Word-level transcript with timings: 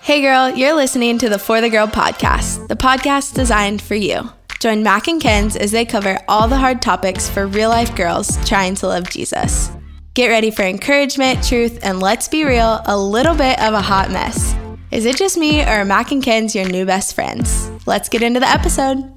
Hey 0.00 0.22
girl, 0.22 0.48
you're 0.50 0.74
listening 0.74 1.18
to 1.18 1.28
the 1.28 1.38
For 1.38 1.60
the 1.60 1.68
Girl 1.68 1.86
podcast, 1.86 2.68
the 2.68 2.76
podcast 2.76 3.34
designed 3.34 3.82
for 3.82 3.94
you. 3.94 4.30
Join 4.60 4.82
Mac 4.82 5.06
and 5.08 5.20
Kenz 5.20 5.56
as 5.56 5.70
they 5.70 5.84
cover 5.84 6.18
all 6.28 6.48
the 6.48 6.56
hard 6.56 6.80
topics 6.80 7.28
for 7.28 7.46
real 7.46 7.68
life 7.68 7.94
girls 7.94 8.38
trying 8.48 8.74
to 8.76 8.86
love 8.86 9.10
Jesus. 9.10 9.70
Get 10.14 10.28
ready 10.28 10.50
for 10.50 10.62
encouragement, 10.62 11.44
truth, 11.46 11.78
and 11.82 12.00
let's 12.00 12.26
be 12.28 12.44
real, 12.44 12.80
a 12.86 12.98
little 12.98 13.34
bit 13.34 13.60
of 13.60 13.74
a 13.74 13.80
hot 13.80 14.10
mess. 14.10 14.54
Is 14.90 15.04
it 15.04 15.16
just 15.16 15.36
me 15.36 15.62
or 15.62 15.66
are 15.68 15.84
Mac 15.84 16.10
and 16.10 16.22
Kenz 16.22 16.54
your 16.54 16.68
new 16.68 16.86
best 16.86 17.14
friends? 17.14 17.70
Let's 17.86 18.08
get 18.08 18.22
into 18.22 18.40
the 18.40 18.48
episode. 18.48 19.12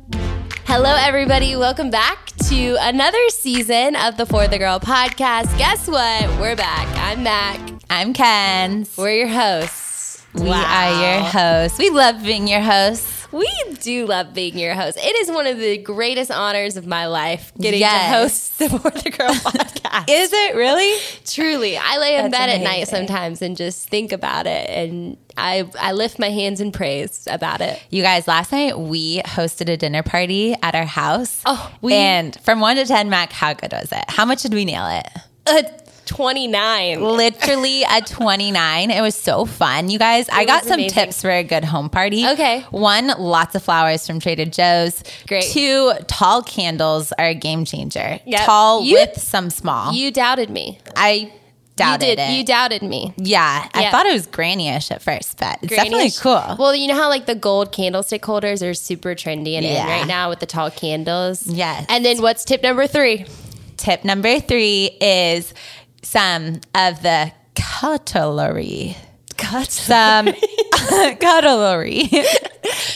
Hello, 0.65 0.95
everybody. 0.99 1.55
Welcome 1.55 1.89
back 1.89 2.31
to 2.49 2.75
another 2.81 3.29
season 3.29 3.95
of 3.95 4.17
the 4.17 4.25
For 4.25 4.47
the 4.47 4.57
Girl 4.57 4.79
podcast. 4.79 5.57
Guess 5.57 5.87
what? 5.87 6.39
We're 6.39 6.55
back. 6.55 6.87
I'm 6.97 7.23
Mac. 7.23 7.59
I'm 7.89 8.13
Kenz. 8.13 8.97
We're 8.97 9.11
your 9.11 9.27
hosts. 9.27 9.90
We 10.33 10.43
wow. 10.43 10.63
are 10.65 11.01
your 11.01 11.23
hosts. 11.25 11.77
We 11.77 11.89
love 11.89 12.23
being 12.23 12.47
your 12.47 12.61
hosts. 12.61 13.27
We 13.31 13.49
do 13.81 14.05
love 14.05 14.33
being 14.33 14.57
your 14.57 14.73
host. 14.73 14.97
It 14.97 15.15
is 15.17 15.29
one 15.29 15.47
of 15.47 15.57
the 15.57 15.77
greatest 15.77 16.31
honors 16.31 16.77
of 16.77 16.85
my 16.85 17.07
life 17.07 17.51
getting 17.59 17.79
yes. 17.79 18.05
to 18.05 18.17
host 18.17 18.59
the 18.59 18.69
For 18.69 18.91
the 18.91 19.09
Girl 19.09 19.29
podcast. 19.33 20.05
is 20.09 20.31
it 20.33 20.55
really? 20.55 20.99
Truly. 21.25 21.77
I 21.77 21.97
lay 21.97 22.17
in 22.17 22.29
bed 22.29 22.49
amazing. 22.49 22.61
at 22.61 22.63
night 22.63 22.87
sometimes 22.87 23.41
and 23.41 23.55
just 23.55 23.89
think 23.89 24.11
about 24.11 24.47
it 24.47 24.69
and 24.69 25.17
I, 25.37 25.69
I 25.79 25.93
lift 25.93 26.19
my 26.19 26.29
hands 26.29 26.59
in 26.59 26.71
praise 26.71 27.27
about 27.29 27.61
it. 27.61 27.81
You 27.89 28.01
guys, 28.01 28.27
last 28.27 28.51
night 28.51 28.77
we 28.77 29.21
hosted 29.21 29.69
a 29.69 29.77
dinner 29.77 30.03
party 30.03 30.55
at 30.61 30.75
our 30.75 30.85
house. 30.85 31.41
Oh, 31.45 31.73
we, 31.81 31.93
and 31.93 32.37
from 32.41 32.59
one 32.59 32.75
to 32.75 32.85
ten, 32.85 33.09
Mac, 33.09 33.31
how 33.31 33.53
good 33.53 33.71
was 33.71 33.91
it? 33.93 34.03
How 34.09 34.25
much 34.25 34.41
did 34.41 34.53
we 34.53 34.65
nail 34.65 34.87
it? 34.87 35.07
a 35.47 35.63
29. 36.11 37.01
Literally 37.01 37.83
a 37.83 38.01
29. 38.01 38.91
It 38.91 39.01
was 39.01 39.15
so 39.15 39.45
fun. 39.45 39.89
You 39.89 39.97
guys, 39.97 40.27
it 40.27 40.33
I 40.33 40.45
got 40.45 40.63
some 40.63 40.73
amazing. 40.73 41.05
tips 41.05 41.21
for 41.21 41.31
a 41.31 41.43
good 41.43 41.63
home 41.63 41.89
party. 41.89 42.27
Okay. 42.27 42.61
One, 42.71 43.07
lots 43.17 43.55
of 43.55 43.63
flowers 43.63 44.05
from 44.05 44.19
Trader 44.19 44.45
Joe's. 44.45 45.03
Great. 45.27 45.45
Two, 45.45 45.93
tall 46.07 46.43
candles 46.43 47.13
are 47.13 47.27
a 47.27 47.33
game 47.33 47.63
changer. 47.63 48.19
Yep. 48.25 48.45
Tall 48.45 48.83
you, 48.83 48.95
with 48.95 49.21
some 49.21 49.49
small. 49.49 49.93
You 49.93 50.11
doubted 50.11 50.49
me. 50.49 50.79
I 50.97 51.31
doubted 51.77 52.09
you 52.09 52.15
did, 52.15 52.21
it. 52.21 52.37
You 52.37 52.43
doubted 52.43 52.81
me. 52.83 53.13
Yeah. 53.15 53.69
I 53.73 53.89
thought 53.89 54.05
it 54.05 54.13
was 54.13 54.27
granny-ish 54.27 54.91
at 54.91 55.01
first, 55.01 55.39
but 55.39 55.59
it's 55.61 55.73
granny-ish. 55.73 56.15
definitely 56.15 56.55
cool. 56.55 56.57
Well, 56.57 56.75
you 56.75 56.87
know 56.87 56.95
how 56.95 57.07
like 57.07 57.25
the 57.25 57.35
gold 57.35 57.71
candlestick 57.71 58.25
holders 58.25 58.61
are 58.61 58.73
super 58.73 59.15
trendy 59.15 59.53
and 59.53 59.65
yeah. 59.65 59.83
in 59.83 59.87
right 59.87 60.07
now 60.07 60.29
with 60.29 60.41
the 60.41 60.45
tall 60.45 60.71
candles? 60.71 61.47
Yes. 61.47 61.85
And 61.87 62.03
then 62.03 62.21
what's 62.21 62.43
tip 62.43 62.61
number 62.63 62.85
three? 62.85 63.25
Tip 63.77 64.03
number 64.03 64.39
three 64.39 64.95
is 65.01 65.53
some 66.01 66.61
of 66.75 67.01
the 67.03 67.31
cutlery. 67.55 68.95
Some 69.67 70.27
cutlery. 71.19 72.03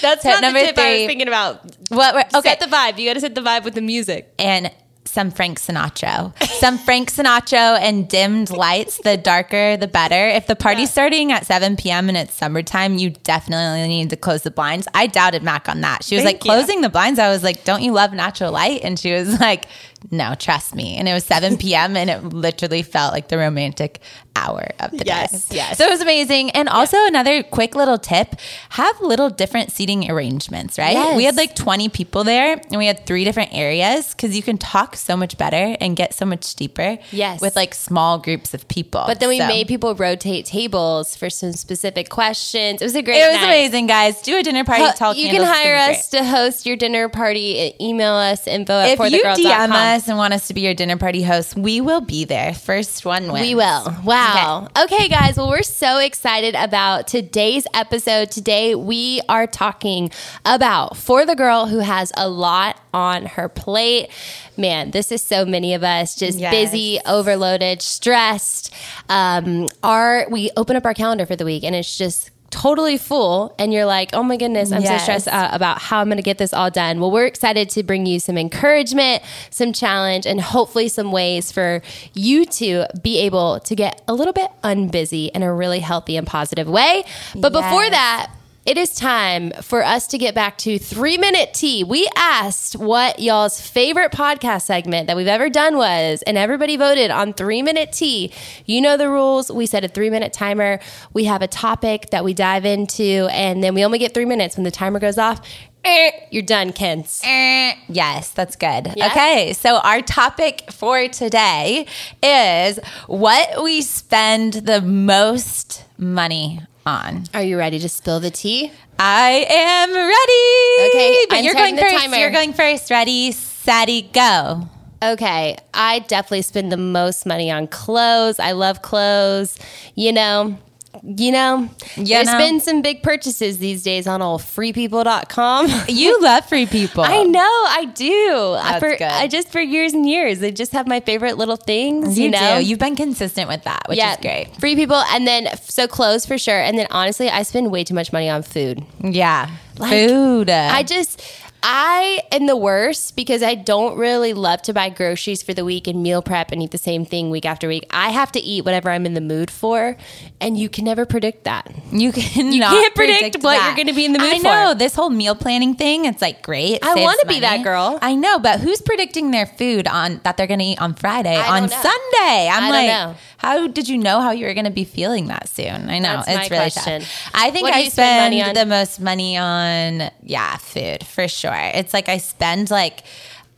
That's 0.02 0.22
Tip 0.22 0.26
not 0.26 0.42
number 0.42 0.60
the 0.60 0.66
tip 0.68 0.78
I 0.78 0.82
three. 0.82 1.00
was 1.02 1.08
thinking 1.08 1.28
about. 1.28 1.66
what? 1.90 2.14
We're, 2.16 2.40
okay, 2.40 2.50
Set 2.50 2.60
the 2.60 2.68
vibe. 2.68 2.98
You 3.00 3.10
got 3.10 3.14
to 3.16 3.20
set 3.22 3.36
the 3.36 3.42
vibe 3.42 3.64
with 3.64 3.74
the 3.74 3.82
music. 3.82 4.32
and 4.38 4.72
some 5.06 5.32
Frank 5.32 5.60
Sinatra. 5.60 6.34
Some 6.60 6.78
Frank 6.78 7.12
Sinatra 7.12 7.80
and 7.80 8.08
dimmed 8.08 8.50
lights. 8.50 8.98
The 9.04 9.18
darker, 9.18 9.78
the 9.78 9.88
better. 9.88 10.28
If 10.30 10.48
the 10.48 10.56
party's 10.56 10.90
starting 10.92 11.32
at 11.32 11.46
7 11.46 11.76
p.m. 11.78 12.10
and 12.10 12.18
it's 12.18 12.34
summertime, 12.34 12.98
you 12.98 13.12
definitely 13.12 13.88
need 13.88 14.10
to 14.10 14.18
close 14.18 14.42
the 14.44 14.52
blinds. 14.52 14.88
I 14.94 15.08
doubted 15.08 15.44
Mac 15.44 15.70
on 15.70 15.82
that. 15.82 16.04
She 16.04 16.16
was 16.16 16.24
Thank 16.24 16.38
like, 16.38 16.46
you. 16.46 16.52
closing 16.52 16.82
the 16.82 16.90
blinds. 16.90 17.20
I 17.20 17.30
was 17.30 17.44
like, 17.44 17.64
don't 17.64 17.82
you 17.84 17.92
love 17.94 18.14
natural 18.14 18.52
light? 18.52 18.82
And 18.84 18.98
she 19.00 19.14
was 19.14 19.40
like, 19.40 19.66
no, 20.12 20.36
trust 20.36 20.76
me. 20.76 20.96
And 20.98 21.08
it 21.08 21.14
was 21.14 21.24
7 21.26 21.58
p.m. 21.60 21.96
and 21.96 22.10
it 22.10 22.24
literally 22.24 22.84
felt 22.84 23.14
like 23.14 23.28
the 23.30 23.38
romantic 23.38 24.00
hour 24.36 24.68
of 24.82 24.92
the 24.92 25.04
Yes, 25.06 25.48
day. 25.48 25.56
yes. 25.58 25.78
So 25.78 25.86
it 25.86 25.90
was 25.90 26.02
amazing. 26.02 26.50
And 26.52 26.68
also 26.68 26.98
another 27.06 27.42
quick 27.42 27.74
little 27.74 27.98
tip, 27.98 28.36
have 28.70 29.00
little 29.00 29.30
different 29.30 29.72
seating 29.72 30.10
arrangements, 30.12 30.78
right? 30.78 30.92
Yes. 30.94 31.16
We 31.16 31.24
had 31.24 31.38
like 31.38 31.56
20 31.56 31.88
people 31.90 32.24
there 32.26 32.54
and 32.70 32.78
we 32.78 32.86
had 32.86 33.06
three 33.06 33.24
different 33.24 33.54
areas 33.54 34.10
because 34.14 34.36
you 34.36 34.44
can 34.44 34.58
talk 34.58 34.95
so 34.96 35.16
much 35.18 35.38
better 35.38 35.76
and 35.80 35.96
get 35.96 36.14
so 36.14 36.26
much 36.26 36.56
deeper 36.56 36.98
Yes. 37.12 37.42
with 37.42 37.56
like 37.56 37.74
small 37.76 38.18
groups 38.18 38.54
of 38.54 38.68
people. 38.68 39.04
But 39.06 39.20
then 39.20 39.30
we 39.30 39.40
So- 39.40 39.48
made 39.48 39.68
people 39.68 39.96
rotate 39.96 40.46
tables 40.46 41.16
for 41.16 41.30
some 41.30 41.54
specific 41.54 42.10
questions. 42.10 42.82
It 42.82 42.86
was 42.86 42.96
a 42.96 43.02
great 43.02 43.18
it 43.22 43.28
was 43.28 43.36
night. 43.42 43.44
amazing, 43.46 43.88
guys. 43.88 44.22
Do 44.22 44.38
a 44.38 44.44
dinner 44.44 44.64
party. 44.64 44.84
Ho- 44.84 44.92
tall 44.96 45.14
you 45.16 45.30
can 45.30 45.38
candles, 45.42 45.50
it's 45.50 45.60
hire 45.64 45.76
us 45.92 46.08
to 46.10 46.24
host 46.24 46.66
your 46.66 46.76
dinner 46.76 47.10
party. 47.10 47.74
Email 47.80 48.14
us 48.14 48.48
info 48.48 48.74
at. 48.80 48.90
If 48.90 49.00
you 49.12 49.22
forthegirl.com. 49.24 49.72
DM 49.72 49.96
us 49.96 50.08
and 50.08 50.18
want 50.18 50.34
us 50.34 50.48
to 50.48 50.54
be 50.54 50.62
your 50.62 50.74
dinner 50.74 50.98
party 50.98 51.24
host, 51.24 51.56
we 51.58 51.82
will 51.82 52.02
be 52.02 52.26
there. 52.26 52.54
First 52.54 53.06
one 53.06 53.32
wins. 53.32 53.48
We 53.48 53.56
will. 53.56 53.94
Wow. 54.04 54.68
Okay. 54.84 55.08
guys. 55.08 55.38
Well, 55.38 55.50
we're 55.50 55.62
so 55.64 56.00
excited 56.00 56.56
about 56.56 57.08
today's 57.08 57.68
episode. 57.74 58.32
Today, 58.32 58.74
we 58.76 59.22
are 59.30 59.46
talking 59.48 60.10
about 60.46 60.98
for 60.98 61.26
the 61.26 61.36
girl 61.36 61.68
who 61.68 61.80
has 61.80 62.12
a 62.18 62.28
lot 62.28 62.78
on 62.96 63.26
her 63.26 63.50
plate. 63.50 64.10
Man, 64.58 64.92
this 64.92 65.12
is 65.12 65.22
so 65.22 65.46
many 65.46 65.74
of 65.74 65.84
us 65.84 66.16
just 66.16 66.40
Yes. 66.40 66.52
busy, 66.52 67.00
overloaded, 67.06 67.82
stressed. 67.82 68.74
Um, 69.10 69.68
our 69.84 70.26
we 70.32 70.50
open 70.56 70.76
up 70.78 70.86
our 70.86 70.94
calendar 70.94 71.26
for 71.26 71.36
the 71.36 71.46
week 71.46 71.64
and 71.66 71.76
it's 71.76 71.98
just 71.98 72.32
totally 72.52 72.98
full 72.98 73.54
and 73.60 73.74
you're 73.74 73.84
like 73.86 74.12
oh 74.14 74.24
my 74.24 74.38
goodness 74.38 74.72
i'm 74.72 74.82
Yes. 74.82 75.02
so 75.02 75.04
stressed 75.04 75.28
out 75.28 75.54
about 75.54 75.82
how 75.82 76.00
i'm 76.00 76.08
going 76.08 76.16
to 76.18 76.24
get 76.24 76.38
this 76.38 76.54
all 76.54 76.70
done 76.72 77.02
well 77.02 77.12
we're 77.12 77.26
excited 77.26 77.70
to 77.72 77.84
bring 77.84 78.06
you 78.06 78.18
some 78.18 78.38
encouragement 78.38 79.22
some 79.50 79.74
challenge 79.74 80.26
and 80.26 80.40
hopefully 80.40 80.88
some 80.88 81.12
ways 81.12 81.52
for 81.52 81.82
you 82.14 82.46
to 82.46 82.86
be 83.02 83.20
able 83.20 83.60
to 83.62 83.76
get 83.76 84.02
a 84.08 84.14
little 84.14 84.32
bit 84.32 84.50
unbusy 84.64 85.30
in 85.32 85.44
a 85.44 85.54
really 85.54 85.80
healthy 85.82 86.16
and 86.16 86.28
positive 86.28 86.70
way 86.70 87.04
but 87.36 87.52
before 87.52 87.90
that 87.90 88.32
it 88.66 88.78
is 88.78 88.94
time 88.96 89.52
for 89.62 89.84
us 89.84 90.08
to 90.08 90.18
get 90.18 90.34
back 90.34 90.58
to 90.60 90.80
three 90.80 91.18
minute 91.18 91.54
tea. 91.54 91.84
We 91.84 92.08
asked 92.16 92.76
what 92.76 93.20
y'all's 93.20 93.62
favorite 93.62 94.12
podcast 94.12 94.64
segment 94.64 95.06
that 95.08 95.16
we've 95.16 95.28
ever 95.28 95.50
done 95.50 95.78
was, 95.78 96.24
and 96.24 96.38
everybody 96.38 96.76
voted 96.76 97.12
on 97.12 97.34
three 97.34 97.62
minute 97.62 97.92
tea. 97.92 98.32
You 98.66 98.82
know 98.82 98.98
the 98.98 99.10
rules. 99.10 99.52
We 99.52 99.66
set 99.68 99.84
a 99.84 99.88
three 99.88 100.10
minute 100.10 100.34
timer. 100.34 100.80
We 101.14 101.26
have 101.26 101.42
a 101.42 101.48
topic 101.48 102.10
that 102.10 102.24
we 102.24 102.34
dive 102.34 102.66
into, 102.66 103.28
and 103.32 103.64
then 103.64 103.76
we 103.76 103.86
only 103.86 104.00
get 104.00 104.14
three 104.14 104.26
minutes. 104.26 104.58
When 104.58 104.64
the 104.64 104.72
timer 104.72 105.00
goes 105.00 105.20
off, 105.20 105.42
eh, 105.84 106.12
you're 106.32 106.42
done, 106.44 106.72
Kenz. 106.74 107.22
Eh, 107.24 107.76
Yes, 107.88 108.32
that's 108.32 108.56
good. 108.56 108.94
Yeah? 108.96 109.08
Okay, 109.12 109.54
so 109.54 109.78
our 109.78 110.02
topic 110.02 110.72
for 110.72 111.08
today 111.08 111.86
is 112.24 112.80
what 113.06 113.64
we 113.64 113.82
spend 113.84 114.54
the 114.54 114.82
most 114.82 115.84
money 116.00 116.62
on. 116.86 117.24
Are 117.34 117.44
you 117.44 117.58
ready 117.58 117.80
to 117.80 117.90
spill 117.90 118.20
the 118.20 118.30
tea? 118.32 118.72
I 119.00 119.46
am 119.50 119.94
ready. 119.94 120.90
Okay, 120.90 121.26
but 121.30 121.38
I'm 121.40 121.44
you're 121.44 121.54
going 121.54 121.78
first. 121.78 121.96
timer. 121.96 122.18
You're 122.18 122.32
going 122.32 122.54
first. 122.54 122.90
Ready, 122.92 123.32
steady, 123.32 124.04
go. 124.14 124.70
Okay, 125.04 125.58
I 125.74 126.00
definitely 126.00 126.44
spend 126.44 126.72
the 126.72 126.78
most 126.78 127.26
money 127.26 127.52
on 127.52 127.68
clothes. 127.68 128.40
I 128.40 128.54
love 128.54 128.82
clothes. 128.82 129.58
You 129.96 130.14
know, 130.14 130.58
you 131.04 131.32
know, 131.32 131.70
You 131.96 132.06
there's 132.06 132.28
know. 132.28 132.38
been 132.38 132.60
some 132.60 132.82
big 132.82 133.04
purchases 133.04 133.58
these 133.58 133.84
days 133.84 134.08
on 134.08 134.22
old 134.22 134.42
freepeople.com. 134.42 135.68
You 135.88 136.20
love 136.22 136.46
free 136.48 136.66
people. 136.66 137.04
I 137.04 137.24
know, 137.24 137.40
I 137.42 137.86
do. 137.94 138.56
I, 138.60 138.72
That's 138.72 138.80
for, 138.80 138.92
good. 138.92 139.02
I 139.04 139.28
just 139.28 139.50
for 139.52 139.60
years 139.62 139.94
and 139.94 140.08
years, 140.08 140.40
they 140.40 140.52
just 140.52 140.72
have 140.74 140.88
my 140.88 141.00
favorite 141.00 141.38
little 141.38 141.56
things. 141.58 142.18
You, 142.18 142.26
You, 142.26 142.32
know, 142.32 142.60
do. 142.60 142.66
You've 142.66 142.80
been 142.80 142.96
consistent 142.96 143.48
with 143.48 143.64
that, 143.64 143.84
which 143.88 144.00
is 144.00 144.18
great. 144.22 144.56
Free 144.60 144.76
people, 144.76 144.98
and 144.98 145.28
then 145.28 145.48
so 145.62 145.88
clothes 145.88 146.26
for 146.26 146.38
sure. 146.38 146.60
And 146.60 146.78
then 146.78 146.88
honestly, 146.92 147.30
I 147.30 147.44
spend 147.44 147.72
way 147.72 147.84
too 147.84 147.94
much 147.94 148.12
money 148.12 148.30
on 148.30 148.44
food. 148.44 148.84
Yeah. 149.02 149.50
Like, 149.78 150.08
Food. 150.08 150.50
I 150.50 150.84
just 150.84 151.22
I 151.68 152.22
am 152.32 152.46
the 152.46 152.56
worst 152.56 153.16
because 153.16 153.42
I 153.42 153.56
don't 153.56 153.98
really 153.98 154.34
love 154.34 154.62
to 154.64 154.74
buy 154.74 154.90
groceries 154.90 155.42
for 155.42 155.52
the 155.52 155.66
week 155.66 155.88
and 155.88 156.04
meal 156.04 156.22
prep 156.22 156.52
and 156.52 156.62
eat 156.62 156.70
the 156.70 156.78
same 156.78 157.08
thing 157.08 157.32
week 157.32 157.44
after 157.44 157.68
week. 157.68 157.88
I 157.90 158.10
have 158.12 158.32
to 158.34 158.40
eat 158.40 158.64
whatever 158.64 158.92
I'm 158.92 159.08
in 159.08 159.16
the 159.16 159.22
mood 159.22 159.50
for, 159.50 159.98
and 160.40 160.56
you 160.56 160.70
can 160.70 160.86
never 160.86 161.08
predict 161.08 161.46
that. 161.46 161.74
You 161.92 162.12
can 162.12 162.52
You 162.52 162.62
can't 162.62 162.94
predict 162.94 163.38
what 163.44 163.60
you're 163.66 163.76
gonna 163.76 163.96
be 163.96 164.06
in 164.06 164.14
the 164.14 164.20
mood 164.20 164.34
I 164.36 164.38
know 164.38 164.74
for. 164.74 164.76
this 164.78 164.94
whole 164.94 165.10
meal 165.10 165.34
planning 165.34 165.74
thing. 165.74 166.06
It's 166.06 166.22
like 166.22 166.44
great. 166.44 166.80
I 166.84 166.94
wanna 167.02 167.26
be 167.28 167.40
that 167.40 167.64
girl. 167.64 167.98
I 168.00 168.14
know, 168.14 168.38
but 168.38 168.60
who's 168.60 168.82
predicting 168.82 169.32
their 169.32 169.48
food 169.48 169.88
on 169.88 170.22
that 170.24 170.38
they're 170.38 170.46
going 170.46 170.60
to 170.60 170.66
eat 170.66 170.80
on 170.82 170.94
Friday 170.94 171.36
I 171.36 171.62
on. 171.62 171.70
Sunday? 171.70 172.50
I'm 172.52 172.64
I 172.66 172.70
like, 172.70 172.88
know. 172.88 173.16
How 173.38 173.68
did 173.68 173.88
you 173.90 173.98
know 173.98 174.22
how 174.22 174.32
you 174.32 174.46
were 174.46 174.54
going 174.54 174.66
to 174.66 174.72
be 174.72 174.86
feeling 174.86 175.28
that 175.28 175.50
soon? 175.50 175.90
I 175.90 176.00
know 176.00 176.22
That's 176.26 176.28
it's 176.28 176.52
really 176.52 176.72
question. 176.72 177.02
tough. 177.02 177.32
I 177.34 177.52
think 177.52 177.68
I 177.68 177.82
spend 177.82 177.92
spend, 177.92 178.26
money 178.26 178.42
on? 178.42 178.54
the 178.54 178.66
most 178.66 179.00
money 179.00 179.38
on 179.38 180.10
yeah 180.24 180.58
food 180.58 181.06
for 181.06 181.28
sure. 181.28 181.54
It's 181.74 181.94
like 181.94 182.10
I 182.10 182.18
spend 182.18 182.72
like 182.72 183.04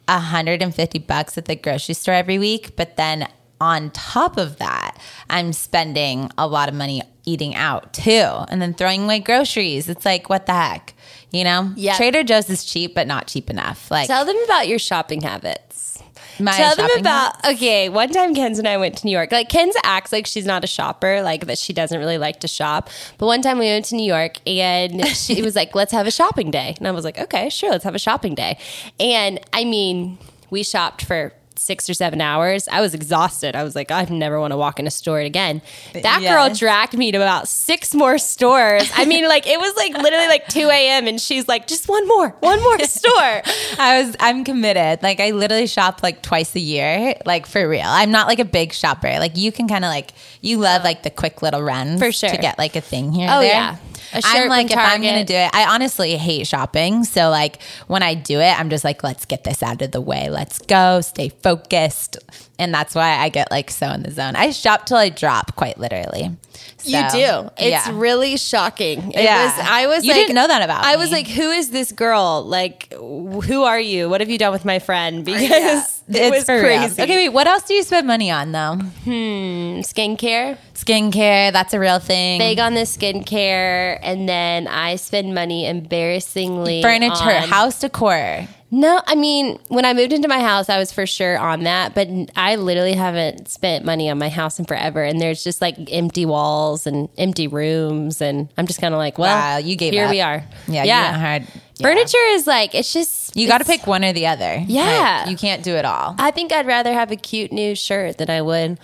150 0.08 1.00
bucks 1.00 1.38
at 1.38 1.46
the 1.46 1.56
grocery 1.56 1.96
store 1.96 2.14
every 2.14 2.40
week, 2.40 2.76
but 2.76 2.98
then 2.98 3.28
on 3.60 3.90
top 3.92 4.38
of 4.38 4.58
that, 4.58 4.98
I'm 5.30 5.52
spending 5.54 6.30
a 6.38 6.48
lot 6.48 6.70
of 6.70 6.76
money 6.76 7.02
eating 7.26 7.56
out 7.56 7.92
too, 7.94 8.12
and 8.50 8.62
then 8.62 8.74
throwing 8.74 9.04
away 9.04 9.20
groceries. 9.20 9.90
It's 9.90 10.06
like 10.06 10.30
what 10.30 10.46
the 10.46 10.54
heck, 10.54 10.94
you 11.32 11.44
know? 11.44 11.72
Yeah. 11.76 11.98
Trader 11.98 12.24
Joe's 12.24 12.50
is 12.50 12.64
cheap, 12.64 12.96
but 12.96 13.08
not 13.08 13.28
cheap 13.28 13.50
enough. 13.50 13.92
Like 13.92 14.08
Tell 14.08 14.26
them 14.26 14.38
about 14.46 14.68
your 14.68 14.80
shopping 14.80 15.22
habits. 15.22 15.97
My 16.40 16.52
Tell 16.52 16.76
them 16.76 16.90
about 17.00 17.46
okay. 17.46 17.90
One 17.90 18.10
time, 18.10 18.36
Kenz 18.36 18.60
and 18.60 18.68
I 18.68 18.78
went 18.78 18.98
to 18.98 19.06
New 19.06 19.12
York. 19.12 19.32
Like 19.32 19.50
Kenz 19.50 19.74
acts 19.84 20.12
like 20.12 20.28
she's 20.28 20.46
not 20.46 20.64
a 20.64 20.68
shopper, 20.68 21.22
like 21.22 21.48
that 21.48 21.58
she 21.58 21.74
doesn't 21.74 21.98
really 21.98 22.18
like 22.18 22.40
to 22.42 22.48
shop. 22.48 22.90
But 23.18 23.28
one 23.28 23.42
time 23.42 23.60
we 23.60 23.66
went 23.66 23.86
to 23.86 23.96
New 23.96 24.06
York 24.06 24.38
and 24.48 25.06
she 25.08 25.42
was 25.42 25.56
like, 25.56 25.74
"Let's 25.76 25.92
have 25.92 26.08
a 26.08 26.12
shopping 26.12 26.52
day," 26.52 26.76
and 26.78 26.88
I 26.88 26.92
was 26.92 27.06
like, 27.06 27.18
"Okay, 27.20 27.50
sure, 27.50 27.72
let's 27.72 27.84
have 27.84 27.96
a 27.96 28.00
shopping 28.00 28.36
day." 28.36 28.58
And 29.00 29.40
I 29.54 29.64
mean, 29.64 30.18
we 30.50 30.64
shopped 30.64 31.04
for 31.04 31.34
six 31.58 31.90
or 31.90 31.94
seven 31.94 32.22
hours. 32.22 32.68
I 32.72 32.82
was 32.82 32.94
exhausted. 32.94 33.56
I 33.56 33.64
was 33.64 33.76
like, 33.76 33.92
I 33.92 34.04
never 34.06 34.40
want 34.40 34.52
to 34.52 34.58
walk 34.58 34.80
in 34.80 34.88
a 34.88 34.92
store 34.92 35.20
again. 35.20 35.62
That 35.94 36.22
girl 36.22 36.54
dragged 36.54 36.98
me 36.98 37.12
to 37.12 37.18
about 37.18 37.48
six 37.48 37.94
more 37.94 38.18
stores. 38.18 38.90
I 38.96 39.06
mean, 39.06 39.28
like 39.28 39.48
it 39.48 39.60
was 39.60 39.76
like 39.76 39.94
literally 39.98 40.28
like 40.28 40.48
two 40.48 40.70
a.m. 40.70 41.08
and 41.08 41.20
she's 41.20 41.48
like, 41.48 41.68
just 41.68 41.88
one 41.90 42.08
more, 42.08 42.30
one 42.40 42.62
more 42.62 42.80
store. 42.84 43.42
I 43.80 44.02
was 44.04 44.16
I'm 44.20 44.44
committed. 44.44 45.04
Like 45.04 45.20
I 45.20 45.32
literally 45.32 45.68
shop 45.68 46.02
like 46.04 46.22
twice 46.22 46.56
a 46.56 46.60
year, 46.60 47.16
like 47.26 47.46
for 47.46 47.68
real. 47.68 47.82
I'm 47.86 48.12
not 48.12 48.28
like 48.28 48.40
a 48.40 48.46
big 48.46 48.74
shopper. 48.74 49.20
Like 49.20 49.38
you 49.38 49.52
can 49.52 49.68
kind 49.68 49.84
of 49.86 49.90
like 49.90 50.14
you 50.42 50.58
love 50.58 50.84
like 50.84 51.04
the 51.04 51.10
quick 51.10 51.42
little 51.42 51.62
run 51.62 51.98
For 51.98 52.12
sure. 52.12 52.30
to 52.30 52.38
get 52.38 52.58
like 52.58 52.76
a 52.76 52.82
thing 52.82 53.12
here. 53.12 53.28
Oh, 53.32 53.40
there. 53.42 53.50
yeah. 53.50 53.78
I'm 54.14 54.50
like 54.50 54.72
if 54.72 54.78
I'm 54.78 55.02
gonna 55.02 55.26
do 55.26 55.36
it. 55.36 55.50
I 55.54 55.74
honestly 55.74 56.16
hate 56.18 56.48
shopping, 56.48 57.04
so 57.04 57.30
like 57.30 57.62
when 57.88 58.04
I 58.04 58.14
do 58.14 58.40
it, 58.40 58.60
I'm 58.60 58.70
just 58.70 58.84
like 58.84 59.04
let's 59.04 59.26
get 59.26 59.44
this 59.44 59.62
out 59.64 59.82
of 59.82 59.92
the 59.92 60.02
way. 60.02 60.30
Let's 60.30 60.60
go, 60.60 61.02
stay 61.02 61.30
focused, 61.30 62.18
and 62.60 62.74
that's 62.74 62.96
why 62.96 63.18
I 63.18 63.30
get 63.30 63.52
like 63.52 63.70
so 63.72 63.90
in 63.92 64.04
the 64.04 64.12
zone. 64.12 64.36
I 64.36 64.52
shop 64.52 64.86
till 64.86 64.98
I 64.98 65.10
drop, 65.10 65.56
quite 65.56 65.78
literally. 65.78 66.36
You 66.84 67.02
do. 67.12 67.50
It's 67.58 67.88
yeah. 67.88 67.92
really 67.94 68.38
shocking. 68.38 69.12
It 69.12 69.24
Yeah. 69.24 69.44
was, 69.46 69.68
I 69.70 69.88
was 69.88 70.04
You 70.06 70.12
like, 70.14 70.22
didn't 70.22 70.36
know 70.36 70.48
that 70.48 70.62
about 70.64 70.86
I 70.86 70.96
was 70.96 71.12
like, 71.12 71.28
who 71.28 71.52
is 71.52 71.70
this 71.70 71.92
girl? 71.92 72.44
Like, 72.46 72.92
who 72.94 73.64
are 73.64 73.80
you? 73.80 74.10
What 74.10 74.22
have 74.22 74.30
you 74.30 74.38
done 74.38 74.52
with 74.54 74.66
my 74.66 74.80
friend? 74.80 75.26
Because 75.38 75.97
it 76.10 76.16
It's 76.16 76.32
was 76.38 76.44
for 76.46 76.56
real. 76.56 76.78
crazy. 76.80 77.02
Okay, 77.02 77.16
wait. 77.18 77.30
What 77.30 77.48
else 77.48 77.64
do 77.64 77.74
you 77.74 77.84
spend 77.84 78.08
money 78.08 78.32
on 78.32 78.52
though? 78.52 78.76
Hmm, 79.04 79.80
skincare, 79.82 80.58
Skincare. 80.74 81.52
That's 81.52 81.74
a 81.74 81.80
real 81.80 82.00
thing. 82.00 82.40
big 82.40 82.60
on 82.60 82.74
the 82.76 82.82
skincare, 82.82 84.00
and 84.02 84.28
then 84.28 84.68
I 84.68 84.96
spend 84.96 85.34
money 85.36 85.66
embarrassingly 85.68 86.82
Furniture, 86.82 87.14
on- 87.24 87.48
house 87.50 87.80
decor. 87.80 88.48
No, 88.70 89.02
I 89.08 89.16
mean, 89.16 89.60
when 89.70 89.86
I 89.86 89.94
moved 89.94 90.12
into 90.12 90.28
my 90.28 90.42
house, 90.42 90.68
I 90.68 90.78
was 90.78 90.92
for 90.92 91.06
sure 91.06 91.38
on 91.38 91.64
that, 91.64 91.96
but 91.96 92.10
I 92.36 92.56
literally 92.58 92.96
haven't 92.96 93.48
spent 93.48 93.86
money 93.86 94.10
on 94.10 94.18
my 94.18 94.28
house 94.28 94.60
in 94.60 94.66
forever. 94.66 95.02
And 95.06 95.22
there's 95.22 95.42
just 95.42 95.62
like 95.62 95.78
empty 95.90 96.26
walls 96.26 96.86
and 96.86 97.08
empty 97.18 97.48
rooms, 97.48 98.20
and 98.22 98.50
I'm 98.58 98.68
just 98.68 98.82
kind 98.82 98.94
of 98.94 98.98
like, 98.98 99.18
well, 99.18 99.34
Wow, 99.34 99.58
you 99.58 99.78
gave 99.78 99.94
here 99.94 100.06
up. 100.06 100.12
we 100.12 100.20
are. 100.20 100.44
Yeah, 100.68 100.84
you 100.84 101.12
went 101.12 101.16
hard. 101.48 101.62
Yeah. 101.80 101.88
Furniture 101.88 102.26
is 102.30 102.48
like 102.48 102.74
it's 102.76 102.92
just 102.94 103.36
You 103.36 103.48
got 103.48 103.60
to 103.60 103.66
pick 103.66 103.86
one 103.88 104.04
or 104.04 104.14
the 104.14 104.28
other. 104.28 104.64
Yeah. 104.68 105.22
Like, 105.22 105.32
you 105.32 105.38
can't 105.38 105.64
do 105.64 105.74
it 105.76 105.86
all. 105.86 106.16
I 106.18 106.32
think 106.32 106.52
I'd 106.52 106.68
rather 106.68 106.94
have 106.94 107.12
a 107.12 107.16
cute 107.16 107.52
new 107.52 107.76
shirt 107.76 108.18
than 108.18 108.30
I 108.30 108.42
would 108.42 108.80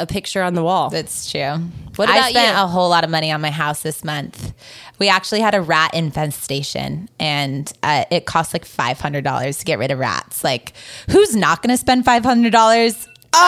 a 0.00 0.06
picture 0.06 0.42
on 0.42 0.54
the 0.54 0.64
wall. 0.64 0.90
That's 0.90 1.30
true. 1.30 1.58
What 1.96 2.08
I 2.08 2.16
about 2.16 2.30
spent 2.30 2.56
you? 2.56 2.62
a 2.62 2.66
whole 2.66 2.88
lot 2.88 3.04
of 3.04 3.10
money 3.10 3.30
on 3.30 3.40
my 3.40 3.50
house 3.50 3.82
this 3.82 4.02
month. 4.02 4.54
We 4.98 5.08
actually 5.08 5.40
had 5.40 5.54
a 5.54 5.60
rat 5.60 5.92
infestation, 5.94 7.08
and 7.18 7.70
uh, 7.82 8.04
it 8.10 8.24
cost 8.26 8.52
like 8.54 8.64
five 8.64 8.98
hundred 8.98 9.24
dollars 9.24 9.58
to 9.58 9.64
get 9.64 9.78
rid 9.78 9.90
of 9.90 9.98
rats. 9.98 10.42
Like, 10.42 10.72
who's 11.10 11.36
not 11.36 11.62
going 11.62 11.70
to 11.70 11.76
spend 11.76 12.04
five 12.04 12.24
hundred 12.24 12.52
dollars? 12.52 13.06
Oh, 13.32 13.40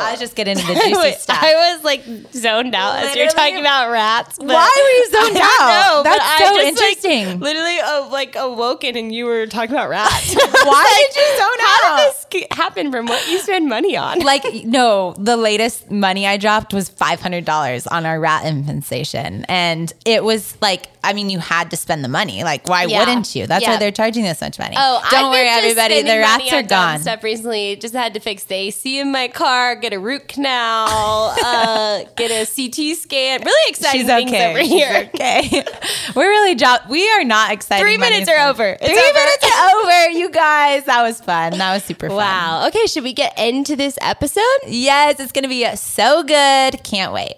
I 0.00 0.10
was 0.12 0.20
just 0.20 0.34
getting 0.36 0.58
into 0.58 0.66
the 0.74 0.74
juicy 0.74 1.12
stuff. 1.12 1.38
I 1.40 1.54
was 1.74 1.84
like 1.84 2.02
zoned 2.32 2.74
out 2.74 2.96
as 3.04 3.16
you're 3.16 3.28
talking 3.28 3.58
about 3.60 3.90
rats. 3.90 4.36
but- 4.38 4.46
Why 4.48 4.70
were 4.76 4.90
you 4.90 5.10
zoned 5.26 5.36
out? 5.36 5.58
know, 5.60 6.02
That's 6.04 6.24
so 6.38 6.44
just, 6.44 6.54
like, 6.54 6.66
interesting. 6.66 7.40
literally, 7.40 7.78
uh, 7.80 8.08
like 8.10 8.36
awoken, 8.36 8.96
and 8.96 9.14
you 9.14 9.24
were 9.26 9.46
talking 9.46 9.70
about 9.74 9.88
rats. 9.88 10.34
Why 10.64 11.06
did 11.08 11.16
you 11.16 11.26
zone 11.38 11.58
How 11.60 11.94
out? 11.94 11.96
did 12.30 12.42
this 12.42 12.56
happen 12.56 12.90
from 12.92 13.06
what 13.06 13.26
you 13.28 13.38
spend 13.38 13.68
money 13.68 13.96
on? 13.96 14.20
like 14.20 14.44
no 14.64 15.14
the 15.18 15.36
latest 15.36 15.90
money 15.90 16.26
i 16.26 16.36
dropped 16.36 16.72
was 16.72 16.88
$500 16.88 17.86
on 17.90 18.06
our 18.06 18.18
rat 18.20 18.46
infestation 18.46 19.44
and 19.48 19.92
it 20.06 20.22
was 20.24 20.56
like 20.62 20.86
i 21.04 21.12
mean 21.12 21.28
you 21.28 21.38
had 21.38 21.70
to 21.70 21.76
spend 21.76 22.02
the 22.04 22.08
money 22.08 22.42
like 22.44 22.66
why 22.68 22.84
Yeah. 22.84 23.00
wouldn't 23.00 23.34
you 23.34 23.46
that's 23.46 23.62
Yeah. 23.62 23.72
why 23.72 23.76
they're 23.78 23.90
charging 23.92 24.22
this 24.24 24.40
much 24.40 24.58
money 24.58 24.76
Oh, 24.78 25.02
don't 25.10 25.24
I've 25.26 25.30
worry 25.30 25.48
everybody 25.48 26.02
the 26.02 26.18
rats 26.18 26.52
are 26.52 26.62
gone 26.62 27.00
Stuff 27.00 27.22
recently, 27.22 27.61
just 27.80 27.94
had 27.94 28.14
to 28.14 28.20
fix 28.20 28.44
the 28.44 28.54
AC 28.54 28.98
in 28.98 29.10
my 29.12 29.28
car, 29.28 29.74
get 29.76 29.92
a 29.92 29.98
root 29.98 30.28
canal, 30.28 31.34
uh, 31.44 32.04
get 32.16 32.30
a 32.30 32.44
CT 32.46 32.96
scan. 32.96 33.42
Really 33.44 33.70
exciting 33.70 34.00
She's 34.02 34.06
things 34.08 34.30
okay. 34.30 34.50
over 34.50 34.58
She's 34.60 34.68
here. 34.68 35.10
okay. 35.14 35.64
We're 36.16 36.28
really 36.28 36.54
drop. 36.54 36.88
We 36.88 37.08
are 37.10 37.24
not 37.24 37.52
excited. 37.52 37.82
Three 37.82 37.98
minutes 37.98 38.28
are 38.28 38.48
over. 38.48 38.64
It's 38.64 38.84
Three 38.84 38.92
over. 38.98 39.12
minutes 39.14 39.44
are 39.44 39.76
over. 39.80 40.18
You 40.18 40.30
guys, 40.30 40.84
that 40.84 41.02
was 41.02 41.20
fun. 41.20 41.58
That 41.58 41.74
was 41.74 41.84
super 41.84 42.08
fun. 42.08 42.16
Wow. 42.18 42.66
Okay, 42.68 42.86
should 42.86 43.04
we 43.04 43.12
get 43.12 43.38
into 43.38 43.76
this 43.76 43.98
episode? 44.00 44.42
Yes, 44.66 45.20
it's 45.20 45.32
gonna 45.32 45.48
be 45.48 45.64
so 45.76 46.22
good. 46.22 46.82
Can't 46.84 47.12
wait. 47.12 47.34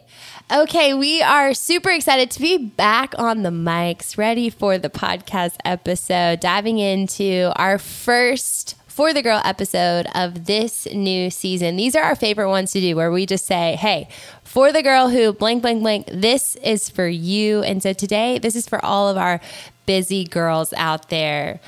Okay, 0.53 0.93
we 0.93 1.23
are 1.23 1.55
super 1.55 1.89
excited 1.91 2.31
to 2.33 2.41
be 2.41 2.59
back 2.59 3.15
on 3.19 3.43
the 3.43 3.51
mics, 3.51 4.19
ready 4.19 4.51
for 4.51 4.77
the 4.77 4.91
podcast 4.91 5.55
episode, 5.65 6.39
diving 6.41 6.79
into 6.79 7.51
our 7.57 7.79
first 7.79 8.75
For 8.95 9.13
the 9.13 9.23
Girl 9.23 9.41
episode 9.45 10.07
of 10.15 10.45
this 10.45 10.87
new 10.87 11.29
season. 11.29 11.75
These 11.75 11.97
are 11.97 12.05
our 12.05 12.15
favorite 12.15 12.49
ones 12.49 12.71
to 12.75 12.81
do 12.81 12.95
where 12.95 13.11
we 13.11 13.27
just 13.27 13.45
say, 13.45 13.75
hey, 13.75 14.07
for 14.45 14.71
the 14.71 14.85
girl 14.85 15.09
who 15.09 15.33
blank, 15.33 15.63
blank, 15.63 15.83
blank, 15.83 16.07
this 16.13 16.55
is 16.63 16.89
for 16.91 17.09
you. 17.09 17.65
And 17.65 17.83
so 17.83 17.93
today, 17.93 18.39
this 18.39 18.55
is 18.55 18.69
for 18.69 18.83
all 18.85 19.09
of 19.09 19.17
our 19.17 19.41
busy 19.85 20.23
girls 20.23 20.73
out 20.77 21.09
there. 21.09 21.59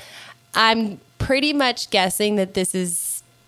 I'm 0.55 1.01
pretty 1.19 1.51
much 1.51 1.89
guessing 1.89 2.37
that 2.37 2.53
this 2.53 2.73
is 2.73 2.97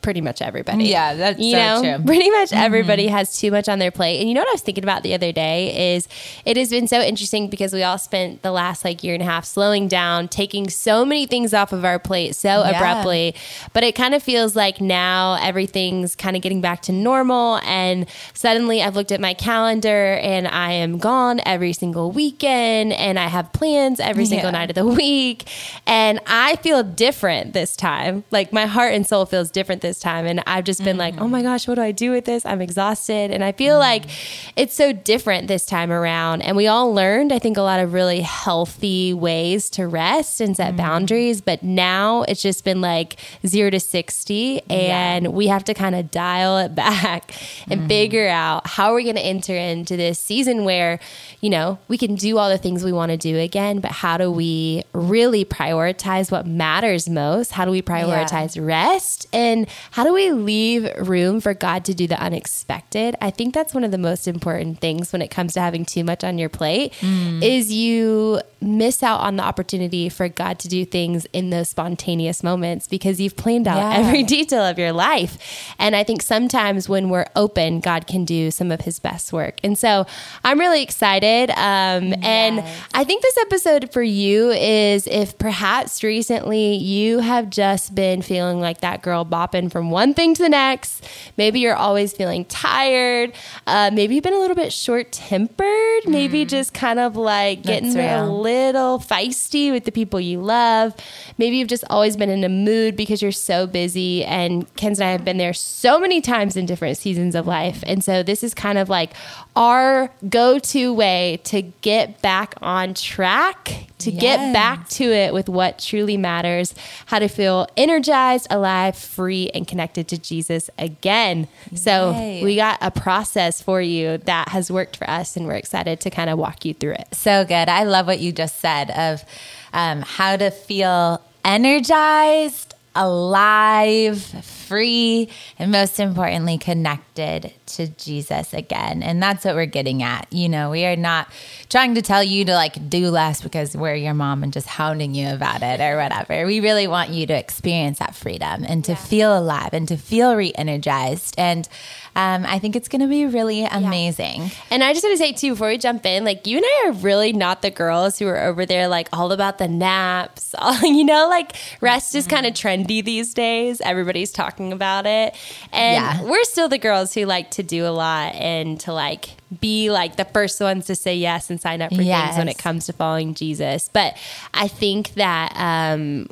pretty 0.02 0.22
much 0.22 0.42
everybody. 0.42 0.86
Yeah, 0.86 1.14
that's 1.14 1.40
you 1.40 1.52
so 1.52 1.58
know, 1.58 1.82
true. 1.82 1.90
Mm-hmm. 1.92 2.06
pretty 2.08 2.30
much 2.32 2.54
everybody 2.54 3.08
has 3.08 3.38
too 3.38 3.52
much 3.52 3.68
on 3.68 3.80
their 3.80 3.92
plate. 3.92 4.20
And 4.20 4.30
you 4.30 4.34
know 4.36 4.42
what 4.42 4.50
I 4.50 4.54
was 4.54 4.62
thinking 4.62 4.84
about 4.84 5.04
the 5.04 5.14
other 5.14 5.32
day 5.32 5.96
is 5.96 6.08
it 6.46 6.58
has 6.58 6.70
been 6.70 6.88
so 6.88 7.02
interesting 7.02 7.50
because 7.50 7.74
we 7.74 7.84
all 7.84 7.98
spent 7.98 8.42
the 8.42 8.52
last 8.52 8.86
like 8.86 9.04
year 9.04 9.14
and 9.14 9.22
a 9.24 9.26
half 9.26 9.46
slowing 9.46 9.88
down, 9.88 10.28
taking 10.28 10.70
so 10.70 11.04
many 11.06 11.26
things 11.26 11.54
off 11.54 11.74
of 11.74 11.84
our 11.86 12.00
plate 12.00 12.36
so 12.36 12.48
Yeah. 12.64 12.70
abruptly. 12.72 13.36
But 13.74 13.84
it 13.84 13.94
kind 13.96 14.16
of 14.16 14.24
feels 14.24 14.56
like 14.56 14.80
now 14.82 15.38
everything's 15.42 16.16
kind 16.16 16.36
of 16.36 16.42
getting 16.42 16.62
back 16.62 16.82
to 16.84 16.92
normal. 16.92 17.58
And 17.66 18.06
suddenly 18.34 18.82
I've 18.82 18.96
looked 18.96 19.12
at 19.12 19.20
my 19.20 19.34
calendar 19.34 20.14
and 20.22 20.48
I 20.48 20.72
am 20.72 20.98
gone 20.98 21.42
every 21.46 21.74
single 21.74 22.12
weekend 22.12 22.94
and 22.94 23.20
I 23.20 23.28
have 23.28 23.52
plans 23.54 24.00
every 24.00 24.26
single 24.26 24.48
Yeah. 24.52 24.60
night 24.60 24.70
of 24.70 24.76
the 24.76 24.86
week. 25.04 25.48
And 25.86 26.20
I 26.26 26.56
feel 26.58 26.84
different 26.84 27.54
this 27.54 27.76
time. 27.76 28.24
Like 28.32 28.54
my 28.54 28.66
heart 28.66 28.94
and 28.94 29.06
soul 29.06 29.26
feels 29.26 29.52
different 29.52 29.82
this 29.82 29.99
time. 30.00 30.26
And 30.26 30.44
I've 30.48 30.64
just 30.64 30.84
been 30.84 30.98
like, 30.98 31.16
oh 31.16 31.24
mm-hmm. 31.24 31.32
my 31.32 31.42
gosh, 31.42 31.68
what 31.68 31.76
do 31.76 31.82
I 31.82 31.92
do 31.92 32.12
with 32.12 32.26
this? 32.26 32.46
I'm 32.46 32.62
exhausted. 32.62 33.32
And 33.32 33.44
I 33.44 33.52
feel 33.52 33.78
like 33.78 34.06
mm. 34.06 34.52
it's 34.56 34.74
so 34.74 34.92
different 34.92 35.48
this 35.48 35.66
time 35.66 35.92
around. 35.92 36.42
And 36.42 36.56
we 36.58 36.68
all 36.68 36.94
learned, 36.94 37.32
I 37.32 37.40
think, 37.40 37.58
a 37.58 37.62
lot 37.62 37.80
of 37.80 37.94
really 37.94 38.22
healthy 38.22 39.14
ways 39.14 39.70
to 39.72 39.88
rest 39.88 40.42
and 40.42 40.56
set 40.56 40.70
mm-hmm. 40.70 40.78
boundaries. 40.78 41.42
But 41.42 41.64
now 41.64 42.24
it's 42.24 42.42
just 42.42 42.64
been 42.64 42.82
like 42.82 43.18
zero 43.46 43.70
to 43.70 43.80
60. 43.80 44.62
And 44.70 45.34
we 45.34 45.48
have 45.48 45.64
to 45.66 45.74
kind 45.74 45.96
of 45.96 46.12
dial 46.12 46.58
it 46.58 46.76
back 46.80 47.34
and 47.70 47.82
mm-hmm. 47.82 47.88
figure 47.88 48.28
out 48.28 48.68
how 48.68 48.94
we're 48.94 49.04
going 49.04 49.16
to 49.16 49.22
enter 49.22 49.56
into 49.56 49.98
this 49.98 50.20
season 50.20 50.64
where, 50.64 51.00
you 51.42 51.50
know, 51.50 51.78
we 51.88 51.98
can 51.98 52.16
do 52.16 52.38
all 52.38 52.50
the 52.50 52.58
things 52.58 52.84
we 52.84 52.92
want 52.92 53.12
to 53.12 53.18
do 53.18 53.38
again, 53.38 53.80
but 53.80 53.92
how 53.92 54.18
do 54.18 54.32
we 54.32 54.84
really 54.94 55.46
prioritize 55.46 56.32
what 56.32 56.46
matters 56.46 57.10
most? 57.10 57.52
How 57.52 57.66
do 57.66 57.72
we 57.72 57.82
prioritize 57.82 58.64
rest? 58.64 59.28
And 59.34 59.68
how 59.92 60.04
do 60.04 60.14
we 60.14 60.32
leave 60.32 60.90
room 61.08 61.40
for 61.42 61.54
God 61.54 61.86
to 61.86 61.94
do 61.94 62.08
the 62.08 62.20
unexpected? 62.22 63.16
I 63.22 63.30
think 63.32 63.54
that's 63.54 63.74
one 63.74 63.84
of 63.84 63.92
the 63.92 63.98
most 63.98 64.28
important 64.28 64.80
things 64.80 65.12
when 65.12 65.22
it 65.22 65.30
comes 65.30 65.54
to 65.54 65.62
having 65.62 65.86
too 65.86 66.04
much 66.04 66.24
on 66.24 66.38
your 66.38 66.50
plate 66.50 66.94
is 67.02 67.72
you 67.72 68.42
miss 68.62 69.02
out 69.04 69.22
on 69.22 69.38
the 69.38 69.44
opportunity 69.44 70.10
for 70.10 70.28
God 70.28 70.60
to 70.60 70.68
do 70.68 70.84
things 70.86 71.26
in 71.32 71.50
those 71.50 71.70
spontaneous 71.70 72.44
moments 72.44 72.88
because 72.88 73.20
you've 73.22 73.36
planned 73.38 73.68
out 73.68 73.78
Yeah. 73.78 74.06
every 74.08 74.24
detail 74.38 74.64
of 74.64 74.78
your 74.78 74.92
life. 74.92 75.38
And 75.80 75.96
I 75.96 76.04
think 76.04 76.22
sometimes 76.22 76.90
when 76.90 77.10
we're 77.10 77.28
open, 77.36 77.80
God 77.80 78.06
can 78.08 78.26
do 78.26 78.52
some 78.52 78.72
of 78.72 78.82
his 78.82 79.00
best 79.00 79.32
work. 79.32 79.56
And 79.64 79.78
so 79.78 80.06
I'm 80.44 80.60
really 80.60 80.82
excited. 80.84 81.50
Um, 81.52 82.14
And 82.22 82.64
I 82.94 83.04
think 83.06 83.22
this 83.24 83.38
episode 83.38 83.92
for 83.94 84.04
you 84.04 84.50
is 84.52 85.08
if 85.08 85.38
perhaps 85.38 86.04
recently 86.04 86.76
you 86.76 87.20
have 87.20 87.50
just 87.50 87.96
been 87.96 88.22
feeling 88.22 88.60
like 88.60 88.82
that 88.82 89.02
girl 89.02 89.26
bopping 89.26 89.69
from 89.70 89.92
one 89.92 90.14
thing 90.14 90.34
to 90.36 90.44
the 90.44 90.50
next. 90.50 91.08
Maybe 91.38 91.60
you're 91.60 91.76
always 91.76 92.14
feeling 92.14 92.46
tired. 92.46 93.34
Uh, 93.68 93.92
maybe 93.94 94.16
you've 94.16 94.24
been 94.24 94.34
a 94.34 94.40
little 94.40 94.56
bit 94.56 94.74
short 94.74 95.12
tempered. 95.12 96.08
Maybe 96.08 96.46
just 96.46 96.74
kind 96.74 97.00
of 97.00 97.16
like 97.16 97.64
getting 97.64 97.96
a 97.98 98.30
little 98.30 99.00
feisty 99.00 99.72
with 99.72 99.86
the 99.86 99.92
people 99.92 100.20
you 100.20 100.42
love. 100.42 100.96
Maybe 101.38 101.58
you've 101.58 101.68
just 101.68 101.84
always 101.90 102.18
been 102.18 102.30
in 102.30 102.44
a 102.44 102.50
mood 102.50 102.96
because 102.96 103.22
you're 103.22 103.32
so 103.32 103.68
busy. 103.68 104.24
And 104.26 104.74
Kenz 104.76 105.00
and 105.00 105.04
I 105.04 105.12
have 105.12 105.26
been 105.26 105.38
there 105.38 105.54
so 105.54 106.00
many 106.00 106.22
times 106.22 106.56
in 106.56 106.66
different 106.66 106.98
seasons 106.98 107.36
of 107.36 107.48
life. 107.48 107.84
And 107.86 108.04
so 108.04 108.24
this 108.24 108.44
is 108.44 108.54
kind 108.54 108.78
of 108.78 108.90
like 108.90 109.14
our 109.60 110.10
go 110.30 110.58
to 110.58 110.94
way 110.94 111.42
to 111.44 111.62
get 111.62 112.22
back 112.22 112.56
on 112.62 112.94
track, 112.94 113.88
to 113.98 114.10
get 114.10 114.54
back 114.54 114.88
to 114.88 115.04
it 115.04 115.34
with 115.34 115.50
what 115.50 115.78
truly 115.80 116.16
matters, 116.16 116.74
how 117.08 117.20
to 117.20 117.28
feel 117.28 117.68
energized, 117.76 118.48
alive, 118.50 118.96
free, 118.96 119.50
and 119.54 119.68
connected 119.68 120.08
to 120.08 120.18
Jesus 120.18 120.70
again. 120.80 121.50
So 121.76 122.12
Yay. 122.12 122.42
we 122.42 122.56
got 122.56 122.78
a 122.82 122.90
process 122.90 123.62
for 123.62 123.82
you 123.82 124.20
that 124.20 124.48
has 124.48 124.72
worked 124.72 124.96
for 124.96 125.10
us, 125.10 125.36
and 125.36 125.46
we're 125.46 125.56
excited 125.56 126.00
to 126.00 126.10
kind 126.10 126.30
of 126.30 126.40
walk 126.40 126.64
you 126.64 126.74
through 126.74 126.94
it. 126.94 127.14
So 127.14 127.44
good. 127.44 127.68
I 127.68 127.84
love 127.84 128.08
what 128.08 128.20
you 128.20 128.32
just 128.32 128.62
said 128.62 128.90
of 128.92 129.26
um, 129.74 130.04
how 130.04 130.38
to 130.38 130.52
feel 130.52 131.22
energized, 131.44 132.76
alive, 132.96 134.59
free, 134.70 135.30
and 135.58 135.72
most 135.72 136.00
importantly, 136.00 136.60
connected 136.60 137.52
to 137.66 137.88
Jesus 137.88 138.54
again. 138.54 139.02
And 139.02 139.22
that's 139.22 139.44
what 139.44 139.56
we're 139.56 139.66
getting 139.66 140.04
at. 140.04 140.32
You 140.32 140.48
know, 140.48 140.70
we 140.70 140.86
are 140.86 140.96
not 140.96 141.28
trying 141.70 141.96
to 141.96 142.04
tell 142.04 142.24
you 142.24 142.46
to 142.46 142.54
like 142.54 142.90
do 142.90 143.10
less 143.10 143.42
because 143.42 143.76
we're 143.76 143.96
your 143.96 144.14
mom 144.14 144.44
and 144.44 144.54
just 144.54 144.68
hounding 144.68 145.16
you 145.16 145.34
about 145.34 145.64
it 145.64 145.82
or 145.82 145.98
whatever. 145.98 146.46
We 146.46 146.60
really 146.60 146.88
want 146.88 147.10
you 147.10 147.26
to 147.26 147.34
experience 147.34 147.98
that 147.98 148.16
freedom 148.16 148.64
and 148.64 148.86
to 148.86 148.96
feel 148.96 149.36
alive 149.38 149.70
and 149.74 149.88
to 149.88 149.98
feel 149.98 150.36
re 150.36 150.54
energized. 150.56 151.34
And 151.38 151.68
um, 152.16 152.46
I 152.46 152.60
think 152.60 152.76
it's 152.76 152.88
going 152.88 153.02
to 153.02 153.08
be 153.08 153.26
really 153.26 153.66
amazing. 153.66 154.52
And 154.72 154.84
I 154.84 154.94
just 154.94 155.04
want 155.04 155.14
to 155.14 155.18
say 155.18 155.32
too, 155.34 155.52
before 155.52 155.68
we 155.70 155.78
jump 155.78 156.06
in, 156.06 156.24
like 156.26 156.46
you 156.48 156.58
and 156.58 156.66
I 156.66 156.90
are 156.90 156.92
really 156.94 157.34
not 157.34 157.62
the 157.62 157.72
girls 157.72 158.20
who 158.20 158.28
are 158.28 158.38
over 158.40 158.66
there 158.66 158.88
like 158.88 159.08
all 159.14 159.32
about 159.32 159.58
the 159.58 159.68
naps. 159.68 160.54
All, 160.60 160.80
you 160.82 161.04
know, 161.04 161.30
like 161.30 161.56
rest 161.80 162.16
is 162.16 162.26
kind 162.28 162.46
of 162.46 162.54
trendy 162.54 163.04
these 163.04 163.34
days. 163.34 163.80
Everybody's 163.82 164.32
talking 164.32 164.74
about 164.74 165.06
it, 165.06 165.36
and 165.72 166.04
Yeah. 166.04 166.24
we're 166.24 166.44
still 166.44 166.68
the 166.68 166.78
girls 166.80 167.14
who 167.14 167.26
like 167.26 167.52
to 167.52 167.64
do 167.64 167.86
a 167.86 167.90
lot 167.94 168.34
and 168.36 168.80
to 168.82 168.92
like 168.94 169.30
be 169.62 169.90
like 169.92 170.16
the 170.16 170.26
first 170.26 170.60
ones 170.60 170.88
to 170.88 170.96
say 170.96 171.16
yes 171.16 171.50
and 171.50 171.62
sign 171.62 171.82
up 171.82 171.92
for 171.92 171.98
things 171.98 172.38
when 172.38 172.48
it 172.50 172.58
comes 172.58 172.88
to 172.88 172.94
following 172.94 173.34
Jesus. 173.36 173.90
But 173.94 174.18
I 174.54 174.68
think 174.68 175.14
that 175.16 175.54
um, 175.56 176.28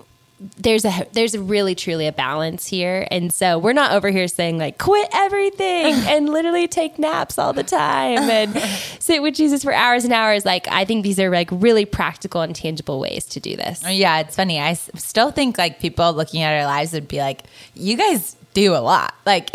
there's 0.58 0.86
a 0.86 1.08
there's 1.14 1.34
a 1.34 1.42
really 1.42 1.74
truly 1.74 2.06
a 2.06 2.12
balance 2.12 2.68
here. 2.68 3.08
And 3.10 3.34
so 3.34 3.58
we're 3.58 3.74
not 3.74 3.92
over 3.92 4.10
here 4.10 4.28
saying 4.28 4.60
like 4.60 4.78
quit 4.78 5.10
everything 5.12 5.94
and 6.08 6.30
literally 6.30 6.68
take 6.68 7.00
naps 7.00 7.40
all 7.40 7.54
the 7.54 7.64
time 7.64 8.20
and 8.20 8.56
sit 9.00 9.22
with 9.24 9.34
jesus 9.34 9.64
for 9.64 9.74
hours 9.74 10.04
and 10.04 10.14
hours. 10.14 10.46
Like 10.46 10.68
i 10.68 10.86
think 10.86 11.04
these 11.04 11.20
are 11.20 11.30
like 11.32 11.50
really 11.52 11.86
practical 11.86 12.42
and 12.42 12.56
tangible 12.56 13.00
ways 13.00 13.26
to 13.26 13.40
do 13.40 13.56
this. 13.56 13.84
Yeah, 13.88 14.20
it's 14.20 14.36
funny. 14.36 14.60
I 14.60 14.74
still 14.74 15.32
think 15.32 15.58
like 15.58 15.80
people 15.80 16.14
looking 16.14 16.44
at 16.44 16.56
our 16.60 16.66
lives 16.66 16.94
would 16.94 17.08
be 17.08 17.18
like, 17.18 17.44
you 17.74 17.98
guys 17.98 18.37
do 18.62 18.74
a 18.76 18.84
lot. 18.94 19.14
Like 19.28 19.50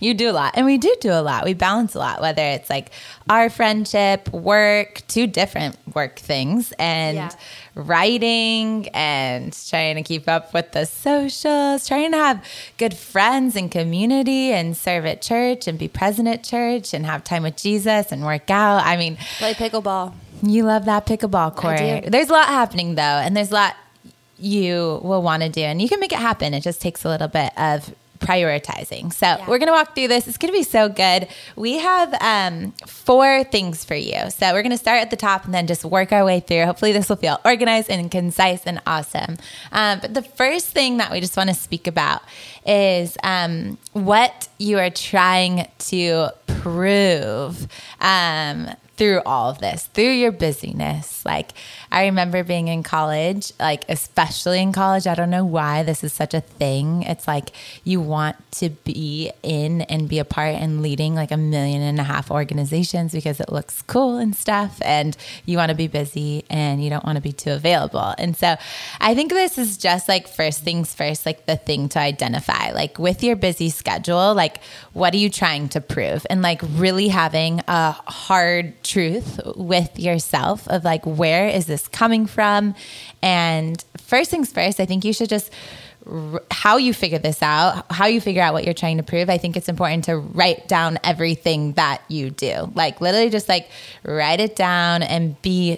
you 0.00 0.14
do 0.14 0.30
a 0.30 0.36
lot. 0.40 0.52
And 0.56 0.64
we 0.64 0.78
do 0.78 0.94
do 1.00 1.10
a 1.10 1.20
lot. 1.20 1.44
We 1.44 1.52
balance 1.52 1.96
a 1.96 1.98
lot, 1.98 2.20
whether 2.20 2.42
it's 2.42 2.70
like 2.70 2.92
our 3.28 3.50
friendship, 3.50 4.32
work, 4.32 5.02
two 5.08 5.26
different 5.26 5.74
work 5.96 6.14
things, 6.20 6.72
and 6.78 7.16
Yeah. 7.16 7.30
writing 7.74 8.88
and 8.94 9.52
trying 9.68 9.96
to 9.96 10.02
keep 10.02 10.28
up 10.28 10.54
with 10.54 10.70
the 10.72 10.84
socials, 10.86 11.88
trying 11.88 12.12
to 12.12 12.18
have 12.18 12.44
good 12.78 12.94
friends 12.96 13.56
and 13.56 13.68
community 13.70 14.52
and 14.52 14.76
serve 14.76 15.06
at 15.06 15.22
church 15.22 15.66
and 15.66 15.76
be 15.78 15.88
present 15.88 16.28
at 16.28 16.44
church 16.44 16.94
and 16.94 17.04
have 17.06 17.24
time 17.24 17.42
with 17.42 17.56
Jesus 17.56 18.12
and 18.12 18.24
work 18.24 18.48
out. 18.50 18.84
I 18.84 18.96
mean, 18.96 19.16
play 19.38 19.54
pickleball 19.54 20.12
you 20.42 20.64
love 20.64 20.84
that 20.84 21.06
pickleball 21.06 21.56
court. 21.56 21.78
do. 21.78 22.10
There's 22.10 22.28
a 22.28 22.32
lot 22.32 22.46
happening 22.48 22.94
though, 22.94 23.02
and 23.02 23.34
there's 23.36 23.50
a 23.50 23.54
lot 23.54 23.74
you 24.38 25.00
will 25.02 25.22
want 25.22 25.42
to 25.42 25.48
do, 25.48 25.62
and 25.62 25.80
you 25.80 25.88
can 25.88 25.98
make 25.98 26.12
it 26.12 26.18
happen. 26.18 26.52
It 26.54 26.60
just 26.60 26.80
takes 26.80 27.04
a 27.04 27.08
little 27.08 27.28
bit 27.28 27.50
of 27.58 27.94
prioritizing. 28.18 29.12
So 29.12 29.42
we're 29.46 29.58
gonna 29.58 29.72
walk 29.72 29.94
through 29.94 30.08
this. 30.08 30.26
It's 30.28 30.38
gonna 30.38 30.52
be 30.52 30.62
so 30.62 30.88
good. 30.88 31.28
We 31.54 31.78
have 31.78 32.14
um, 32.20 32.72
four 32.86 33.44
things 33.44 33.84
for 33.84 33.94
you. 33.94 34.30
So 34.30 34.52
we're 34.52 34.62
gonna 34.62 34.78
start 34.78 35.00
at 35.00 35.10
the 35.10 35.16
top 35.16 35.44
and 35.44 35.54
then 35.54 35.66
just 35.66 35.84
work 35.84 36.12
our 36.12 36.24
way 36.24 36.40
through. 36.40 36.64
Hopefully, 36.64 36.92
this 36.92 37.08
will 37.08 37.16
feel 37.16 37.38
organized 37.44 37.90
and 37.90 38.10
concise 38.10 38.64
and 38.66 38.80
awesome. 38.86 39.36
Um, 39.72 40.00
but 40.00 40.14
the 40.14 40.22
first 40.22 40.68
thing 40.68 40.98
that 40.98 41.10
we 41.10 41.20
just 41.20 41.36
want 41.36 41.48
to 41.48 41.54
speak 41.54 41.86
about 41.86 42.22
is 42.66 43.16
um, 43.22 43.78
what 43.92 44.48
you 44.58 44.78
are 44.78 44.90
trying 44.90 45.68
to 45.78 46.30
prove. 46.46 47.66
Through 48.96 49.20
all 49.26 49.50
of 49.50 49.58
this, 49.58 49.84
through 49.92 50.12
your 50.12 50.32
busyness. 50.32 51.22
Like, 51.26 51.52
I 51.92 52.06
remember 52.06 52.42
being 52.42 52.68
in 52.68 52.82
college, 52.82 53.52
like, 53.60 53.84
especially 53.90 54.62
in 54.62 54.72
college. 54.72 55.06
I 55.06 55.14
don't 55.14 55.28
know 55.28 55.44
why 55.44 55.82
this 55.82 56.02
is 56.02 56.14
such 56.14 56.32
a 56.32 56.40
thing. 56.40 57.02
It's 57.02 57.28
like 57.28 57.50
you 57.84 58.00
want 58.00 58.36
to 58.52 58.70
be 58.70 59.32
in 59.42 59.82
and 59.82 60.08
be 60.08 60.18
a 60.18 60.24
part 60.24 60.54
and 60.54 60.80
leading 60.80 61.14
like 61.14 61.30
a 61.30 61.36
million 61.36 61.82
and 61.82 62.00
a 62.00 62.04
half 62.04 62.30
organizations 62.30 63.12
because 63.12 63.38
it 63.38 63.52
looks 63.52 63.82
cool 63.82 64.16
and 64.16 64.34
stuff. 64.34 64.80
And 64.82 65.14
you 65.44 65.58
want 65.58 65.68
to 65.68 65.76
be 65.76 65.88
busy 65.88 66.46
and 66.48 66.82
you 66.82 66.88
don't 66.88 67.04
want 67.04 67.16
to 67.16 67.22
be 67.22 67.32
too 67.32 67.52
available. 67.52 68.14
And 68.16 68.34
so 68.34 68.56
I 68.98 69.14
think 69.14 69.30
this 69.30 69.58
is 69.58 69.76
just 69.76 70.08
like 70.08 70.26
first 70.26 70.62
things 70.62 70.94
first, 70.94 71.26
like 71.26 71.44
the 71.44 71.56
thing 71.56 71.90
to 71.90 71.98
identify. 71.98 72.72
Like, 72.72 72.98
with 72.98 73.22
your 73.22 73.36
busy 73.36 73.68
schedule, 73.68 74.32
like, 74.34 74.62
what 74.94 75.12
are 75.12 75.18
you 75.18 75.28
trying 75.28 75.68
to 75.70 75.82
prove? 75.82 76.26
And 76.30 76.40
like, 76.40 76.62
really 76.76 77.08
having 77.08 77.60
a 77.68 77.92
hard 77.92 78.72
truth 78.86 79.40
with 79.56 79.98
yourself 79.98 80.68
of 80.68 80.84
like 80.84 81.04
where 81.04 81.48
is 81.48 81.66
this 81.66 81.88
coming 81.88 82.26
from? 82.26 82.74
And 83.22 83.84
first 84.06 84.30
things 84.30 84.52
first 84.52 84.78
i 84.78 84.86
think 84.86 85.04
you 85.04 85.12
should 85.12 85.28
just 85.28 85.52
how 86.52 86.76
you 86.76 86.94
figure 86.94 87.18
this 87.18 87.42
out 87.42 87.84
how 87.90 88.06
you 88.06 88.20
figure 88.20 88.40
out 88.40 88.52
what 88.52 88.62
you're 88.62 88.72
trying 88.72 88.96
to 88.96 89.02
prove 89.02 89.28
i 89.28 89.36
think 89.36 89.56
it's 89.56 89.68
important 89.68 90.04
to 90.04 90.16
write 90.16 90.68
down 90.68 90.98
everything 91.02 91.72
that 91.72 92.00
you 92.08 92.30
do. 92.30 92.70
Like 92.74 93.00
literally 93.00 93.30
just 93.30 93.48
like 93.48 93.68
write 94.02 94.40
it 94.40 94.56
down 94.56 95.02
and 95.02 95.40
be 95.42 95.76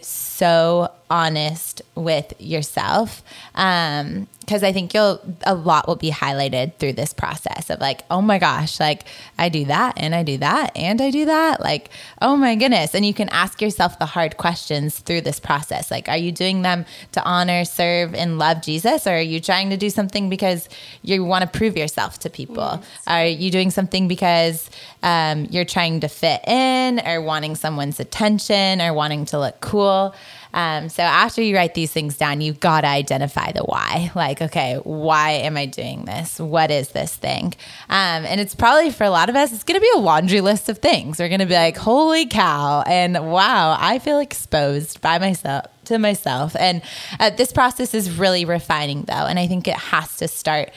honest 1.11 1.81
with 1.95 2.39
yourself 2.39 3.23
um 3.55 4.27
because 4.41 4.63
i 4.63 4.73
think 4.73 4.93
you'll 4.93 5.21
a 5.45 5.55
lot 5.55 5.89
will 5.89 5.97
be 5.97 6.11
highlighted 6.11 6.75
through 6.75 6.93
this 6.93 7.15
process 7.15 7.71
of 7.71 7.81
like 7.81 8.03
oh 8.11 8.21
my 8.21 8.39
gosh 8.39 8.79
like 8.79 9.05
i 9.39 9.49
do 9.49 9.65
that 9.65 9.95
and 9.97 10.15
i 10.15 10.23
do 10.23 10.37
that 10.37 10.71
and 10.77 11.01
i 11.01 11.11
do 11.11 11.25
that 11.25 11.61
like 11.61 11.91
oh 12.21 12.37
my 12.37 12.55
goodness. 12.55 12.95
And 12.95 13.05
you 13.05 13.15
can 13.15 13.29
ask 13.29 13.61
yourself 13.61 13.99
the 13.99 14.07
hard 14.07 14.37
questions 14.37 14.99
through 14.99 15.23
this 15.23 15.39
process. 15.39 15.91
Like 15.91 16.09
are 16.09 16.17
you 16.17 16.33
doing 16.33 16.63
them 16.63 16.85
to 17.13 17.23
honor 17.25 17.65
serve 17.65 18.15
and 18.15 18.39
love 18.39 18.63
jesus? 18.63 19.07
Or 19.07 19.11
are 19.11 19.21
you 19.21 19.41
trying 19.41 19.71
to 19.71 19.77
do 19.77 19.91
something 19.91 20.29
because 20.29 20.69
you 21.03 21.25
want 21.25 21.43
to 21.43 21.59
prove 21.59 21.77
yourself 21.77 22.19
to 22.21 22.31
people? 22.31 22.83
Are 23.07 23.27
you 23.27 23.51
doing 23.51 23.71
something 23.71 24.09
because 24.09 24.71
um, 25.03 25.47
you're 25.51 25.65
trying 25.65 26.01
to 26.01 26.09
fit 26.09 26.47
in 26.49 27.01
or 27.07 27.21
wanting 27.21 27.55
someone's 27.55 28.01
attention 28.01 28.81
or 28.81 28.93
wanting 28.93 29.25
to 29.27 29.39
look 29.39 29.61
cool 29.61 30.15
um, 30.53 30.89
so 30.89 31.03
after 31.03 31.43
you 31.43 31.57
write 31.57 31.75
these 31.75 31.93
things 31.93 32.17
down, 32.17 32.41
you've 32.41 32.61
got 32.61 32.83
to 32.83 32.89
identify 32.89 33.53
the 33.53 33.63
why. 33.63 34.11
Like, 34.15 34.43
okay, 34.43 34.81
why 34.83 35.31
am 35.31 35.57
I 35.57 35.67
doing 35.67 36.05
this? 36.05 36.41
What 36.41 36.71
is 36.71 36.91
this 36.91 37.15
thing? 37.15 37.55
Um, 37.89 38.25
and 38.25 38.41
it's 38.41 38.55
probably 38.55 38.91
for 38.91 39.05
a 39.05 39.11
lot 39.11 39.29
of 39.29 39.37
us, 39.37 39.53
it's 39.53 39.65
going 39.65 39.79
to 39.79 39.81
be 39.81 39.91
a 39.95 40.01
laundry 40.01 40.41
list 40.41 40.69
of 40.69 40.79
things. 40.79 41.19
We're 41.19 41.29
going 41.29 41.41
to 41.41 41.47
be 41.47 41.55
like, 41.55 41.77
holy 41.77 42.27
cow. 42.27 42.83
And 42.87 43.31
wow, 43.31 43.77
I 43.79 43.99
feel 43.99 44.19
exposed 44.19 45.01
by 45.01 45.19
myself 45.19 45.67
to 45.89 45.99
myself. 45.99 46.55
And 46.59 46.83
uh, 47.19 47.31
this 47.31 47.53
process 47.53 47.95
is 47.95 48.19
really 48.19 48.45
refining 48.45 49.03
though. 49.03 49.15
And 49.15 49.39
I 49.39 49.47
think 49.47 49.67
it 49.67 49.77
has 49.77 50.17
to 50.19 50.29
start 50.29 50.71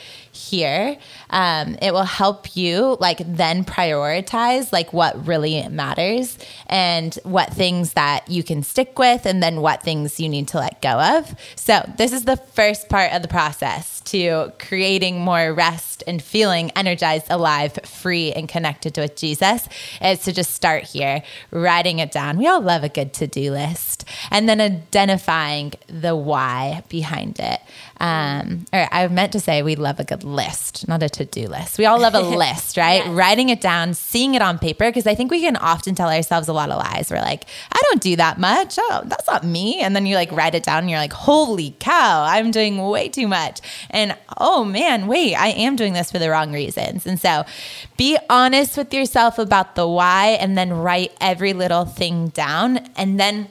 here. 0.49 0.97
Um, 1.29 1.77
it 1.81 1.93
will 1.93 2.03
help 2.03 2.55
you 2.55 2.97
like 2.99 3.19
then 3.25 3.63
prioritize 3.63 4.73
like 4.73 4.91
what 4.93 5.27
really 5.27 5.67
matters 5.69 6.37
and 6.67 7.13
what 7.23 7.53
things 7.53 7.93
that 7.93 8.29
you 8.29 8.43
can 8.43 8.63
stick 8.63 8.97
with 8.97 9.25
and 9.25 9.41
then 9.41 9.61
what 9.61 9.83
things 9.83 10.19
you 10.19 10.29
need 10.29 10.47
to 10.49 10.57
let 10.57 10.81
go 10.81 10.99
of. 11.17 11.35
So 11.55 11.83
this 11.97 12.13
is 12.13 12.25
the 12.25 12.37
first 12.37 12.89
part 12.89 13.13
of 13.13 13.21
the 13.21 13.27
process 13.27 14.00
to 14.05 14.51
creating 14.59 15.19
more 15.21 15.53
rest 15.53 16.03
and 16.07 16.21
feeling 16.21 16.71
energized, 16.75 17.27
alive, 17.29 17.77
free, 17.83 18.31
and 18.33 18.47
connected 18.47 18.97
with 18.97 19.15
Jesus 19.15 19.67
is 20.01 20.19
to 20.23 20.33
just 20.33 20.53
start 20.53 20.83
here, 20.83 21.23
writing 21.51 21.99
it 21.99 22.11
down. 22.11 22.37
We 22.37 22.47
all 22.47 22.61
love 22.61 22.83
a 22.83 22.89
good 22.89 23.13
to-do 23.13 23.51
list. 23.51 24.05
And 24.29 24.47
then 24.49 24.59
identifying 24.61 25.73
the 25.87 26.15
why 26.15 26.83
behind 26.89 27.39
it. 27.39 27.59
Um, 27.99 28.65
or 28.73 28.87
I 28.91 29.07
meant 29.07 29.31
to 29.33 29.39
say 29.39 29.61
we 29.61 29.75
love 29.75 29.99
a 29.99 30.03
good 30.03 30.23
list, 30.23 30.87
not 30.87 31.03
a 31.03 31.09
to-do 31.09 31.47
list. 31.47 31.77
We 31.77 31.85
all 31.85 31.99
love 31.99 32.15
a 32.15 32.21
list, 32.37 32.77
right? 32.77 33.05
Yes. 33.05 33.09
Writing 33.09 33.49
it 33.49 33.61
down, 33.61 33.93
seeing 33.93 34.33
it 34.33 34.41
on 34.41 34.57
paper, 34.57 34.89
because 34.89 35.05
I 35.05 35.15
think 35.15 35.29
we 35.31 35.41
can 35.41 35.55
often 35.57 35.95
tell 35.95 36.09
ourselves 36.09 36.47
a 36.47 36.53
lot 36.53 36.69
of 36.69 36.77
lies. 36.77 37.11
We're 37.11 37.21
like, 37.21 37.45
I 37.71 37.79
don't 37.83 38.01
do 38.01 38.15
that 38.15 38.39
much. 38.39 38.75
Oh, 38.79 39.01
that's 39.05 39.27
not 39.27 39.43
me. 39.43 39.79
And 39.79 39.95
then 39.95 40.05
you 40.05 40.15
like 40.15 40.31
write 40.31 40.55
it 40.55 40.63
down 40.63 40.79
and 40.79 40.89
you're 40.89 40.99
like, 40.99 41.13
holy 41.13 41.75
cow, 41.79 42.23
I'm 42.23 42.51
doing 42.51 42.77
way 42.79 43.09
too 43.09 43.27
much. 43.27 43.61
And 43.91 44.17
oh 44.37 44.63
man, 44.63 45.07
wait, 45.07 45.35
I 45.35 45.49
am 45.49 45.75
doing 45.75 45.93
this 45.93 46.11
for 46.11 46.19
the 46.19 46.29
wrong 46.29 46.51
reasons. 46.51 47.05
And 47.05 47.19
so 47.19 47.45
be 47.97 48.17
honest 48.29 48.77
with 48.77 48.93
yourself 48.93 49.37
about 49.37 49.75
the 49.75 49.87
why 49.87 50.37
and 50.39 50.57
then 50.57 50.73
write 50.73 51.13
every 51.21 51.53
little 51.53 51.85
thing 51.85 52.29
down. 52.29 52.77
And 52.95 53.19
then 53.19 53.47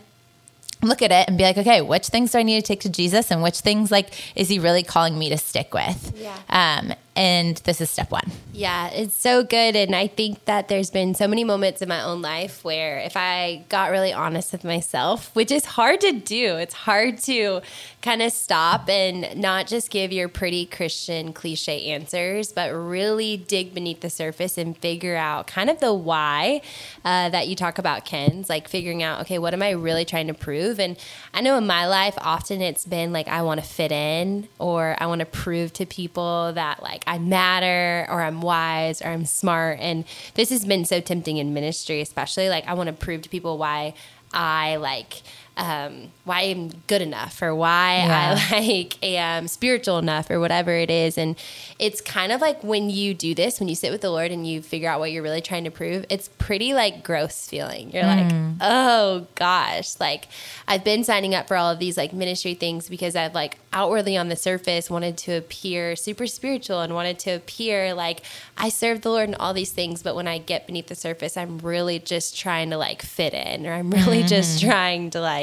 look 0.83 1.03
at 1.03 1.13
it 1.13 1.29
and 1.29 1.37
be 1.37 1.45
like, 1.45 1.59
okay, 1.59 1.81
which 1.83 2.09
things 2.09 2.33
do 2.33 2.39
I 2.39 2.43
need 2.43 2.61
to 2.61 2.67
take 2.67 2.81
to 2.81 2.89
Jesus 2.89 3.31
and 3.31 3.43
which 3.43 3.61
things 3.61 3.91
like 3.91 4.13
is 4.35 4.49
he 4.49 4.59
really 4.59 4.83
calling 4.83 5.19
me 5.19 5.29
to 5.29 5.39
stick 5.39 5.75
with? 5.75 6.13
Yeah. 6.17 6.37
Um, 6.49 6.95
and 7.17 7.57
this 7.59 7.81
is 7.81 7.91
step 7.91 8.11
one. 8.11 8.31
Yeah, 8.53 8.89
it's 8.89 9.15
so 9.15 9.43
good. 9.43 9.77
And 9.77 9.95
I 9.95 10.07
think 10.07 10.45
that 10.45 10.69
there's 10.69 10.91
been 10.91 11.15
so 11.15 11.27
many 11.27 11.45
moments 11.45 11.83
in 11.83 11.89
my 11.89 12.03
own 12.03 12.23
life 12.23 12.65
where 12.65 12.99
if 12.99 13.17
I 13.17 13.65
got 13.69 13.91
really 13.91 14.13
honest 14.13 14.53
with 14.53 14.65
myself, 14.65 15.35
which 15.35 15.51
is 15.51 15.65
hard 15.65 16.01
to 16.03 16.13
do, 16.13 16.57
it's 16.57 16.75
hard 16.75 17.19
to 17.23 17.63
kind 18.03 18.23
of 18.23 18.33
stop 18.33 18.89
and 18.89 19.37
not 19.37 19.67
just 19.67 19.91
give 19.91 20.13
your 20.13 20.29
pretty 20.29 20.67
Christian 20.67 21.33
cliche 21.33 21.87
answers, 21.91 22.53
but 22.53 22.71
really 22.71 23.37
dig 23.37 23.75
beneath 23.75 24.01
the 24.01 24.11
surface 24.11 24.57
and 24.57 24.77
figure 24.79 25.17
out 25.17 25.47
kind 25.47 25.69
of 25.69 25.81
the 25.81 25.93
why 25.93 26.63
uh, 27.05 27.29
that 27.29 27.49
you 27.49 27.57
talk 27.57 27.79
about, 27.79 28.05
Kenz, 28.05 28.49
like 28.49 28.69
figuring 28.69 29.03
out, 29.03 29.21
okay, 29.23 29.39
what 29.39 29.53
am 29.53 29.63
I 29.63 29.71
really 29.71 30.05
trying 30.05 30.29
to 30.29 30.35
prove? 30.35 30.81
And 30.81 30.97
I 31.35 31.41
know 31.41 31.57
in 31.59 31.67
my 31.67 31.87
life, 31.87 32.15
often 32.19 32.63
it's 32.63 32.85
been 32.85 33.13
like, 33.13 33.29
I 33.29 33.43
want 33.43 33.61
to 33.61 33.67
fit 33.67 33.93
in 33.93 34.49
or 34.59 34.97
I 34.99 35.07
want 35.07 35.21
to 35.21 35.27
prove 35.27 35.73
to 35.75 35.87
people 35.87 36.53
that 36.55 36.83
like 36.83 37.00
I 37.07 37.19
matter 37.19 38.07
or 38.11 38.23
I'm 38.23 38.41
wise 38.41 39.03
or 39.03 39.09
I'm 39.09 39.25
smart. 39.25 39.79
And 39.81 40.05
this 40.35 40.51
has 40.51 40.65
been 40.65 40.85
so 40.85 41.01
tempting 41.01 41.37
in 41.37 41.55
ministry, 41.55 42.01
especially 42.01 42.49
like 42.49 42.67
I 42.67 42.75
want 42.75 42.89
to 42.89 42.93
prove 42.93 43.23
to 43.23 43.29
people 43.29 43.59
why 43.59 43.95
I 44.33 44.77
like 44.77 45.23
um, 45.57 46.11
why 46.25 46.43
I'm 46.43 46.71
good 46.87 47.03
enough 47.03 47.43
or 47.43 47.55
why 47.55 47.97
Yeah. 47.99 48.39
I 48.51 48.61
like 48.79 49.05
am 49.05 49.47
spiritual 49.49 49.99
enough 49.99 50.31
or 50.31 50.41
whatever 50.41 50.73
it 50.73 50.91
is. 50.91 51.19
And 51.19 51.37
it's 51.79 52.01
kind 52.01 52.33
of 52.33 52.41
like 52.41 52.63
when 52.65 52.89
you 52.89 53.13
do 53.13 53.35
this, 53.35 53.61
when 53.61 53.69
you 53.69 53.75
sit 53.75 53.91
with 53.93 54.01
the 54.01 54.11
Lord 54.11 54.31
and 54.31 54.47
you 54.47 54.63
figure 54.63 54.89
out 54.89 55.01
what 55.01 55.13
you're 55.13 55.23
really 55.23 55.43
trying 55.43 55.65
to 55.65 55.71
prove, 55.71 56.07
it's 56.09 56.29
pretty 56.39 56.73
like 56.73 57.03
gross 57.03 57.47
feeling. 57.47 57.91
You're 57.91 58.05
like, 58.05 58.33
oh 58.61 59.27
gosh, 59.35 59.99
like 60.01 60.29
I've 60.67 60.85
been 60.85 61.05
signing 61.05 61.35
up 61.35 61.49
for 61.49 61.57
all 61.57 61.71
of 61.71 61.79
these 61.79 61.97
like 61.97 62.13
ministry 62.13 62.55
things 62.55 62.89
because 62.89 63.15
I've 63.17 63.35
like 63.35 63.59
outwardly 63.73 64.17
on 64.17 64.29
the 64.29 64.37
surface 64.37 64.89
wanted 64.89 65.17
to 65.19 65.33
appear 65.37 65.95
super 65.97 66.27
spiritual 66.27 66.81
and 66.81 66.95
wanted 66.95 67.19
to 67.21 67.31
appear 67.33 67.93
like 67.95 68.23
I 68.57 68.69
serve 68.69 69.03
the 69.03 69.11
Lord 69.11 69.29
and 69.29 69.37
all 69.37 69.53
these 69.53 69.73
things. 69.73 70.03
But 70.03 70.15
when 70.15 70.27
I 70.29 70.39
get 70.39 70.67
beneath 70.67 70.87
the 70.87 70.95
surface, 70.95 71.37
I'm 71.37 71.59
really 71.59 71.99
just 71.99 72.39
trying 72.39 72.71
to 72.71 72.79
like 72.79 73.03
fit 73.03 73.35
in 73.35 73.67
or 73.67 73.73
I'm 73.73 73.91
really 73.91 74.23
just 74.23 74.61
trying 74.63 75.11
to 75.11 75.21
like 75.21 75.40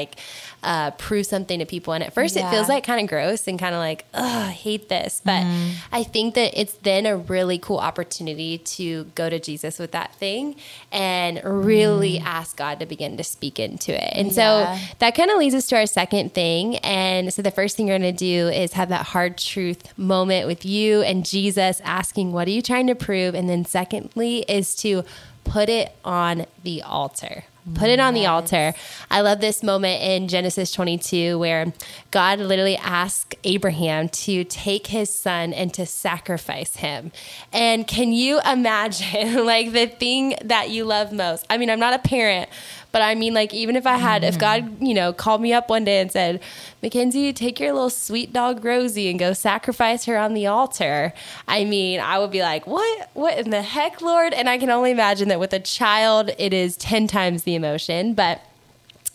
uh, 0.62 0.90
prove 0.92 1.24
something 1.26 1.58
to 1.60 1.66
people. 1.66 1.92
And 1.92 2.02
at 2.02 2.12
first, 2.12 2.36
it 2.36 2.48
feels 2.50 2.68
like 2.68 2.84
kind 2.84 3.00
of 3.00 3.08
gross 3.08 3.46
and 3.46 3.58
kind 3.58 3.74
of 3.74 3.78
like, 3.78 4.04
oh, 4.14 4.24
I 4.48 4.50
hate 4.50 4.88
this. 4.88 5.20
But 5.24 5.44
I 5.92 6.02
think 6.02 6.34
that 6.34 6.58
it's 6.60 6.74
then 6.74 7.06
a 7.06 7.16
really 7.16 7.58
cool 7.58 7.78
opportunity 7.78 8.58
to 8.58 9.04
go 9.14 9.30
to 9.30 9.38
Jesus 9.38 9.78
with 9.78 9.92
that 9.92 10.14
thing 10.14 10.56
and 10.90 11.40
really 11.44 12.18
ask 12.18 12.56
God 12.56 12.80
to 12.80 12.86
begin 12.86 13.16
to 13.18 13.24
speak 13.24 13.58
into 13.58 13.92
it. 13.92 14.12
And 14.14 14.28
Yeah. 14.32 14.76
so 14.76 14.88
that 14.98 15.14
kind 15.14 15.30
of 15.30 15.38
leads 15.38 15.54
us 15.54 15.66
to 15.68 15.76
our 15.76 15.86
second 15.86 16.34
thing. 16.34 16.76
And 16.78 17.32
so 17.32 17.42
the 17.42 17.50
first 17.52 17.76
thing 17.76 17.88
you're 17.88 17.98
going 17.98 18.14
to 18.14 18.18
do 18.18 18.48
is 18.48 18.72
have 18.72 18.88
that 18.88 19.06
hard 19.06 19.38
truth 19.38 19.96
moment 19.98 20.46
with 20.46 20.64
you 20.64 21.02
and 21.02 21.24
Jesus 21.24 21.80
asking, 21.84 22.32
What 22.32 22.48
are 22.48 22.52
you 22.52 22.62
trying 22.62 22.86
to 22.88 22.94
prove? 22.94 23.34
And 23.34 23.48
then 23.48 23.64
secondly, 23.64 24.44
is 24.48 24.74
to 24.76 25.04
put 25.44 25.68
it 25.68 25.96
on 26.04 26.46
the 26.62 26.82
altar. 26.82 27.44
Put 27.74 27.88
it 27.88 28.00
on 28.00 28.14
the 28.14 28.26
altar. 28.26 28.74
I 29.10 29.20
love 29.20 29.40
this 29.40 29.62
moment 29.62 30.02
in 30.02 30.28
Genesis 30.28 30.72
22 30.72 31.38
where 31.38 31.72
God 32.10 32.38
literally 32.38 32.76
asked 32.76 33.34
Abraham 33.44 34.08
to 34.08 34.44
take 34.44 34.88
his 34.88 35.14
son 35.14 35.52
and 35.52 35.72
to 35.74 35.86
sacrifice 35.86 36.76
him. 36.76 37.12
And 37.52 37.86
can 37.86 38.12
you 38.12 38.40
imagine, 38.40 39.44
like, 39.46 39.72
the 39.72 39.86
thing 39.86 40.36
that 40.44 40.70
you 40.70 40.84
love 40.84 41.12
most? 41.12 41.46
I 41.50 41.58
mean, 41.58 41.70
I'm 41.70 41.80
not 41.80 41.94
a 41.94 41.98
parent, 41.98 42.48
but 42.90 43.02
I 43.02 43.14
mean, 43.14 43.34
like, 43.34 43.52
even 43.52 43.76
if 43.76 43.86
I 43.86 43.96
had, 43.96 44.24
if 44.24 44.38
God, 44.38 44.62
mm. 44.62 44.86
you 44.86 44.94
know, 44.94 45.12
called 45.12 45.40
me 45.40 45.52
up 45.52 45.68
one 45.68 45.84
day 45.84 46.00
and 46.00 46.10
said, 46.10 46.40
Mackenzie, 46.82 47.32
take 47.32 47.60
your 47.60 47.72
little 47.72 47.90
sweet 47.90 48.32
dog 48.32 48.64
Rosie 48.64 49.10
and 49.10 49.18
go 49.18 49.32
sacrifice 49.32 50.06
her 50.06 50.16
on 50.16 50.34
the 50.34 50.46
altar, 50.46 51.12
I 51.46 51.64
mean, 51.64 52.00
I 52.00 52.18
would 52.18 52.30
be 52.30 52.40
like, 52.40 52.66
what? 52.66 53.10
What 53.14 53.38
in 53.38 53.50
the 53.50 53.62
heck, 53.62 54.00
Lord? 54.00 54.32
And 54.32 54.48
I 54.48 54.58
can 54.58 54.70
only 54.70 54.90
imagine 54.90 55.28
that 55.28 55.40
with 55.40 55.52
a 55.52 55.60
child, 55.60 56.30
it 56.38 56.54
is 56.54 56.76
10 56.78 57.06
times 57.08 57.42
the 57.42 57.54
emotion. 57.54 58.14
But 58.14 58.40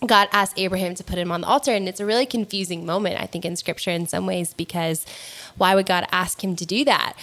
God 0.05 0.27
asked 0.31 0.59
Abraham 0.59 0.95
to 0.95 1.03
put 1.03 1.17
him 1.17 1.31
on 1.31 1.41
the 1.41 1.47
altar. 1.47 1.71
And 1.71 1.87
it's 1.87 1.99
a 1.99 2.05
really 2.05 2.25
confusing 2.25 2.85
moment, 2.85 3.19
I 3.19 3.25
think, 3.25 3.45
in 3.45 3.55
scripture 3.55 3.91
in 3.91 4.07
some 4.07 4.25
ways, 4.25 4.53
because 4.53 5.05
why 5.57 5.75
would 5.75 5.85
God 5.85 6.07
ask 6.11 6.43
him 6.43 6.55
to 6.57 6.65
do 6.65 6.85
that? 6.85 7.13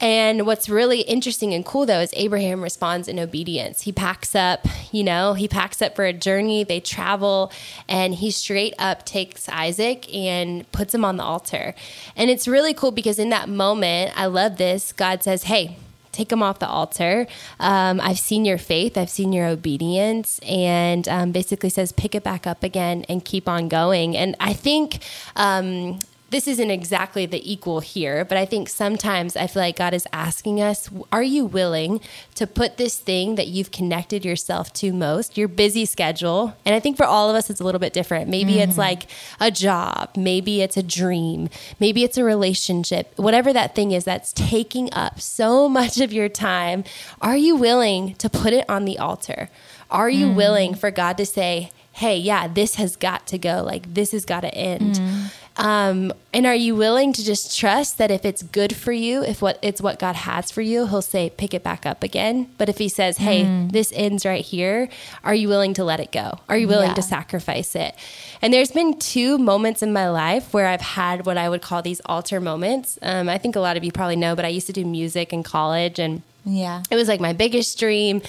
And 0.00 0.46
what's 0.46 0.68
really 0.68 1.00
interesting 1.00 1.52
and 1.54 1.64
cool 1.64 1.86
though 1.86 2.00
is 2.00 2.10
Abraham 2.14 2.62
responds 2.62 3.08
in 3.08 3.18
obedience. 3.18 3.82
He 3.82 3.92
packs 3.92 4.34
up, 4.34 4.66
you 4.92 5.02
know, 5.02 5.34
he 5.34 5.48
packs 5.48 5.82
up 5.82 5.96
for 5.96 6.04
a 6.04 6.12
journey, 6.12 6.62
they 6.62 6.80
travel, 6.80 7.50
and 7.88 8.14
he 8.14 8.30
straight 8.30 8.74
up 8.78 9.04
takes 9.04 9.48
Isaac 9.48 10.12
and 10.14 10.70
puts 10.70 10.94
him 10.94 11.04
on 11.04 11.16
the 11.16 11.24
altar. 11.24 11.74
And 12.16 12.30
it's 12.30 12.46
really 12.46 12.74
cool 12.74 12.92
because 12.92 13.18
in 13.18 13.30
that 13.30 13.48
moment, 13.48 14.12
I 14.16 14.26
love 14.26 14.56
this. 14.56 14.92
God 14.92 15.24
says, 15.24 15.44
Hey, 15.44 15.76
take 16.12 16.28
them 16.28 16.42
off 16.42 16.58
the 16.58 16.68
altar. 16.68 17.26
Um, 17.58 18.00
I've 18.00 18.18
seen 18.18 18.44
your 18.44 18.58
faith, 18.58 18.96
I've 18.96 19.10
seen 19.10 19.32
your 19.32 19.46
obedience, 19.46 20.38
and 20.40 21.08
um, 21.08 21.32
basically 21.32 21.70
says 21.70 21.92
pick 21.92 22.14
it 22.14 22.22
back 22.22 22.46
up 22.46 22.62
again 22.62 23.04
and 23.08 23.24
keep 23.24 23.48
on 23.48 23.68
going. 23.68 24.16
And 24.16 24.36
I 24.38 24.52
think. 24.52 25.00
Um, 25.34 25.98
this 26.30 26.46
isn't 26.46 26.70
exactly 26.70 27.24
the 27.24 27.50
equal 27.50 27.80
here, 27.80 28.24
but 28.24 28.36
I 28.36 28.44
think 28.44 28.68
sometimes 28.68 29.34
I 29.34 29.46
feel 29.46 29.62
like 29.62 29.76
God 29.76 29.94
is 29.94 30.06
asking 30.12 30.60
us, 30.60 30.90
are 31.10 31.22
you 31.22 31.46
willing 31.46 32.00
to 32.34 32.46
put 32.46 32.76
this 32.76 32.98
thing 32.98 33.36
that 33.36 33.46
you've 33.46 33.70
connected 33.70 34.24
yourself 34.24 34.72
to 34.74 34.92
most, 34.92 35.38
your 35.38 35.48
busy 35.48 35.86
schedule? 35.86 36.54
And 36.66 36.74
I 36.74 36.80
think 36.80 36.98
for 36.98 37.06
all 37.06 37.30
of 37.30 37.36
us, 37.36 37.48
it's 37.48 37.60
a 37.60 37.64
little 37.64 37.78
bit 37.78 37.94
different. 37.94 38.28
Maybe 38.28 38.58
it's 38.58 38.72
mm-hmm. 38.72 38.80
like 38.80 39.06
a 39.40 39.50
job, 39.50 40.10
maybe 40.16 40.60
it's 40.60 40.76
a 40.76 40.82
dream, 40.82 41.48
maybe 41.80 42.04
it's 42.04 42.18
a 42.18 42.24
relationship, 42.24 43.12
whatever 43.16 43.52
that 43.54 43.74
thing 43.74 43.92
is 43.92 44.04
that's 44.04 44.34
taking 44.34 44.92
up 44.92 45.20
so 45.20 45.66
much 45.66 45.98
of 45.98 46.12
your 46.12 46.28
time. 46.28 46.84
Are 47.22 47.36
you 47.36 47.56
willing 47.56 48.14
to 48.16 48.28
put 48.28 48.52
it 48.52 48.68
on 48.68 48.84
the 48.84 48.98
altar? 48.98 49.48
Are 49.90 50.10
you 50.10 50.26
mm. 50.26 50.34
willing 50.34 50.74
for 50.74 50.90
God 50.90 51.16
to 51.16 51.24
say, 51.24 51.70
hey, 51.98 52.16
yeah, 52.16 52.46
this 52.46 52.76
has 52.76 52.94
got 52.94 53.26
to 53.26 53.38
go. 53.38 53.62
Like, 53.64 53.92
this 53.92 54.12
has 54.12 54.24
got 54.24 54.42
to 54.42 54.54
end. 54.54 54.94
Mm. 54.94 55.32
Um, 55.58 56.12
and 56.32 56.46
are 56.46 56.54
you 56.54 56.76
willing 56.76 57.12
to 57.14 57.24
just 57.24 57.58
trust 57.58 57.98
that 57.98 58.10
if 58.12 58.24
it's 58.24 58.42
good 58.42 58.76
for 58.76 58.92
you, 58.92 59.24
if 59.24 59.42
what 59.42 59.58
it's 59.60 59.80
what 59.80 59.98
God 59.98 60.14
has 60.14 60.50
for 60.52 60.62
you, 60.62 60.86
He'll 60.86 61.02
say, 61.02 61.30
pick 61.30 61.52
it 61.52 61.64
back 61.64 61.84
up 61.84 62.02
again. 62.04 62.48
But 62.58 62.68
if 62.68 62.78
He 62.78 62.88
says, 62.88 63.18
hey, 63.18 63.66
this 63.70 63.92
ends 63.96 64.24
right 64.24 64.44
here, 64.44 64.88
are 65.24 65.34
you 65.34 65.48
willing 65.48 65.74
to 65.74 65.84
let 65.84 65.98
it 65.98 66.12
go? 66.12 66.38
Are 66.48 66.56
you 66.56 66.68
willing 66.68 66.90
Yeah. 66.90 66.94
to 66.94 67.02
sacrifice 67.02 67.74
it? 67.74 67.94
And 68.40 68.54
there's 68.54 68.70
been 68.70 68.98
two 69.00 69.36
moments 69.36 69.82
in 69.82 69.92
my 69.92 70.08
life 70.08 70.54
where 70.54 70.68
I've 70.68 70.80
had 70.80 71.26
what 71.26 71.36
I 71.36 71.48
would 71.48 71.60
call 71.62 71.82
these 71.82 72.00
altar 72.06 72.40
moments. 72.40 72.96
Um, 73.02 73.28
I 73.28 73.36
think 73.38 73.56
a 73.56 73.60
lot 73.60 73.76
of 73.76 73.82
you 73.82 73.90
probably 73.90 74.16
know, 74.16 74.36
but 74.36 74.44
I 74.44 74.48
used 74.48 74.68
to 74.68 74.72
do 74.72 74.84
music 74.84 75.32
in 75.32 75.42
college 75.42 75.98
and 75.98 76.22
Yeah. 76.48 76.82
it 76.90 76.96
was 76.96 77.08
like 77.08 77.20
my 77.20 77.32
biggest 77.34 77.78
dream, 77.78 78.22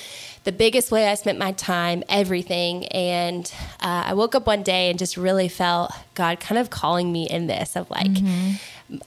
the 0.43 0.51
biggest 0.51 0.91
way 0.91 1.07
I 1.07 1.15
spent 1.15 1.39
my 1.39 1.53
time, 1.53 2.03
everything. 2.09 2.85
And 2.87 3.51
uh, 3.81 4.03
I 4.07 4.13
woke 4.13 4.35
up 4.35 4.45
one 4.45 4.61
day 4.61 4.89
and 4.89 4.99
just 4.99 5.15
really 5.15 5.47
felt 5.47 5.91
God 6.15 6.39
kind 6.39 6.59
of 6.59 6.69
calling 6.69 7.11
me 7.11 7.29
in 7.29 7.47
this 7.47 7.75
of 7.75 7.89
like, 7.89 8.11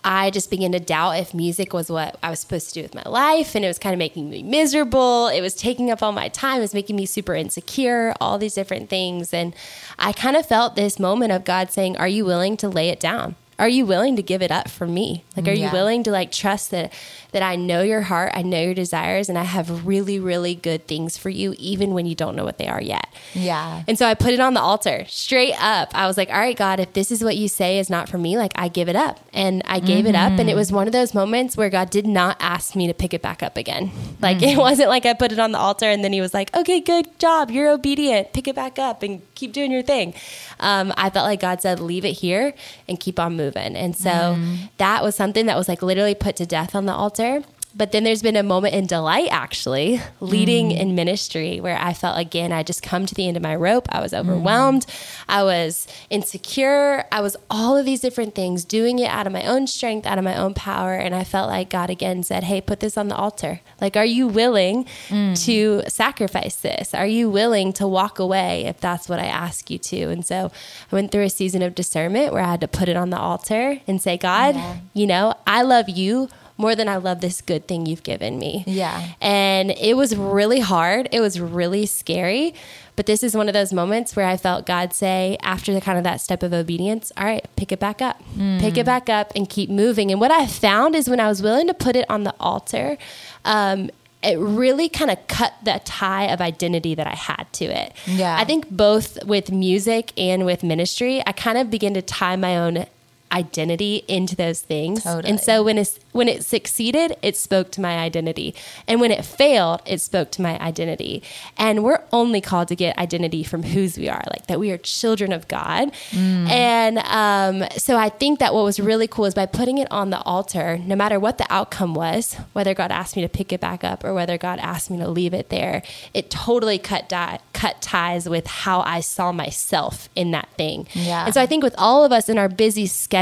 I 0.04 0.30
just 0.30 0.50
began 0.50 0.72
to 0.72 0.80
doubt 0.80 1.18
if 1.18 1.34
music 1.34 1.72
was 1.72 1.90
what 1.90 2.16
I 2.22 2.30
was 2.30 2.40
supposed 2.40 2.68
to 2.68 2.74
do 2.74 2.82
with 2.82 2.94
my 2.94 3.02
life. 3.04 3.54
And 3.54 3.64
it 3.64 3.68
was 3.68 3.78
kind 3.78 3.92
of 3.92 3.98
making 3.98 4.30
me 4.30 4.42
miserable. 4.42 5.28
It 5.28 5.40
was 5.40 5.54
taking 5.54 5.90
up 5.90 6.02
all 6.02 6.12
my 6.12 6.28
time. 6.28 6.58
It 6.58 6.60
was 6.60 6.74
making 6.74 6.96
me 6.96 7.06
super 7.06 7.34
insecure, 7.34 8.14
all 8.20 8.38
these 8.38 8.54
different 8.54 8.88
things. 8.88 9.34
And 9.34 9.54
I 9.98 10.12
kind 10.12 10.36
of 10.36 10.46
felt 10.46 10.76
this 10.76 10.98
moment 10.98 11.32
of 11.32 11.44
God 11.44 11.70
saying, 11.70 11.96
Are 11.96 12.08
you 12.08 12.24
willing 12.24 12.56
to 12.58 12.68
lay 12.68 12.88
it 12.88 13.00
down? 13.00 13.34
Are 13.62 13.68
you 13.68 13.86
willing 13.86 14.16
to 14.16 14.22
give 14.22 14.42
it 14.42 14.50
up 14.50 14.68
for 14.68 14.88
me? 14.88 15.22
Like, 15.36 15.46
are 15.46 15.52
you 15.52 15.70
willing 15.70 16.02
to 16.02 16.10
like 16.10 16.32
trust 16.32 16.72
that 16.72 16.92
that 17.30 17.42
I 17.42 17.56
know 17.56 17.82
your 17.82 18.02
heart, 18.02 18.32
I 18.34 18.42
know 18.42 18.60
your 18.60 18.74
desires, 18.74 19.28
and 19.28 19.38
I 19.38 19.44
have 19.44 19.86
really, 19.86 20.18
really 20.18 20.54
good 20.54 20.86
things 20.86 21.16
for 21.16 21.30
you, 21.30 21.54
even 21.58 21.94
when 21.94 22.04
you 22.04 22.14
don't 22.14 22.36
know 22.36 22.44
what 22.44 22.58
they 22.58 22.68
are 22.68 22.80
yet. 22.80 23.06
Yeah. 23.34 23.84
And 23.88 23.96
so 23.96 24.06
I 24.06 24.14
put 24.14 24.32
it 24.32 24.40
on 24.40 24.54
the 24.54 24.60
altar 24.60 25.04
straight 25.08 25.54
up. 25.58 25.94
I 25.94 26.06
was 26.06 26.16
like, 26.16 26.28
all 26.28 26.38
right, 26.38 26.56
God, 26.56 26.78
if 26.80 26.92
this 26.92 27.10
is 27.10 27.24
what 27.24 27.36
you 27.36 27.48
say 27.48 27.78
is 27.78 27.88
not 27.88 28.08
for 28.08 28.18
me, 28.18 28.36
like 28.36 28.52
I 28.56 28.68
give 28.68 28.88
it 28.88 28.96
up. 28.96 29.20
And 29.32 29.62
I 29.64 29.80
gave 29.80 30.06
it 30.06 30.14
up. 30.14 30.38
And 30.38 30.50
it 30.50 30.56
was 30.56 30.70
one 30.70 30.86
of 30.86 30.92
those 30.92 31.14
moments 31.14 31.56
where 31.56 31.70
God 31.70 31.88
did 31.88 32.06
not 32.06 32.36
ask 32.40 32.76
me 32.76 32.86
to 32.86 32.94
pick 32.94 33.14
it 33.14 33.22
back 33.22 33.42
up 33.42 33.56
again. 33.56 33.90
Like 34.20 34.42
it 34.42 34.58
wasn't 34.58 34.88
like 34.88 35.06
I 35.06 35.14
put 35.14 35.32
it 35.32 35.38
on 35.38 35.52
the 35.52 35.58
altar 35.58 35.86
and 35.86 36.04
then 36.04 36.12
he 36.12 36.20
was 36.20 36.34
like, 36.34 36.54
okay, 36.54 36.80
good 36.80 37.18
job. 37.18 37.50
You're 37.50 37.70
obedient. 37.70 38.32
Pick 38.34 38.46
it 38.46 38.54
back 38.54 38.78
up 38.78 39.02
and 39.02 39.22
keep 39.34 39.52
doing 39.52 39.72
your 39.72 39.82
thing. 39.82 40.14
Um, 40.60 40.92
I 40.96 41.08
felt 41.10 41.24
like 41.24 41.40
God 41.40 41.62
said, 41.62 41.80
leave 41.80 42.04
it 42.04 42.12
here 42.12 42.54
and 42.88 43.00
keep 43.00 43.18
on 43.18 43.36
moving. 43.36 43.51
And 43.56 43.96
so 43.96 44.10
mm. 44.10 44.70
that 44.78 45.02
was 45.02 45.14
something 45.14 45.46
that 45.46 45.56
was 45.56 45.68
like 45.68 45.82
literally 45.82 46.14
put 46.14 46.36
to 46.36 46.46
death 46.46 46.74
on 46.74 46.86
the 46.86 46.92
altar. 46.92 47.42
But 47.74 47.92
then 47.92 48.04
there's 48.04 48.22
been 48.22 48.36
a 48.36 48.42
moment 48.42 48.74
in 48.74 48.86
delight 48.86 49.28
actually 49.30 50.00
leading 50.20 50.70
mm. 50.70 50.78
in 50.78 50.94
ministry 50.94 51.60
where 51.60 51.78
I 51.78 51.92
felt 51.92 52.18
again 52.18 52.52
I 52.52 52.62
just 52.62 52.82
come 52.82 53.06
to 53.06 53.14
the 53.14 53.26
end 53.26 53.36
of 53.36 53.42
my 53.42 53.54
rope. 53.54 53.86
I 53.90 54.00
was 54.00 54.12
overwhelmed. 54.12 54.86
Mm. 54.86 55.24
I 55.28 55.42
was 55.42 55.86
insecure. 56.10 57.04
I 57.10 57.20
was 57.20 57.36
all 57.50 57.76
of 57.76 57.84
these 57.84 58.00
different 58.00 58.34
things 58.34 58.64
doing 58.64 58.98
it 58.98 59.08
out 59.08 59.26
of 59.26 59.32
my 59.32 59.44
own 59.44 59.66
strength, 59.66 60.06
out 60.06 60.18
of 60.18 60.24
my 60.24 60.36
own 60.36 60.54
power 60.54 60.94
and 60.94 61.14
I 61.14 61.24
felt 61.24 61.48
like 61.48 61.70
God 61.70 61.90
again 61.90 62.22
said, 62.22 62.44
"Hey, 62.44 62.60
put 62.60 62.80
this 62.80 62.96
on 62.96 63.08
the 63.08 63.16
altar. 63.16 63.60
Like 63.80 63.96
are 63.96 64.04
you 64.04 64.26
willing 64.26 64.86
mm. 65.08 65.44
to 65.44 65.82
sacrifice 65.88 66.56
this? 66.56 66.94
Are 66.94 67.06
you 67.06 67.30
willing 67.30 67.72
to 67.74 67.86
walk 67.86 68.18
away 68.18 68.64
if 68.64 68.80
that's 68.80 69.08
what 69.08 69.18
I 69.18 69.26
ask 69.26 69.70
you 69.70 69.78
to?" 69.78 70.10
And 70.10 70.24
so 70.24 70.50
I 70.90 70.94
went 70.94 71.10
through 71.10 71.24
a 71.24 71.30
season 71.30 71.62
of 71.62 71.74
discernment 71.74 72.32
where 72.32 72.42
I 72.42 72.50
had 72.50 72.60
to 72.60 72.68
put 72.68 72.88
it 72.88 72.96
on 72.96 73.10
the 73.10 73.18
altar 73.18 73.80
and 73.86 74.00
say, 74.00 74.16
"God, 74.16 74.54
yeah. 74.54 74.76
you 74.92 75.06
know, 75.06 75.34
I 75.46 75.62
love 75.62 75.88
you 75.88 76.28
more 76.56 76.74
than 76.74 76.88
I 76.88 76.96
love 76.96 77.20
this 77.20 77.40
good 77.40 77.66
thing 77.66 77.86
you've 77.86 78.02
given 78.02 78.38
me. 78.38 78.64
Yeah. 78.66 79.08
And 79.20 79.70
it 79.70 79.96
was 79.96 80.16
really 80.16 80.60
hard. 80.60 81.08
It 81.12 81.20
was 81.20 81.40
really 81.40 81.86
scary. 81.86 82.54
But 82.94 83.06
this 83.06 83.22
is 83.22 83.34
one 83.34 83.48
of 83.48 83.54
those 83.54 83.72
moments 83.72 84.14
where 84.14 84.26
I 84.26 84.36
felt 84.36 84.66
God 84.66 84.92
say, 84.92 85.38
after 85.40 85.72
the 85.72 85.80
kind 85.80 85.96
of 85.96 86.04
that 86.04 86.20
step 86.20 86.42
of 86.42 86.52
obedience, 86.52 87.10
all 87.16 87.24
right, 87.24 87.46
pick 87.56 87.72
it 87.72 87.80
back 87.80 88.02
up, 88.02 88.22
mm. 88.36 88.60
pick 88.60 88.76
it 88.76 88.84
back 88.84 89.08
up 89.08 89.32
and 89.34 89.48
keep 89.48 89.70
moving. 89.70 90.10
And 90.10 90.20
what 90.20 90.30
I 90.30 90.46
found 90.46 90.94
is 90.94 91.08
when 91.08 91.18
I 91.18 91.28
was 91.28 91.42
willing 91.42 91.66
to 91.68 91.74
put 91.74 91.96
it 91.96 92.04
on 92.10 92.24
the 92.24 92.34
altar, 92.38 92.98
um, 93.46 93.90
it 94.22 94.38
really 94.38 94.88
kind 94.88 95.10
of 95.10 95.26
cut 95.26 95.54
the 95.64 95.80
tie 95.84 96.26
of 96.26 96.40
identity 96.40 96.94
that 96.94 97.06
I 97.06 97.14
had 97.14 97.52
to 97.54 97.64
it. 97.64 97.92
Yeah. 98.06 98.36
I 98.38 98.44
think 98.44 98.70
both 98.70 99.24
with 99.24 99.50
music 99.50 100.12
and 100.16 100.46
with 100.46 100.62
ministry, 100.62 101.22
I 101.26 101.32
kind 101.32 101.58
of 101.58 101.70
began 101.70 101.94
to 101.94 102.02
tie 102.02 102.36
my 102.36 102.56
own 102.56 102.86
identity 103.32 104.04
into 104.08 104.36
those 104.36 104.60
things. 104.60 105.02
Totally. 105.02 105.30
And 105.30 105.40
so 105.40 105.62
when 105.62 105.78
it's 105.78 105.98
when 106.12 106.28
it 106.28 106.44
succeeded, 106.44 107.16
it 107.22 107.36
spoke 107.36 107.70
to 107.72 107.80
my 107.80 107.98
identity. 107.98 108.54
And 108.86 109.00
when 109.00 109.10
it 109.10 109.24
failed, 109.24 109.80
it 109.86 110.00
spoke 110.00 110.30
to 110.32 110.42
my 110.42 110.58
identity. 110.60 111.22
And 111.56 111.82
we're 111.82 112.02
only 112.12 112.40
called 112.40 112.68
to 112.68 112.76
get 112.76 112.96
identity 112.98 113.42
from 113.42 113.62
whose 113.62 113.96
we 113.96 114.08
are, 114.08 114.22
like 114.30 114.46
that 114.46 114.60
we 114.60 114.70
are 114.70 114.78
children 114.78 115.32
of 115.32 115.48
God. 115.48 115.92
Mm. 116.10 116.48
And 116.48 116.98
um, 116.98 117.68
so 117.78 117.96
I 117.96 118.10
think 118.10 118.38
that 118.40 118.52
what 118.54 118.64
was 118.64 118.78
really 118.78 119.06
cool 119.06 119.24
is 119.24 119.34
by 119.34 119.46
putting 119.46 119.78
it 119.78 119.90
on 119.90 120.10
the 120.10 120.20
altar, 120.22 120.78
no 120.78 120.94
matter 120.94 121.18
what 121.18 121.38
the 121.38 121.46
outcome 121.48 121.94
was, 121.94 122.34
whether 122.52 122.74
God 122.74 122.92
asked 122.92 123.16
me 123.16 123.22
to 123.22 123.28
pick 123.28 123.52
it 123.52 123.60
back 123.60 123.82
up 123.82 124.04
or 124.04 124.12
whether 124.12 124.36
God 124.36 124.58
asked 124.58 124.90
me 124.90 124.98
to 124.98 125.08
leave 125.08 125.32
it 125.32 125.48
there, 125.48 125.82
it 126.12 126.30
totally 126.30 126.78
cut 126.78 127.08
di- 127.08 127.38
cut 127.54 127.80
ties 127.80 128.28
with 128.28 128.46
how 128.46 128.80
I 128.82 129.00
saw 129.00 129.32
myself 129.32 130.10
in 130.14 130.30
that 130.32 130.48
thing. 130.58 130.86
Yeah. 130.92 131.24
And 131.24 131.34
so 131.34 131.40
I 131.40 131.46
think 131.46 131.64
with 131.64 131.74
all 131.78 132.04
of 132.04 132.12
us 132.12 132.28
in 132.28 132.36
our 132.36 132.48
busy 132.48 132.86
schedule, 132.86 133.21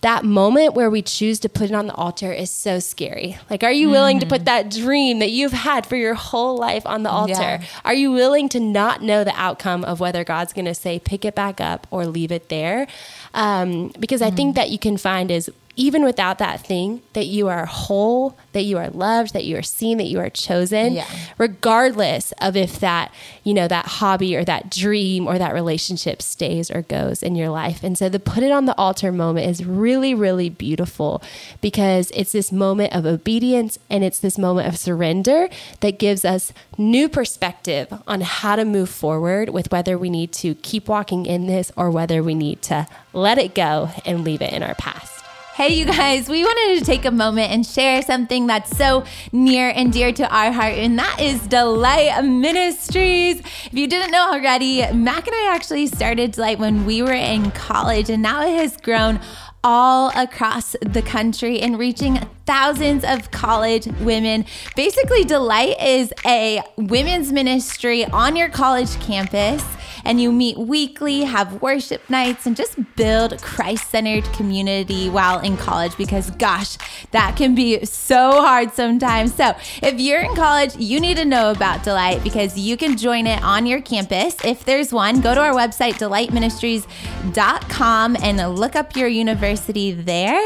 that 0.00 0.24
moment 0.24 0.74
where 0.74 0.90
we 0.90 1.02
choose 1.02 1.40
to 1.40 1.48
put 1.48 1.70
it 1.70 1.74
on 1.74 1.86
the 1.86 1.94
altar 1.94 2.32
is 2.32 2.50
so 2.50 2.78
scary. 2.78 3.38
Like, 3.50 3.64
are 3.64 3.72
you 3.72 3.90
willing 3.90 4.18
mm-hmm. 4.18 4.28
to 4.28 4.34
put 4.34 4.44
that 4.44 4.70
dream 4.70 5.18
that 5.18 5.30
you've 5.30 5.52
had 5.52 5.86
for 5.86 5.96
your 5.96 6.14
whole 6.14 6.56
life 6.56 6.86
on 6.86 7.02
the 7.02 7.10
altar? 7.10 7.32
Yeah. 7.32 7.64
Are 7.84 7.94
you 7.94 8.12
willing 8.12 8.48
to 8.50 8.60
not 8.60 9.02
know 9.02 9.24
the 9.24 9.34
outcome 9.34 9.84
of 9.84 10.00
whether 10.00 10.24
God's 10.24 10.52
going 10.52 10.66
to 10.66 10.74
say, 10.74 10.98
pick 10.98 11.24
it 11.24 11.34
back 11.34 11.60
up 11.60 11.86
or 11.90 12.06
leave 12.06 12.30
it 12.30 12.48
there? 12.48 12.86
Um, 13.34 13.92
because 13.98 14.22
I 14.22 14.30
think 14.30 14.52
mm. 14.52 14.56
that 14.56 14.70
you 14.70 14.78
can 14.78 14.96
find 14.96 15.30
is 15.30 15.50
even 15.78 16.02
without 16.02 16.38
that 16.38 16.60
thing, 16.60 17.00
that 17.12 17.26
you 17.26 17.46
are 17.46 17.64
whole, 17.64 18.36
that 18.52 18.64
you 18.64 18.76
are 18.76 18.90
loved, 18.90 19.32
that 19.32 19.44
you 19.44 19.56
are 19.56 19.62
seen, 19.62 19.96
that 19.98 20.08
you 20.08 20.18
are 20.18 20.28
chosen, 20.28 20.94
yeah. 20.94 21.06
regardless 21.38 22.32
of 22.40 22.56
if 22.56 22.80
that, 22.80 23.14
you 23.44 23.54
know, 23.54 23.68
that 23.68 23.86
hobby 23.86 24.36
or 24.36 24.44
that 24.44 24.72
dream 24.72 25.28
or 25.28 25.38
that 25.38 25.54
relationship 25.54 26.20
stays 26.20 26.68
or 26.68 26.82
goes 26.82 27.22
in 27.22 27.36
your 27.36 27.48
life. 27.48 27.84
And 27.84 27.96
so 27.96 28.08
the 28.08 28.18
put 28.18 28.42
it 28.42 28.50
on 28.50 28.64
the 28.64 28.76
altar 28.76 29.12
moment 29.12 29.46
is 29.46 29.64
really, 29.64 30.14
really 30.14 30.50
beautiful 30.50 31.22
because 31.60 32.10
it's 32.10 32.32
this 32.32 32.50
moment 32.50 32.92
of 32.92 33.06
obedience 33.06 33.78
and 33.88 34.02
it's 34.02 34.18
this 34.18 34.36
moment 34.36 34.66
of 34.66 34.76
surrender 34.76 35.48
that 35.78 36.00
gives 36.00 36.24
us 36.24 36.52
new 36.76 37.08
perspective 37.08 37.86
on 38.08 38.22
how 38.22 38.56
to 38.56 38.64
move 38.64 38.88
forward 38.90 39.50
with 39.50 39.70
whether 39.70 39.96
we 39.96 40.10
need 40.10 40.32
to 40.32 40.56
keep 40.56 40.88
walking 40.88 41.24
in 41.24 41.46
this 41.46 41.70
or 41.76 41.88
whether 41.88 42.20
we 42.20 42.34
need 42.34 42.62
to 42.62 42.88
let 43.12 43.38
it 43.38 43.54
go 43.54 43.90
and 44.04 44.24
leave 44.24 44.42
it 44.42 44.52
in 44.52 44.64
our 44.64 44.74
past. 44.74 45.17
Hey, 45.58 45.74
you 45.74 45.86
guys, 45.86 46.28
we 46.28 46.44
wanted 46.44 46.78
to 46.78 46.84
take 46.84 47.04
a 47.04 47.10
moment 47.10 47.50
and 47.50 47.66
share 47.66 48.00
something 48.02 48.46
that's 48.46 48.76
so 48.76 49.02
near 49.32 49.70
and 49.70 49.92
dear 49.92 50.12
to 50.12 50.22
our 50.32 50.52
heart, 50.52 50.74
and 50.74 50.96
that 51.00 51.20
is 51.20 51.44
Delight 51.48 52.24
Ministries. 52.24 53.40
If 53.40 53.70
you 53.72 53.88
didn't 53.88 54.12
know 54.12 54.30
already, 54.30 54.86
Mac 54.92 55.26
and 55.26 55.34
I 55.34 55.52
actually 55.52 55.88
started 55.88 56.30
Delight 56.30 56.60
when 56.60 56.86
we 56.86 57.02
were 57.02 57.10
in 57.10 57.50
college, 57.50 58.08
and 58.08 58.22
now 58.22 58.46
it 58.46 58.54
has 58.54 58.76
grown 58.76 59.18
all 59.64 60.12
across 60.14 60.76
the 60.80 61.02
country 61.02 61.58
and 61.58 61.76
reaching 61.76 62.20
thousands 62.48 63.04
of 63.04 63.30
college 63.30 63.86
women. 64.00 64.44
Basically, 64.74 65.22
Delight 65.22 65.78
is 65.82 66.14
a 66.24 66.62
women's 66.78 67.30
ministry 67.30 68.06
on 68.06 68.36
your 68.36 68.48
college 68.48 68.98
campus 69.00 69.62
and 70.04 70.20
you 70.20 70.30
meet 70.32 70.56
weekly, 70.56 71.24
have 71.24 71.60
worship 71.60 72.08
nights, 72.08 72.46
and 72.46 72.56
just 72.56 72.78
build 72.96 73.42
Christ 73.42 73.90
centered 73.90 74.24
community 74.32 75.10
while 75.10 75.40
in 75.40 75.58
college 75.58 75.94
because, 75.98 76.30
gosh, 76.30 76.78
that 77.10 77.36
can 77.36 77.54
be 77.54 77.84
so 77.84 78.40
hard 78.40 78.72
sometimes. 78.72 79.34
So, 79.34 79.54
if 79.82 80.00
you're 80.00 80.22
in 80.22 80.34
college, 80.34 80.74
you 80.76 81.00
need 81.00 81.18
to 81.18 81.26
know 81.26 81.50
about 81.50 81.84
Delight 81.84 82.24
because 82.24 82.58
you 82.58 82.78
can 82.78 82.96
join 82.96 83.26
it 83.26 83.42
on 83.42 83.66
your 83.66 83.82
campus. 83.82 84.36
If 84.44 84.64
there's 84.64 84.94
one, 84.94 85.20
go 85.20 85.34
to 85.34 85.40
our 85.40 85.52
website, 85.52 85.94
delightministries.com, 85.94 88.16
and 88.22 88.56
look 88.56 88.76
up 88.76 88.94
your 88.96 89.08
university 89.08 89.92
there. 89.92 90.40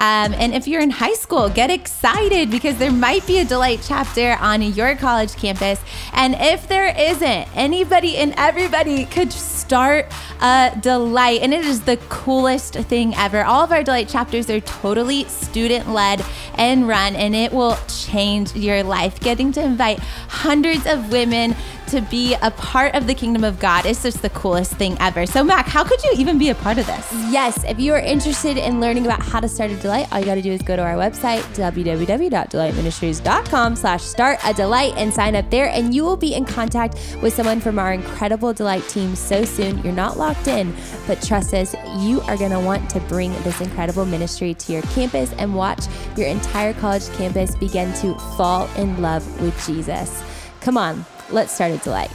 Um, 0.00 0.32
and 0.32 0.54
if 0.54 0.66
you're 0.66 0.80
in 0.80 0.88
high 0.88 1.12
school, 1.12 1.50
get 1.50 1.68
excited 1.70 2.50
because 2.50 2.78
there 2.78 2.90
might 2.90 3.26
be 3.26 3.38
a 3.38 3.44
Delight 3.44 3.84
chapter 3.84 4.38
on 4.40 4.62
your 4.62 4.96
college 4.96 5.36
campus. 5.36 5.78
And 6.14 6.34
if 6.38 6.66
there 6.68 6.98
isn't, 6.98 7.54
anybody 7.54 8.16
and 8.16 8.32
everybody 8.38 9.04
could 9.04 9.30
start 9.30 10.10
a 10.40 10.74
Delight. 10.80 11.42
And 11.42 11.52
it 11.52 11.66
is 11.66 11.82
the 11.82 11.98
coolest 12.08 12.74
thing 12.74 13.14
ever. 13.14 13.44
All 13.44 13.62
of 13.62 13.72
our 13.72 13.82
Delight 13.82 14.08
chapters 14.08 14.48
are 14.48 14.60
totally 14.60 15.24
student 15.24 15.90
led 15.90 16.24
and 16.54 16.88
run, 16.88 17.14
and 17.14 17.36
it 17.36 17.52
will 17.52 17.76
change 17.86 18.56
your 18.56 18.82
life. 18.82 19.20
Getting 19.20 19.52
to 19.52 19.62
invite 19.62 19.98
hundreds 19.98 20.86
of 20.86 21.12
women 21.12 21.54
to 21.90 22.00
be 22.02 22.34
a 22.42 22.50
part 22.52 22.94
of 22.94 23.06
the 23.06 23.14
kingdom 23.14 23.44
of 23.44 23.58
God 23.58 23.84
is 23.84 24.02
just 24.02 24.22
the 24.22 24.30
coolest 24.30 24.72
thing 24.72 24.96
ever. 25.00 25.26
So, 25.26 25.42
Mac, 25.42 25.66
how 25.66 25.82
could 25.82 26.00
you 26.04 26.12
even 26.16 26.38
be 26.38 26.50
a 26.50 26.54
part 26.54 26.78
of 26.78 26.86
this? 26.86 27.12
Yes, 27.30 27.64
if 27.64 27.80
you 27.80 27.92
are 27.92 27.98
interested 27.98 28.56
in 28.56 28.78
learning 28.80 29.06
about 29.06 29.20
how 29.22 29.40
to 29.40 29.48
start 29.48 29.72
a 29.72 29.76
delight, 29.76 30.06
all 30.12 30.20
you 30.20 30.24
got 30.24 30.36
to 30.36 30.42
do 30.42 30.52
is 30.52 30.62
go 30.62 30.76
to 30.76 30.82
our 30.82 30.94
website, 30.94 31.40
www.delightministries.com 31.54 33.76
slash 33.76 34.02
start 34.02 34.38
a 34.44 34.54
delight 34.54 34.94
and 34.96 35.12
sign 35.12 35.34
up 35.34 35.50
there. 35.50 35.68
And 35.68 35.92
you 35.94 36.04
will 36.04 36.16
be 36.16 36.34
in 36.34 36.44
contact 36.44 36.94
with 37.20 37.34
someone 37.34 37.58
from 37.60 37.76
our 37.78 37.92
incredible 37.92 38.52
delight 38.52 38.86
team 38.88 39.16
so 39.16 39.44
soon. 39.44 39.82
You're 39.82 39.92
not 39.92 40.16
locked 40.16 40.46
in, 40.46 40.72
but 41.06 41.20
trust 41.22 41.52
us, 41.54 41.74
you 41.98 42.20
are 42.22 42.36
going 42.36 42.52
to 42.52 42.60
want 42.60 42.88
to 42.90 43.00
bring 43.00 43.32
this 43.42 43.60
incredible 43.60 44.06
ministry 44.06 44.54
to 44.54 44.72
your 44.72 44.82
campus 44.82 45.32
and 45.34 45.52
watch 45.54 45.84
your 46.16 46.28
entire 46.28 46.72
college 46.74 47.08
campus 47.14 47.56
begin 47.56 47.92
to 47.94 48.14
fall 48.36 48.68
in 48.76 49.02
love 49.02 49.42
with 49.42 49.66
Jesus. 49.66 50.22
Come 50.60 50.76
on, 50.76 51.04
let's 51.32 51.52
start 51.52 51.72
a 51.72 51.78
delight. 51.78 52.10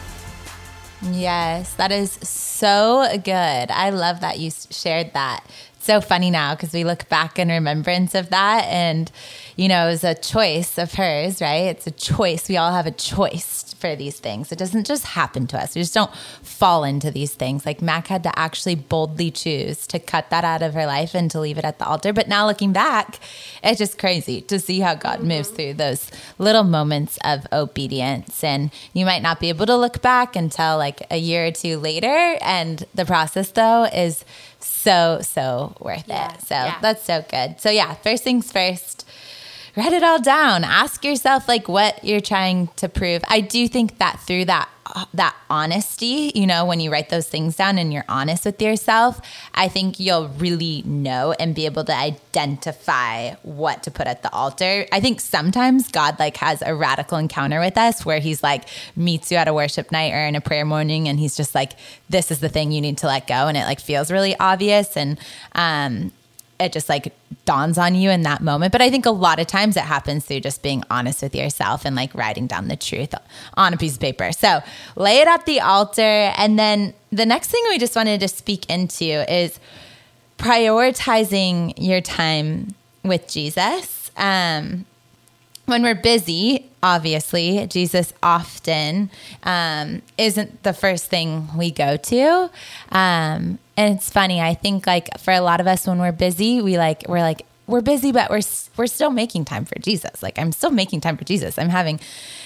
Yes, 1.01 1.73
that 1.75 1.91
is 1.91 2.11
so 2.11 3.07
good. 3.23 3.31
I 3.71 3.89
love 3.91 4.21
that 4.21 4.39
you 4.39 4.51
shared 4.69 5.13
that. 5.13 5.43
It's 5.75 5.85
so 5.85 6.01
funny 6.01 6.31
now 6.31 6.55
because 6.55 6.73
we 6.73 6.83
look 6.83 7.07
back 7.09 7.37
in 7.37 7.49
remembrance 7.49 8.15
of 8.15 8.29
that 8.29 8.65
and 8.65 9.11
you 9.55 9.67
know, 9.67 9.87
it 9.87 9.91
was 9.91 10.03
a 10.03 10.15
choice 10.15 10.77
of 10.77 10.93
hers, 10.93 11.41
right? 11.41 11.65
It's 11.65 11.87
a 11.87 11.91
choice. 11.91 12.49
We 12.49 12.57
all 12.57 12.71
have 12.71 12.87
a 12.87 12.91
choice 12.91 13.63
for 13.77 13.95
these 13.95 14.19
things. 14.19 14.51
It 14.51 14.57
doesn't 14.57 14.85
just 14.85 15.05
happen 15.05 15.47
to 15.47 15.57
us. 15.57 15.75
We 15.75 15.81
just 15.81 15.93
don't 15.93 16.13
fall 16.41 16.83
into 16.83 17.11
these 17.11 17.33
things. 17.33 17.65
Like 17.65 17.81
Mac 17.81 18.07
had 18.07 18.23
to 18.23 18.39
actually 18.39 18.75
boldly 18.75 19.31
choose 19.31 19.85
to 19.87 19.99
cut 19.99 20.29
that 20.29 20.43
out 20.43 20.61
of 20.61 20.73
her 20.73 20.85
life 20.85 21.13
and 21.13 21.29
to 21.31 21.39
leave 21.39 21.57
it 21.57 21.65
at 21.65 21.79
the 21.79 21.85
altar. 21.85 22.13
But 22.13 22.27
now 22.27 22.47
looking 22.47 22.73
back, 22.73 23.19
it's 23.63 23.79
just 23.79 23.97
crazy 23.97 24.41
to 24.41 24.59
see 24.59 24.79
how 24.79 24.95
God 24.95 25.19
mm-hmm. 25.19 25.29
moves 25.29 25.49
through 25.49 25.75
those 25.75 26.11
little 26.37 26.63
moments 26.63 27.17
of 27.23 27.45
obedience. 27.51 28.43
And 28.43 28.71
you 28.93 29.05
might 29.05 29.21
not 29.21 29.39
be 29.39 29.49
able 29.49 29.65
to 29.65 29.75
look 29.75 30.01
back 30.01 30.35
until 30.35 30.77
like 30.77 31.05
a 31.11 31.17
year 31.17 31.47
or 31.47 31.51
two 31.51 31.77
later. 31.77 32.37
And 32.41 32.85
the 32.93 33.05
process, 33.05 33.49
though, 33.49 33.83
is 33.85 34.25
so, 34.59 35.19
so 35.21 35.75
worth 35.79 36.07
yeah. 36.07 36.33
it. 36.33 36.41
So 36.41 36.55
yeah. 36.55 36.79
that's 36.81 37.03
so 37.03 37.23
good. 37.29 37.59
So, 37.59 37.69
yeah, 37.69 37.93
first 37.95 38.23
things 38.23 38.51
first 38.51 39.07
write 39.75 39.93
it 39.93 40.03
all 40.03 40.21
down. 40.21 40.63
Ask 40.63 41.03
yourself 41.03 41.47
like 41.47 41.67
what 41.67 42.03
you're 42.03 42.21
trying 42.21 42.67
to 42.77 42.89
prove. 42.89 43.23
I 43.27 43.41
do 43.41 43.67
think 43.67 43.97
that 43.97 44.19
through 44.21 44.45
that 44.45 44.69
that 45.13 45.35
honesty, 45.49 46.31
you 46.35 46.45
know, 46.45 46.65
when 46.65 46.79
you 46.79 46.91
write 46.91 47.09
those 47.09 47.27
things 47.27 47.55
down 47.55 47.77
and 47.77 47.91
you're 47.91 48.05
honest 48.07 48.45
with 48.45 48.61
yourself, 48.61 49.19
I 49.53 49.67
think 49.67 49.99
you'll 49.99 50.29
really 50.29 50.83
know 50.83 51.33
and 51.39 51.55
be 51.55 51.65
able 51.65 51.83
to 51.85 51.95
identify 51.95 53.33
what 53.41 53.83
to 53.83 53.91
put 53.91 54.07
at 54.07 54.21
the 54.21 54.31
altar. 54.31 54.85
I 54.91 54.99
think 54.99 55.19
sometimes 55.19 55.89
God 55.89 56.17
like 56.19 56.37
has 56.37 56.61
a 56.61 56.73
radical 56.75 57.17
encounter 57.17 57.59
with 57.59 57.77
us 57.77 58.05
where 58.05 58.19
he's 58.19 58.43
like 58.43 58.65
meets 58.95 59.31
you 59.31 59.37
at 59.37 59.47
a 59.47 59.53
worship 59.53 59.91
night 59.91 60.13
or 60.13 60.25
in 60.25 60.35
a 60.35 60.41
prayer 60.41 60.65
morning 60.65 61.07
and 61.07 61.19
he's 61.19 61.35
just 61.35 61.55
like 61.55 61.73
this 62.09 62.31
is 62.31 62.39
the 62.39 62.49
thing 62.49 62.71
you 62.71 62.79
need 62.79 62.99
to 62.99 63.07
let 63.07 63.27
go 63.27 63.47
and 63.47 63.57
it 63.57 63.65
like 63.65 63.79
feels 63.79 64.11
really 64.11 64.37
obvious 64.39 64.95
and 64.95 65.19
um 65.53 66.11
it 66.59 66.71
just 66.71 66.89
like 66.89 67.13
dawns 67.45 67.77
on 67.77 67.95
you 67.95 68.09
in 68.09 68.23
that 68.23 68.41
moment. 68.41 68.71
But 68.71 68.81
I 68.81 68.89
think 68.89 69.05
a 69.05 69.11
lot 69.11 69.39
of 69.39 69.47
times 69.47 69.77
it 69.77 69.83
happens 69.83 70.25
through 70.25 70.39
just 70.41 70.63
being 70.63 70.83
honest 70.89 71.21
with 71.21 71.35
yourself 71.35 71.85
and 71.85 71.95
like 71.95 72.13
writing 72.13 72.47
down 72.47 72.67
the 72.67 72.75
truth 72.75 73.13
on 73.55 73.73
a 73.73 73.77
piece 73.77 73.95
of 73.95 73.99
paper. 73.99 74.31
So 74.31 74.61
lay 74.95 75.19
it 75.19 75.27
at 75.27 75.45
the 75.45 75.59
altar. 75.59 76.01
And 76.01 76.57
then 76.57 76.93
the 77.11 77.25
next 77.25 77.49
thing 77.49 77.63
we 77.69 77.77
just 77.77 77.95
wanted 77.95 78.19
to 78.21 78.27
speak 78.27 78.69
into 78.69 79.31
is 79.31 79.59
prioritizing 80.37 81.73
your 81.77 82.01
time 82.01 82.75
with 83.03 83.27
Jesus. 83.27 84.11
Um, 84.17 84.85
when 85.65 85.81
we're 85.81 85.95
busy, 85.95 86.69
obviously, 86.83 87.65
Jesus 87.67 88.13
often 88.21 89.09
um, 89.43 90.01
isn't 90.17 90.63
the 90.63 90.73
first 90.73 91.05
thing 91.05 91.47
we 91.57 91.71
go 91.71 91.97
to. 91.97 92.51
Um, 92.91 93.57
and 93.77 93.95
it's 93.95 94.09
funny. 94.09 94.41
I 94.41 94.53
think 94.53 94.87
like 94.87 95.19
for 95.19 95.31
a 95.31 95.41
lot 95.41 95.59
of 95.59 95.67
us, 95.67 95.87
when 95.87 95.99
we're 95.99 96.11
busy, 96.11 96.61
we 96.61 96.77
like 96.77 97.03
we're 97.07 97.19
like 97.19 97.45
we're 97.67 97.81
busy, 97.81 98.11
but 98.11 98.29
we're 98.29 98.41
we're 98.77 98.87
still 98.87 99.09
making 99.09 99.45
time 99.45 99.65
for 99.65 99.77
Jesus. 99.79 100.21
Like 100.21 100.37
I'm 100.37 100.51
still 100.51 100.71
making 100.71 101.01
time 101.01 101.17
for 101.17 101.23
Jesus. 101.23 101.57
I'm 101.57 101.69
having 101.69 101.99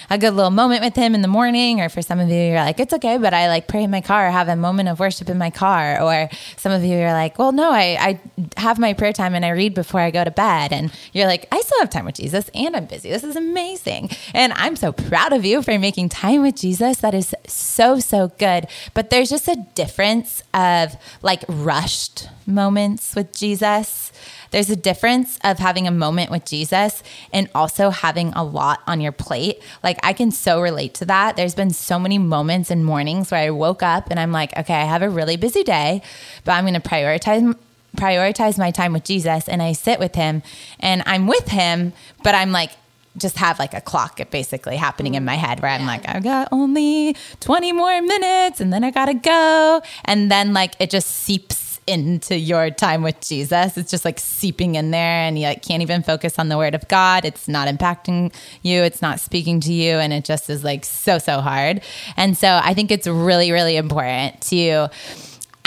a 0.08 0.18
good 0.18 0.34
little 0.34 0.50
moment 0.50 0.82
with 0.82 0.96
him 0.96 1.14
in 1.14 1.22
the 1.22 1.28
morning, 1.28 1.80
or 1.80 1.88
for 1.88 2.02
some 2.02 2.18
of 2.18 2.28
you, 2.28 2.34
you're 2.34 2.56
like, 2.56 2.80
it's 2.80 2.92
okay, 2.94 3.16
but 3.18 3.32
I 3.32 3.48
like 3.48 3.68
pray 3.68 3.84
in 3.84 3.90
my 3.90 4.00
car, 4.00 4.28
or 4.28 4.30
have 4.30 4.48
a 4.48 4.56
moment 4.56 4.88
of 4.88 4.98
worship 4.98 5.28
in 5.28 5.38
my 5.38 5.50
car, 5.50 6.00
or 6.00 6.28
some 6.56 6.72
of 6.72 6.82
you 6.82 6.98
are 6.98 7.12
like, 7.12 7.38
well, 7.38 7.52
no, 7.52 7.70
I 7.70 8.18
I 8.56 8.60
have 8.60 8.78
my 8.78 8.92
prayer 8.92 9.12
time 9.12 9.34
and 9.34 9.44
I 9.44 9.50
read 9.50 9.74
before 9.74 10.00
I 10.00 10.10
go 10.10 10.24
to 10.24 10.30
bed, 10.30 10.72
and 10.72 10.92
you're 11.12 11.26
like, 11.26 11.46
I 11.52 11.60
still 11.60 11.80
have 11.80 11.90
time 11.90 12.06
with 12.06 12.16
Jesus, 12.16 12.50
and 12.54 12.74
I'm 12.74 12.86
busy. 12.86 13.10
This 13.10 13.24
is 13.24 13.36
amazing, 13.36 14.10
and 14.34 14.52
I'm 14.54 14.76
so 14.76 14.92
proud 14.92 15.32
of 15.32 15.44
you 15.44 15.62
for 15.62 15.78
making 15.78 16.08
time 16.08 16.42
with 16.42 16.56
Jesus. 16.56 16.98
That 16.98 17.14
is 17.14 17.34
so 17.46 17.98
so 17.98 18.28
good. 18.38 18.66
But 18.94 19.10
there's 19.10 19.30
just 19.30 19.48
a 19.48 19.56
difference 19.74 20.42
of 20.54 20.96
like 21.22 21.44
rushed 21.48 22.28
moments 22.46 23.14
with 23.14 23.32
Jesus 23.32 24.12
there's 24.50 24.70
a 24.70 24.76
difference 24.76 25.38
of 25.44 25.58
having 25.58 25.86
a 25.86 25.90
moment 25.90 26.30
with 26.30 26.44
Jesus 26.44 27.02
and 27.32 27.48
also 27.54 27.90
having 27.90 28.32
a 28.34 28.44
lot 28.44 28.80
on 28.86 29.00
your 29.00 29.12
plate. 29.12 29.62
Like 29.82 29.98
I 30.02 30.12
can 30.12 30.30
so 30.30 30.60
relate 30.60 30.94
to 30.94 31.04
that. 31.06 31.36
There's 31.36 31.54
been 31.54 31.70
so 31.70 31.98
many 31.98 32.18
moments 32.18 32.70
and 32.70 32.84
mornings 32.84 33.30
where 33.30 33.40
I 33.40 33.50
woke 33.50 33.82
up 33.82 34.10
and 34.10 34.18
I'm 34.18 34.32
like, 34.32 34.56
okay, 34.58 34.74
I 34.74 34.84
have 34.84 35.02
a 35.02 35.10
really 35.10 35.36
busy 35.36 35.62
day, 35.62 36.02
but 36.44 36.52
I'm 36.52 36.64
going 36.64 36.74
to 36.74 36.80
prioritize 36.80 37.56
prioritize 37.96 38.56
my 38.56 38.70
time 38.70 38.92
with 38.92 39.02
Jesus 39.02 39.48
and 39.48 39.60
I 39.60 39.72
sit 39.72 39.98
with 39.98 40.14
him 40.14 40.44
and 40.78 41.02
I'm 41.06 41.26
with 41.26 41.48
him, 41.48 41.92
but 42.22 42.36
I'm 42.36 42.52
like 42.52 42.70
just 43.16 43.36
have 43.38 43.58
like 43.58 43.74
a 43.74 43.80
clock 43.80 44.20
basically 44.30 44.76
happening 44.76 45.14
in 45.14 45.24
my 45.24 45.34
head 45.34 45.60
where 45.60 45.70
I'm 45.72 45.86
like, 45.86 46.08
I've 46.08 46.22
got 46.22 46.48
only 46.52 47.16
20 47.40 47.72
more 47.72 48.00
minutes 48.00 48.60
and 48.60 48.72
then 48.72 48.84
I 48.84 48.90
gotta 48.92 49.14
go. 49.14 49.82
And 50.04 50.30
then 50.30 50.52
like 50.52 50.74
it 50.78 50.90
just 50.90 51.08
seeps 51.08 51.69
into 51.90 52.38
your 52.38 52.70
time 52.70 53.02
with 53.02 53.20
Jesus. 53.20 53.76
It's 53.76 53.90
just 53.90 54.04
like 54.04 54.18
seeping 54.18 54.76
in 54.76 54.90
there 54.90 55.00
and 55.00 55.38
you 55.38 55.46
like 55.46 55.62
can't 55.62 55.82
even 55.82 56.02
focus 56.02 56.38
on 56.38 56.48
the 56.48 56.56
word 56.56 56.74
of 56.74 56.88
God. 56.88 57.24
It's 57.24 57.48
not 57.48 57.68
impacting 57.68 58.32
you, 58.62 58.82
it's 58.82 59.02
not 59.02 59.20
speaking 59.20 59.60
to 59.60 59.72
you 59.72 59.94
and 59.94 60.12
it 60.12 60.24
just 60.24 60.48
is 60.48 60.64
like 60.64 60.84
so 60.84 61.18
so 61.18 61.40
hard. 61.40 61.82
And 62.16 62.38
so 62.38 62.60
I 62.62 62.72
think 62.72 62.90
it's 62.90 63.06
really 63.06 63.52
really 63.52 63.76
important 63.76 64.40
to 64.42 64.88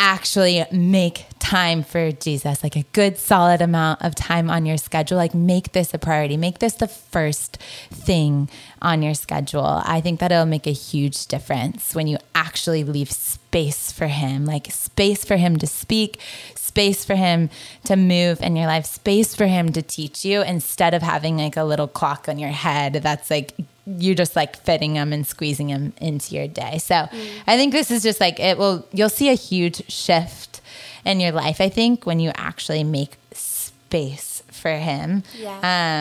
actually 0.03 0.65
make 0.69 1.25
time 1.39 1.81
for 1.81 2.11
Jesus, 2.11 2.61
like 2.61 2.75
a 2.75 2.83
good 2.91 3.17
solid 3.17 3.61
amount 3.61 4.01
of 4.01 4.13
time 4.15 4.49
on 4.49 4.65
your 4.65 4.75
schedule. 4.75 5.17
Like 5.17 5.33
make 5.33 5.71
this 5.71 5.93
a 5.93 5.97
priority, 5.97 6.35
make 6.35 6.59
this 6.59 6.73
the 6.73 6.89
first 6.89 7.55
thing 7.89 8.49
on 8.81 9.01
your 9.01 9.13
schedule. 9.13 9.81
I 9.85 10.01
think 10.01 10.19
that 10.19 10.29
it'll 10.29 10.45
make 10.45 10.67
a 10.67 10.71
huge 10.71 11.27
difference 11.27 11.95
when 11.95 12.07
you 12.07 12.17
actually 12.35 12.83
leave 12.83 13.13
space 13.13 13.93
for 13.93 14.07
Him, 14.07 14.45
like 14.45 14.69
space 14.73 15.23
for 15.23 15.37
Him 15.37 15.55
to 15.57 15.67
speak, 15.67 16.19
space 16.53 17.05
for 17.05 17.15
Him 17.15 17.49
to 17.85 17.95
move 17.95 18.41
in 18.41 18.57
your 18.57 18.67
life, 18.67 18.85
space 18.85 19.33
for 19.33 19.47
Him 19.47 19.71
to 19.71 19.81
teach 19.81 20.25
you 20.25 20.41
instead 20.41 20.93
of 20.93 21.01
having 21.01 21.37
like 21.37 21.55
a 21.55 21.63
little 21.63 21.87
clock 21.87 22.27
on 22.27 22.37
your 22.37 22.49
head 22.49 22.93
that's 22.95 23.31
like 23.31 23.53
you 23.85 24.15
just 24.15 24.35
like 24.35 24.55
fitting 24.55 24.93
them 24.93 25.11
and 25.11 25.27
squeezing 25.27 25.67
them 25.67 25.93
into 25.97 26.35
your 26.35 26.47
day. 26.47 26.77
So 26.77 26.95
mm. 26.95 27.29
I 27.47 27.57
think 27.57 27.73
this 27.73 27.91
is 27.91 28.03
just 28.03 28.19
like 28.19 28.39
it 28.39 28.57
will, 28.57 28.87
you'll 28.91 29.09
see 29.09 29.29
a 29.29 29.33
huge 29.33 29.89
shift 29.91 30.61
in 31.05 31.19
your 31.19 31.31
life, 31.31 31.59
I 31.59 31.69
think, 31.69 32.05
when 32.05 32.19
you 32.19 32.31
actually 32.35 32.83
make 32.83 33.17
space 33.33 34.43
for 34.47 34.71
Him. 34.71 35.23
Yeah. 35.37 35.57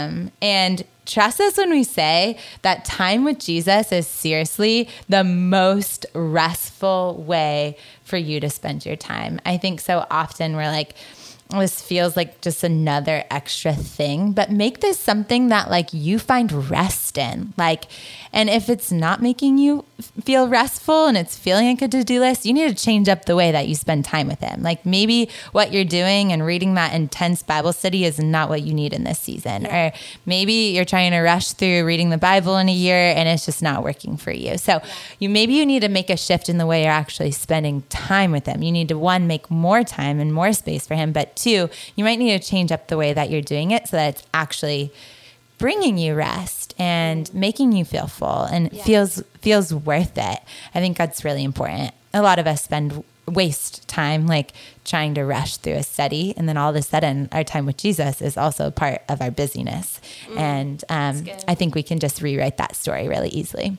Um, 0.09 0.31
and 0.41 0.85
trust 1.05 1.41
us 1.41 1.57
when 1.57 1.71
we 1.71 1.83
say 1.83 2.39
that 2.63 2.85
time 2.85 3.25
with 3.25 3.41
Jesus 3.41 3.91
is 3.91 4.07
seriously 4.07 4.89
the 5.09 5.25
most 5.25 6.07
restful 6.15 7.23
way 7.27 7.77
for 8.05 8.17
you 8.17 8.39
to 8.41 8.49
spend 8.49 8.87
your 8.87 8.97
time. 8.97 9.41
I 9.45 9.57
think 9.57 9.81
so 9.81 10.07
often 10.11 10.55
we're 10.55 10.71
like, 10.71 10.95
this 11.61 11.81
feels 11.81 12.17
like 12.17 12.41
just 12.41 12.65
another 12.65 13.25
extra 13.31 13.75
thing, 13.75 14.33
but 14.33 14.51
make 14.51 14.81
this 14.81 14.99
something 14.99 15.49
that 15.49 15.71
like 15.71 15.93
you 15.93 16.19
find 16.19 16.71
rest 16.71 17.19
in. 17.19 17.53
Like, 17.57 17.85
and 18.33 18.49
if 18.49 18.71
it's 18.71 18.91
not 18.91 19.21
making 19.21 19.59
you 19.59 19.85
feel 20.23 20.49
restful 20.49 21.07
and 21.07 21.17
it's 21.17 21.37
feeling 21.37 21.67
like 21.67 21.83
a 21.83 21.89
to 21.89 22.05
do 22.05 22.21
list, 22.21 22.47
you 22.47 22.53
need 22.53 22.75
to 22.75 22.85
change 22.85 23.09
up 23.09 23.27
the 23.27 23.37
way 23.37 23.53
that 23.53 23.69
you 23.69 23.75
spend 23.75 24.05
time 24.05 24.29
with 24.29 24.41
Him. 24.41 24.63
Like, 24.63 24.87
maybe 24.87 25.29
what 25.53 25.73
you're 25.73 25.85
doing 25.85 26.33
and 26.33 26.45
reading 26.45 26.75
that 26.75 26.95
intense 26.95 27.43
Bible 27.43 27.73
study 27.73 28.05
is 28.05 28.19
not 28.19 28.49
what 28.49 28.63
you 28.63 28.73
need 28.73 28.93
in 28.95 29.05
this 29.05 29.19
season. 29.19 29.63
Yeah. 29.63 29.89
Or 29.89 29.93
maybe 30.25 30.73
you're 30.75 30.87
trying 30.87 31.11
to 31.13 31.21
rush 31.21 31.53
through 31.53 31.85
reading 31.85 32.11
the 32.11 32.19
Bible 32.19 32.57
in 32.57 32.69
a 32.69 32.73
year 32.73 33.13
and 33.15 33.29
it's 33.29 33.45
just 33.45 33.63
not 33.63 33.83
working 33.83 34.17
for 34.17 34.33
you. 34.33 34.57
So, 34.57 34.81
you 35.19 35.29
maybe 35.29 35.55
you 35.55 35.67
need 35.67 35.81
to 35.81 35.89
make 35.89 36.09
a 36.09 36.17
shift 36.17 36.49
in 36.49 36.59
the 36.59 36.67
way 36.67 36.85
you're 36.85 36.93
actually 36.93 37.33
spending 37.33 37.83
time 37.91 38.33
with 38.33 38.47
Him. 38.47 38.63
You 38.63 38.73
need 38.73 38.89
to, 38.89 38.99
one, 38.99 39.27
make 39.27 39.51
more 39.51 39.85
time 39.85 40.19
and 40.21 40.33
more 40.33 40.53
space 40.53 40.87
for 40.87 40.95
Him, 40.95 41.13
but 41.13 41.37
two, 41.43 41.69
you 41.97 42.05
might 42.05 42.19
need 42.19 42.41
to 42.41 42.47
change 42.47 42.73
up 42.73 42.89
the 42.89 42.97
way 42.97 43.13
that 43.13 43.31
you're 43.31 43.43
doing 43.43 43.71
it 43.71 43.89
so 43.89 43.97
that 43.97 44.09
it's 44.15 44.27
actually 44.33 44.93
bringing 45.59 45.97
you 45.97 46.15
rest 46.15 46.75
and 46.79 47.33
making 47.33 47.73
you 47.73 47.85
feel 47.85 48.07
full 48.07 48.43
and 48.43 48.73
yeah. 48.73 48.83
feels 48.83 49.23
feels 49.41 49.73
worth 49.73 50.19
it. 50.19 50.41
I 50.75 50.81
think 50.81 50.97
that's 50.97 51.25
really 51.25 51.45
important. 51.45 51.95
A 52.13 52.23
lot 52.23 52.39
of 52.39 52.47
us 52.47 52.63
spend 52.63 53.05
waste 53.27 53.87
time 53.87 54.27
like 54.27 54.53
trying 54.85 55.15
to 55.15 55.25
rush 55.25 55.57
through 55.57 55.75
a 55.75 55.83
study 55.83 56.35
and 56.37 56.49
then 56.49 56.57
all 56.57 56.71
of 56.71 56.77
a 56.77 56.83
sudden 56.83 57.29
our 57.31 57.45
time 57.45 57.65
with 57.65 57.77
jesus 57.77 58.21
is 58.21 58.37
also 58.37 58.69
part 58.69 59.01
of 59.09 59.23
our 59.23 59.31
busyness 59.31 60.01
mm, 60.27 60.37
and 60.37 60.85
um, 60.89 61.25
i 61.47 61.55
think 61.55 61.73
we 61.73 61.85
can 61.85 62.01
just 62.01 62.21
rewrite 62.21 62.57
that 62.57 62.75
story 62.75 63.07
really 63.07 63.29
easily 63.29 63.79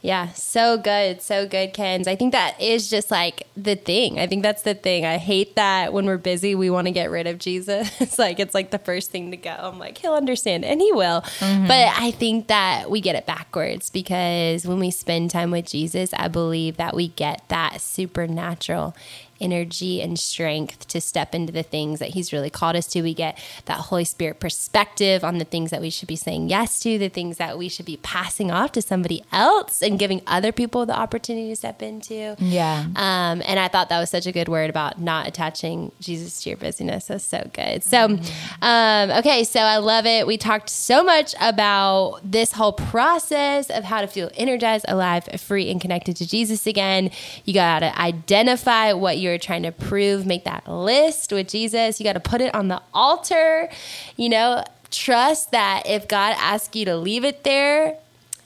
yeah, 0.00 0.32
so 0.32 0.78
good. 0.78 1.20
So 1.20 1.46
good, 1.46 1.74
Kenz. 1.74 2.06
I 2.06 2.14
think 2.14 2.30
that 2.32 2.60
is 2.60 2.88
just 2.88 3.10
like 3.10 3.48
the 3.56 3.74
thing. 3.74 4.20
I 4.20 4.28
think 4.28 4.44
that's 4.44 4.62
the 4.62 4.74
thing. 4.74 5.04
I 5.04 5.18
hate 5.18 5.56
that 5.56 5.92
when 5.92 6.06
we're 6.06 6.18
busy, 6.18 6.54
we 6.54 6.70
want 6.70 6.86
to 6.86 6.92
get 6.92 7.10
rid 7.10 7.26
of 7.26 7.38
Jesus. 7.38 7.90
it's 8.00 8.18
like, 8.18 8.38
it's 8.38 8.54
like 8.54 8.70
the 8.70 8.78
first 8.78 9.10
thing 9.10 9.32
to 9.32 9.36
go. 9.36 9.50
I'm 9.50 9.78
like, 9.78 9.98
he'll 9.98 10.14
understand 10.14 10.64
and 10.64 10.80
he 10.80 10.92
will. 10.92 11.22
Mm-hmm. 11.22 11.66
But 11.66 11.92
I 11.96 12.12
think 12.12 12.46
that 12.46 12.90
we 12.90 13.00
get 13.00 13.16
it 13.16 13.26
backwards 13.26 13.90
because 13.90 14.64
when 14.64 14.78
we 14.78 14.92
spend 14.92 15.32
time 15.32 15.50
with 15.50 15.66
Jesus, 15.66 16.14
I 16.14 16.28
believe 16.28 16.76
that 16.76 16.94
we 16.94 17.08
get 17.08 17.42
that 17.48 17.80
supernatural 17.80 18.94
energy 19.40 20.00
and 20.00 20.18
strength 20.18 20.86
to 20.88 21.00
step 21.00 21.34
into 21.34 21.52
the 21.52 21.62
things 21.62 21.98
that 21.98 22.10
He's 22.10 22.32
really 22.32 22.50
called 22.50 22.76
us 22.76 22.86
to. 22.88 23.02
We 23.02 23.14
get 23.14 23.38
that 23.66 23.78
Holy 23.78 24.04
Spirit 24.04 24.40
perspective 24.40 25.24
on 25.24 25.38
the 25.38 25.44
things 25.44 25.70
that 25.70 25.80
we 25.80 25.90
should 25.90 26.08
be 26.08 26.16
saying 26.16 26.48
yes 26.48 26.80
to, 26.80 26.98
the 26.98 27.08
things 27.08 27.36
that 27.36 27.58
we 27.58 27.68
should 27.68 27.86
be 27.86 27.98
passing 27.98 28.50
off 28.50 28.72
to 28.72 28.82
somebody 28.82 29.22
else 29.32 29.82
and 29.82 29.98
giving 29.98 30.22
other 30.26 30.52
people 30.52 30.86
the 30.86 30.96
opportunity 30.98 31.48
to 31.50 31.56
step 31.56 31.82
into. 31.82 32.36
Yeah. 32.38 32.86
Um, 32.96 33.42
and 33.44 33.58
I 33.58 33.68
thought 33.68 33.88
that 33.90 34.00
was 34.00 34.10
such 34.10 34.26
a 34.26 34.32
good 34.32 34.48
word 34.48 34.70
about 34.70 35.00
not 35.00 35.28
attaching 35.28 35.92
Jesus 36.00 36.42
to 36.42 36.50
your 36.50 36.56
busyness. 36.56 37.06
That's 37.06 37.24
so 37.24 37.48
good. 37.52 37.84
So, 37.84 38.08
mm-hmm. 38.08 38.64
um, 38.64 39.10
okay, 39.18 39.44
so 39.44 39.60
I 39.60 39.76
love 39.76 40.06
it. 40.06 40.26
We 40.26 40.38
talked 40.38 40.70
so 40.70 41.02
much 41.02 41.34
about 41.40 42.20
this 42.24 42.52
whole 42.52 42.72
process 42.72 43.70
of 43.70 43.84
how 43.84 44.00
to 44.00 44.06
feel 44.06 44.30
energized, 44.34 44.86
alive, 44.88 45.28
free, 45.38 45.70
and 45.70 45.80
connected 45.80 46.16
to 46.16 46.26
Jesus 46.26 46.66
again. 46.66 47.10
You 47.44 47.54
got 47.54 47.80
to 47.80 47.98
identify 48.00 48.92
what 48.92 49.18
you're 49.18 49.27
you're 49.28 49.38
trying 49.38 49.62
to 49.62 49.72
prove, 49.72 50.26
make 50.26 50.44
that 50.44 50.68
list 50.68 51.32
with 51.32 51.48
Jesus. 51.48 52.00
You 52.00 52.04
got 52.04 52.14
to 52.14 52.20
put 52.20 52.40
it 52.40 52.54
on 52.54 52.68
the 52.68 52.82
altar. 52.92 53.68
You 54.16 54.28
know, 54.28 54.64
trust 54.90 55.50
that 55.52 55.84
if 55.86 56.08
God 56.08 56.36
asks 56.38 56.74
you 56.74 56.84
to 56.86 56.96
leave 56.96 57.24
it 57.24 57.44
there, 57.44 57.96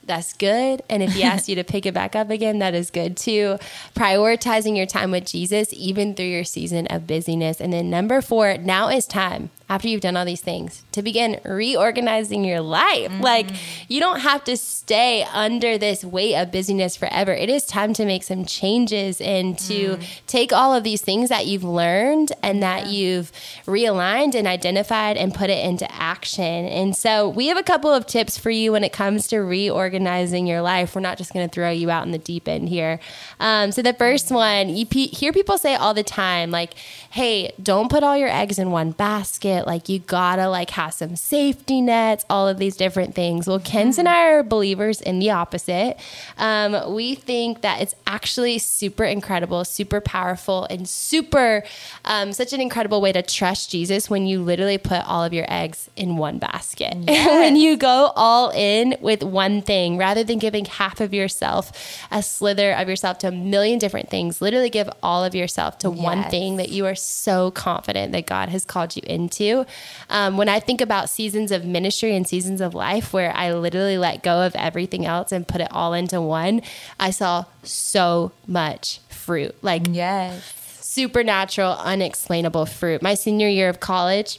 that's 0.05 0.33
good. 0.33 0.83
And 0.88 1.03
if 1.03 1.12
he 1.12 1.23
asks 1.25 1.49
you 1.49 1.55
to 1.57 1.64
pick 1.64 1.87
it 1.87 1.95
back 1.95 2.16
up 2.16 2.31
again, 2.31 2.59
that 2.59 2.75
is 2.75 2.90
good 2.90 3.16
too. 3.16 3.59
Prioritizing 3.95 4.77
your 4.77 4.87
time 4.87 5.11
with 5.11 5.27
Jesus, 5.27 5.73
even 5.73 6.14
through 6.14 6.27
your 6.27 6.45
season 6.45 6.87
of 6.88 7.07
busyness. 7.07 7.61
And 7.61 7.73
then 7.73 7.90
number 7.90 8.21
four, 8.21 8.57
now 8.59 8.88
is 8.88 9.07
time. 9.07 9.51
After 9.72 9.88
you've 9.88 10.02
done 10.02 10.18
all 10.18 10.26
these 10.26 10.42
things 10.42 10.85
to 10.92 11.00
begin 11.00 11.40
reorganizing 11.44 12.44
your 12.44 12.61
life. 12.61 13.11
Mm-hmm. 13.11 13.22
Like 13.22 13.46
you 13.88 14.00
don't 14.00 14.20
have 14.20 14.44
to 14.44 14.54
stay 14.54 15.24
under 15.32 15.78
this 15.78 16.04
weight 16.04 16.35
of 16.35 16.52
busyness 16.52 16.94
forever. 16.94 17.32
It 17.32 17.48
is 17.48 17.64
time 17.64 17.94
to 17.94 18.04
make 18.04 18.22
some 18.22 18.44
changes 18.44 19.18
and 19.22 19.58
to 19.61 19.96
mm. 19.96 20.20
take 20.26 20.52
all 20.52 20.74
of 20.74 20.85
these 20.85 21.00
things 21.00 21.30
that 21.30 21.46
you've 21.46 21.64
learned 21.64 22.32
and 22.42 22.62
that 22.62 22.88
you've 22.88 23.32
realigned 23.64 24.35
and 24.35 24.46
identified 24.46 25.16
and 25.16 25.35
put 25.35 25.48
it 25.48 25.64
into 25.64 25.90
action. 25.90 26.66
And 26.66 26.94
so 26.94 27.30
we 27.30 27.46
have 27.46 27.56
a 27.56 27.62
couple 27.62 27.94
of 27.94 28.06
tips 28.06 28.37
for 28.37 28.50
you 28.50 28.72
when 28.72 28.85
it 28.85 28.92
comes 28.92 29.26
to 29.28 29.38
reorganizing 29.38 30.46
your 30.46 30.61
life. 30.61 30.94
We're 30.94 31.00
not 31.00 31.16
just 31.16 31.32
going 31.32 31.48
to 31.48 31.54
throw 31.54 31.70
you 31.70 31.88
out 31.88 32.04
in 32.04 32.12
the 32.12 32.18
deep 32.18 32.46
end 32.46 32.68
here. 32.68 33.00
Um, 33.40 33.72
so 33.72 33.80
the 33.80 33.94
first 33.94 34.30
one, 34.30 34.68
you 34.68 34.85
pe- 34.85 35.06
hear 35.06 35.32
people 35.32 35.56
say 35.56 35.76
all 35.76 35.94
the 35.94 36.02
time, 36.02 36.50
like, 36.50 36.74
hey, 37.12 37.53
don't 37.62 37.90
put 37.90 38.03
all 38.03 38.16
your 38.16 38.31
eggs 38.31 38.59
in 38.59 38.70
one 38.70 38.90
basket. 38.90 39.66
Like 39.66 39.87
you 39.90 39.98
gotta 39.98 40.48
like 40.48 40.70
have 40.70 40.94
some 40.94 41.14
safety 41.14 41.83
nets, 41.83 42.25
all 42.31 42.48
of 42.48 42.57
these 42.57 42.75
different 42.75 43.14
things. 43.14 43.46
Well, 43.46 43.61
Kenz 43.61 43.98
and 43.98 44.09
I 44.09 44.29
are 44.31 44.42
believers 44.42 45.03
in 45.03 45.18
the 45.18 45.29
opposite. 45.29 45.98
Um, 46.38 46.94
we 46.94 47.14
think 47.14 47.61
that 47.61 47.83
it's 47.83 47.94
actually 48.07 48.59
super 48.61 49.05
incredible, 49.05 49.62
super 49.66 50.01
powerful, 50.01 50.66
and 50.70 50.88
super 50.88 51.64
um, 52.07 52.33
such 52.33 52.55
an 52.55 52.62
incredible 52.62 53.03
way 53.03 53.12
to 53.12 53.20
trust 53.20 53.70
Jesus 53.70 54.09
when 54.09 54.27
you 54.27 54.40
literally 54.40 54.79
put 54.79 55.07
all 55.07 55.22
of 55.22 55.35
your 55.35 55.44
eggs 55.48 55.90
in 55.96 56.16
one 56.16 56.38
basket. 56.38 56.94
Yes. 56.96 57.27
when 57.42 57.57
you 57.57 57.77
go 57.77 58.12
all 58.16 58.48
in 58.53 58.96
with 59.03 59.22
one 59.22 59.61
thing 59.61 59.98
rather 59.98 60.25
than 60.25 60.38
giving 60.38 60.64
half 60.64 60.98
of 60.98 61.12
yourself, 61.12 62.07
a 62.11 62.22
slither 62.22 62.72
of 62.72 62.88
yourself 62.88 63.18
to 63.18 63.29
a 63.29 63.33
million 63.33 63.79
different 63.79 64.09
things, 64.09 64.40
literally 64.40 64.70
give 64.70 64.88
all 65.03 65.22
of 65.22 65.35
yourself 65.35 65.77
to 65.81 65.90
yes. 65.90 65.98
one 65.98 66.22
thing 66.31 66.57
that 66.57 66.70
you 66.70 66.87
are 66.87 67.01
so 67.04 67.50
confident 67.50 68.12
that 68.12 68.26
God 68.26 68.48
has 68.48 68.64
called 68.64 68.96
you 68.96 69.02
into. 69.06 69.66
Um, 70.08 70.36
when 70.36 70.48
I 70.48 70.60
think 70.60 70.80
about 70.80 71.08
seasons 71.08 71.50
of 71.50 71.64
ministry 71.64 72.14
and 72.14 72.26
seasons 72.26 72.60
of 72.60 72.74
life 72.74 73.12
where 73.12 73.34
I 73.36 73.52
literally 73.52 73.98
let 73.98 74.22
go 74.22 74.42
of 74.42 74.54
everything 74.54 75.06
else 75.06 75.32
and 75.32 75.46
put 75.46 75.60
it 75.60 75.68
all 75.70 75.94
into 75.94 76.20
one, 76.20 76.62
I 76.98 77.10
saw 77.10 77.46
so 77.62 78.32
much 78.46 79.00
fruit. 79.08 79.54
Like, 79.62 79.82
yes. 79.90 80.58
Supernatural, 80.80 81.76
unexplainable 81.78 82.66
fruit. 82.66 83.00
My 83.00 83.14
senior 83.14 83.48
year 83.48 83.68
of 83.68 83.80
college, 83.80 84.38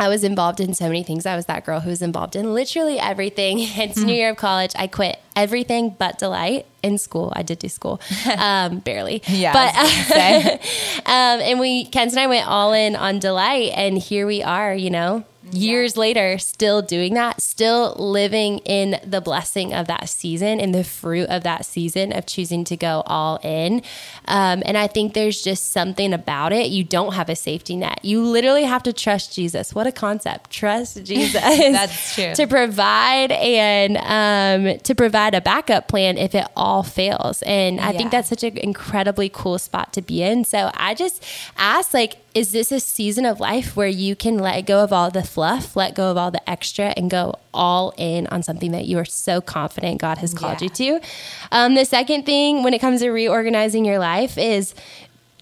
I 0.00 0.08
was 0.08 0.22
involved 0.22 0.60
in 0.60 0.74
so 0.74 0.86
many 0.86 1.02
things. 1.02 1.26
I 1.26 1.34
was 1.34 1.46
that 1.46 1.64
girl 1.64 1.80
who 1.80 1.90
was 1.90 2.02
involved 2.02 2.36
in 2.36 2.54
literally 2.54 2.98
everything. 2.98 3.58
And 3.78 3.94
senior 3.94 4.14
year 4.14 4.30
of 4.30 4.36
college, 4.36 4.72
I 4.76 4.86
quit 4.88 5.18
everything 5.36 5.94
but 5.98 6.18
delight 6.18 6.66
in 6.82 6.98
school. 6.98 7.32
I 7.36 7.42
did 7.42 7.58
do 7.60 7.68
school, 7.68 8.00
um, 8.36 8.78
barely. 8.80 9.22
yeah. 9.28 9.52
But, 9.52 9.74
um, 11.06 11.40
and 11.40 11.60
we, 11.60 11.86
Kenz 11.86 12.10
and 12.10 12.20
I 12.20 12.26
went 12.26 12.48
all 12.48 12.72
in 12.72 12.96
on 12.96 13.18
delight. 13.18 13.72
And 13.74 13.98
here 13.98 14.26
we 14.26 14.42
are, 14.42 14.74
you 14.74 14.90
know, 14.90 15.24
years 15.52 15.96
yeah. 15.96 16.00
later, 16.00 16.38
still 16.38 16.82
doing 16.82 17.14
that, 17.14 17.42
still 17.42 17.94
living 17.98 18.58
in 18.58 19.00
the 19.04 19.20
blessing 19.20 19.74
of 19.74 19.86
that 19.86 20.08
season, 20.08 20.60
in 20.60 20.72
the 20.72 20.84
fruit 20.84 21.28
of 21.28 21.42
that 21.42 21.64
season 21.64 22.12
of 22.12 22.26
choosing 22.26 22.64
to 22.64 22.76
go 22.76 23.02
all 23.06 23.38
in. 23.42 23.82
Um, 24.26 24.62
and 24.64 24.76
I 24.76 24.86
think 24.86 25.14
there's 25.14 25.42
just 25.42 25.72
something 25.72 26.12
about 26.12 26.52
it. 26.52 26.68
You 26.68 26.84
don't 26.84 27.14
have 27.14 27.28
a 27.28 27.36
safety 27.36 27.76
net. 27.76 28.00
You 28.02 28.22
literally 28.22 28.64
have 28.64 28.82
to 28.84 28.92
trust 28.92 29.34
Jesus. 29.34 29.74
What 29.74 29.86
a 29.86 29.92
concept! 29.92 30.50
Trust 30.50 31.02
Jesus. 31.04 31.42
That's 31.42 32.14
true. 32.14 32.34
To 32.34 32.46
provide 32.46 33.32
and 33.32 33.96
um, 33.98 34.78
to 34.80 34.94
provide 34.94 35.34
a 35.34 35.40
backup 35.40 35.88
plan 35.88 36.18
if 36.18 36.34
it 36.34 36.46
all 36.56 36.82
fails. 36.82 37.42
And 37.42 37.80
I 37.80 37.92
yeah. 37.92 37.98
think 37.98 38.10
that's 38.10 38.28
such 38.28 38.44
an 38.44 38.58
incredibly 38.58 39.28
cool 39.28 39.58
spot 39.58 39.92
to 39.94 40.02
be 40.02 40.22
in. 40.22 40.44
So 40.44 40.70
I 40.74 40.94
just 40.94 41.24
ask, 41.56 41.94
like, 41.94 42.16
is 42.38 42.52
this 42.52 42.70
a 42.70 42.78
season 42.78 43.26
of 43.26 43.40
life 43.40 43.74
where 43.74 43.88
you 43.88 44.14
can 44.14 44.38
let 44.38 44.64
go 44.64 44.84
of 44.84 44.92
all 44.92 45.10
the 45.10 45.24
fluff, 45.24 45.74
let 45.74 45.96
go 45.96 46.12
of 46.12 46.16
all 46.16 46.30
the 46.30 46.48
extra, 46.48 46.94
and 46.96 47.10
go 47.10 47.34
all 47.52 47.92
in 47.96 48.28
on 48.28 48.44
something 48.44 48.70
that 48.70 48.84
you 48.84 48.96
are 48.96 49.04
so 49.04 49.40
confident 49.40 50.00
God 50.00 50.18
has 50.18 50.32
called 50.32 50.62
yeah. 50.62 50.68
you 50.78 51.00
to? 51.00 51.06
Um, 51.50 51.74
the 51.74 51.84
second 51.84 52.26
thing 52.26 52.62
when 52.62 52.74
it 52.74 52.80
comes 52.80 53.00
to 53.00 53.10
reorganizing 53.10 53.84
your 53.84 53.98
life 53.98 54.38
is 54.38 54.72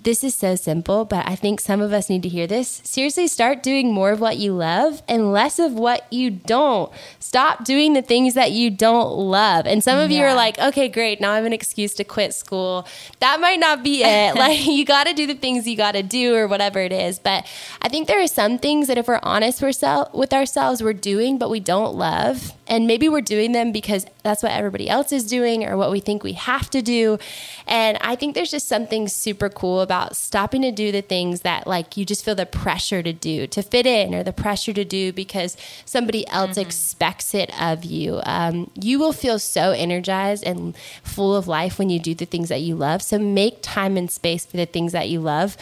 this 0.07 0.23
is 0.23 0.37
so 0.37 0.55
simple, 0.55 1.05
but 1.05 1.29
I 1.29 1.35
think 1.35 1.61
some 1.61 1.81
of 1.81 1.93
us 1.93 2.09
need 2.09 2.23
to 2.23 2.29
hear 2.29 2.47
this. 2.47 2.81
Seriously, 2.85 3.27
start 3.27 3.61
doing 3.61 3.93
more 3.93 4.13
of 4.13 4.21
what 4.21 4.37
you 4.37 4.53
love 4.53 5.03
and 5.09 5.33
less 5.33 5.59
of 5.59 5.73
what 5.73 6.07
you 6.13 6.31
don't. 6.31 6.93
Stop 7.19 7.65
doing 7.65 7.93
the 7.93 8.03
things 8.03 8.35
that 8.35 8.53
you 8.53 8.71
don't 8.71 9.11
love. 9.19 9.67
And 9.67 9.83
some 9.83 9.99
of 9.99 10.13
yeah. 10.13 10.19
you 10.19 10.25
are 10.27 10.35
like, 10.35 10.61
okay, 10.61 10.89
great. 10.89 11.21
Now 11.21 11.33
I 11.33 11.37
have 11.37 11.45
an 11.45 11.53
excuse 11.53 11.93
to 11.95 12.05
quit 12.05 12.35
school. 12.35 12.87
That 13.19 13.41
might 13.41 13.59
not 13.59 13.83
be 13.83 14.05
it. 14.05 14.37
like, 14.37 14.65
you 14.65 14.85
got 14.85 15.09
to 15.09 15.13
do 15.13 15.27
the 15.27 15.35
things 15.35 15.67
you 15.67 15.77
got 15.77 15.93
to 15.93 16.05
do 16.05 16.37
or 16.37 16.47
whatever 16.47 16.79
it 16.79 16.93
is. 16.93 17.19
But 17.19 17.45
I 17.83 17.89
think 17.89 18.07
there 18.07 18.23
are 18.23 18.29
some 18.29 18.59
things 18.61 18.87
that 18.87 18.99
if 18.99 19.09
we're 19.09 19.19
honest 19.25 19.61
with 19.61 20.33
ourselves, 20.33 20.85
we're 20.85 20.93
doing, 20.93 21.37
but 21.37 21.51
we 21.51 21.59
don't 21.59 21.97
love. 21.97 22.53
And 22.69 22.87
maybe 22.87 23.09
we're 23.09 23.21
doing 23.21 23.53
them 23.53 23.73
because 23.73 24.07
that's 24.23 24.43
what 24.43 24.53
everybody 24.53 24.89
else 24.89 25.13
is 25.13 25.25
doing 25.25 25.65
or 25.65 25.77
what 25.77 25.91
we 25.91 26.01
think 26.01 26.23
we 26.23 26.33
have 26.33 26.69
to 26.71 26.83
do. 26.83 27.19
And 27.67 27.99
I 28.01 28.15
think 28.17 28.35
there's 28.35 28.51
just 28.51 28.69
something 28.69 29.09
super 29.09 29.49
cool 29.49 29.81
about 29.81 29.96
stopping 30.13 30.63
to 30.63 30.73
do 30.73 30.93
the 30.93 31.03
things 31.03 31.41
that 31.43 31.67
like 31.67 31.97
you 31.97 32.05
just 32.05 32.25
feel 32.25 32.35
the 32.35 32.47
pressure 32.47 33.03
to 33.03 33.13
do, 33.13 33.47
to 33.47 33.63
fit 33.63 33.87
in, 33.87 34.15
or 34.15 34.23
the 34.23 34.33
pressure 34.33 34.73
to 34.73 34.85
do 34.85 35.13
because 35.13 35.57
somebody 35.85 36.27
else 36.29 36.53
mm-hmm. 36.53 36.61
expects 36.61 37.35
it 37.35 37.51
of 37.61 37.85
you. 37.85 38.21
Um, 38.25 38.71
you 38.75 38.99
will 38.99 39.13
feel 39.13 39.39
so 39.39 39.73
energized 39.73 40.45
and 40.45 40.77
full 41.03 41.37
of 41.37 41.49
life 41.49 41.79
when 41.79 41.91
you 41.91 41.99
do 41.99 42.15
the 42.15 42.25
things 42.25 42.49
that 42.49 42.61
you 42.61 42.75
love. 42.75 43.03
So 43.03 43.19
make 43.19 43.59
time 43.63 43.97
and 43.97 44.11
space 44.11 44.47
for 44.47 44.57
the 44.57 44.67
things 44.67 44.93
that 44.93 45.09
you 45.09 45.21
love. 45.21 45.57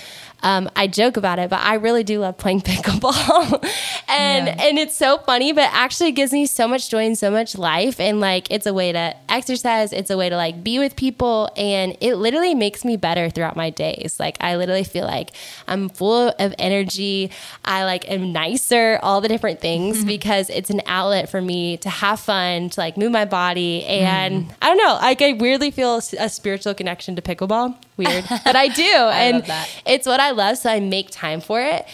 Um, 0.45 0.71
I 0.77 0.87
joke 0.87 1.17
about 1.17 1.39
it, 1.39 1.49
but 1.49 1.61
I 1.61 1.75
really 1.77 2.05
do 2.05 2.21
love 2.21 2.37
playing 2.37 2.61
pickleball, 2.69 3.65
and 4.09 4.47
yeah. 4.47 4.57
and 4.61 4.79
it's 4.79 4.95
so 4.95 5.17
funny, 5.17 5.53
but 5.53 5.71
actually 5.73 6.11
it 6.11 6.13
gives 6.13 6.33
me 6.33 6.45
so 6.45 6.69
much 6.69 6.91
joy 6.91 7.07
and 7.07 7.17
so 7.17 7.31
much 7.31 7.57
life, 7.57 7.99
and 7.99 8.21
like 8.21 8.51
it's 8.51 8.67
a 8.67 8.75
way 8.75 8.93
to 8.93 9.17
exercise, 9.31 9.93
it's 9.93 10.11
a 10.11 10.19
way 10.19 10.29
to 10.29 10.37
like 10.37 10.63
be 10.63 10.79
with 10.79 10.97
people, 10.97 11.51
and 11.57 11.97
it 12.03 12.17
literally 12.17 12.55
makes 12.55 12.85
me 12.85 12.99
better 12.99 13.31
throughout 13.31 13.57
my 13.57 13.71
days. 13.71 14.21
Like 14.25 14.39
I 14.41 14.57
literally 14.57 14.85
feel 14.85 15.05
like 15.05 15.33
I'm 15.69 15.91
full 15.91 16.35
of 16.39 16.55
energy. 16.59 17.31
I 17.63 17.85
like 17.85 18.11
am 18.11 18.33
nicer, 18.33 18.99
all 19.03 19.21
the 19.21 19.29
different 19.29 19.61
things 19.61 20.03
because 20.05 20.49
it's 20.49 20.71
an 20.71 20.81
outlet 20.87 21.29
for 21.29 21.43
me 21.43 21.77
to 21.79 21.91
have 21.91 22.21
fun, 22.21 22.71
to 22.71 22.81
like 22.81 22.97
move 22.97 23.13
my 23.13 23.27
body, 23.27 23.85
and 23.85 24.47
mm. 24.47 24.55
I 24.63 24.69
don't 24.69 24.79
know, 24.79 24.95
like 24.95 25.21
I 25.21 25.35
weirdly 25.35 25.71
feel 25.71 26.01
a 26.19 26.29
spiritual 26.31 26.73
connection 26.73 27.17
to 27.17 27.23
pickleball. 27.23 27.77
Weird, 27.99 28.25
but 28.45 28.57
I 28.57 28.69
do, 28.69 28.83
I 28.83 29.21
and 29.25 29.45
it's 29.85 30.07
what 30.07 30.21
I 30.21 30.31
love, 30.31 30.57
so 30.57 30.71
I 30.71 30.81
make 30.81 31.11
time 31.11 31.43
for 31.43 31.61
it. 31.61 31.87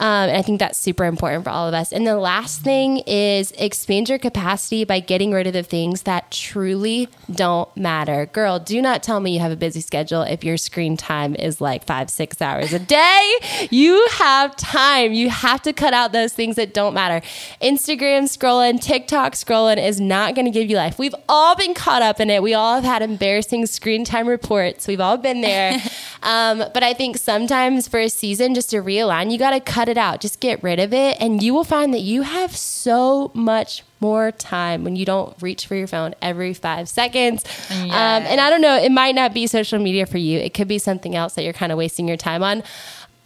Um, 0.00 0.30
and 0.30 0.36
I 0.36 0.40
think 0.40 0.58
that's 0.58 0.78
super 0.78 1.04
important 1.04 1.44
for 1.44 1.50
all 1.50 1.68
of 1.68 1.74
us. 1.74 1.92
And 1.92 2.06
the 2.06 2.16
last 2.16 2.62
thing 2.62 2.98
is 3.06 3.52
expand 3.52 4.08
your 4.08 4.18
capacity 4.18 4.84
by 4.84 4.98
getting 5.00 5.30
rid 5.30 5.46
of 5.46 5.52
the 5.52 5.62
things 5.62 6.02
that 6.02 6.30
truly 6.30 7.08
don't 7.30 7.74
matter. 7.76 8.24
Girl, 8.24 8.58
do 8.58 8.80
not 8.80 9.02
tell 9.02 9.20
me 9.20 9.34
you 9.34 9.40
have 9.40 9.52
a 9.52 9.56
busy 9.56 9.82
schedule 9.82 10.22
if 10.22 10.42
your 10.42 10.56
screen 10.56 10.96
time 10.96 11.34
is 11.34 11.60
like 11.60 11.84
five, 11.84 12.08
six 12.08 12.40
hours 12.40 12.72
a 12.72 12.78
day. 12.78 13.38
You 13.70 14.08
have 14.12 14.56
time. 14.56 15.12
You 15.12 15.28
have 15.28 15.60
to 15.62 15.74
cut 15.74 15.92
out 15.92 16.12
those 16.12 16.32
things 16.32 16.56
that 16.56 16.72
don't 16.72 16.94
matter. 16.94 17.24
Instagram 17.60 18.22
scrolling, 18.22 18.80
TikTok 18.80 19.34
scrolling 19.34 19.76
is 19.76 20.00
not 20.00 20.34
going 20.34 20.46
to 20.46 20.50
give 20.50 20.70
you 20.70 20.76
life. 20.76 20.98
We've 20.98 21.14
all 21.28 21.56
been 21.56 21.74
caught 21.74 22.00
up 22.00 22.20
in 22.20 22.30
it. 22.30 22.42
We 22.42 22.54
all 22.54 22.76
have 22.76 22.84
had 22.84 23.02
embarrassing 23.02 23.66
screen 23.66 24.06
time 24.06 24.26
reports. 24.26 24.88
We've 24.88 25.00
all 25.00 25.18
been 25.18 25.42
there. 25.42 25.78
um, 26.22 26.64
but 26.72 26.82
I 26.82 26.94
think 26.94 27.18
sometimes 27.18 27.86
for 27.86 28.00
a 28.00 28.08
season, 28.08 28.54
just 28.54 28.70
to 28.70 28.76
realign, 28.78 29.30
you 29.30 29.38
got 29.38 29.50
to 29.50 29.60
cut 29.60 29.89
it 29.90 29.98
out. 29.98 30.20
Just 30.20 30.40
get 30.40 30.62
rid 30.62 30.78
of 30.78 30.94
it. 30.94 31.20
And 31.20 31.42
you 31.42 31.52
will 31.52 31.64
find 31.64 31.92
that 31.92 32.00
you 32.00 32.22
have 32.22 32.56
so 32.56 33.30
much 33.34 33.84
more 34.00 34.32
time 34.32 34.82
when 34.84 34.96
you 34.96 35.04
don't 35.04 35.36
reach 35.42 35.66
for 35.66 35.74
your 35.74 35.86
phone 35.86 36.14
every 36.22 36.54
five 36.54 36.88
seconds. 36.88 37.44
Yes. 37.68 37.82
Um, 37.90 38.30
and 38.30 38.40
I 38.40 38.48
don't 38.48 38.62
know, 38.62 38.76
it 38.76 38.90
might 38.90 39.14
not 39.14 39.34
be 39.34 39.46
social 39.46 39.78
media 39.78 40.06
for 40.06 40.18
you, 40.18 40.38
it 40.38 40.54
could 40.54 40.68
be 40.68 40.78
something 40.78 41.14
else 41.14 41.34
that 41.34 41.44
you're 41.44 41.52
kind 41.52 41.70
of 41.70 41.76
wasting 41.78 42.08
your 42.08 42.16
time 42.16 42.42
on. 42.42 42.62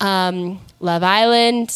Um, 0.01 0.61
Love 0.81 1.05
Island, 1.05 1.71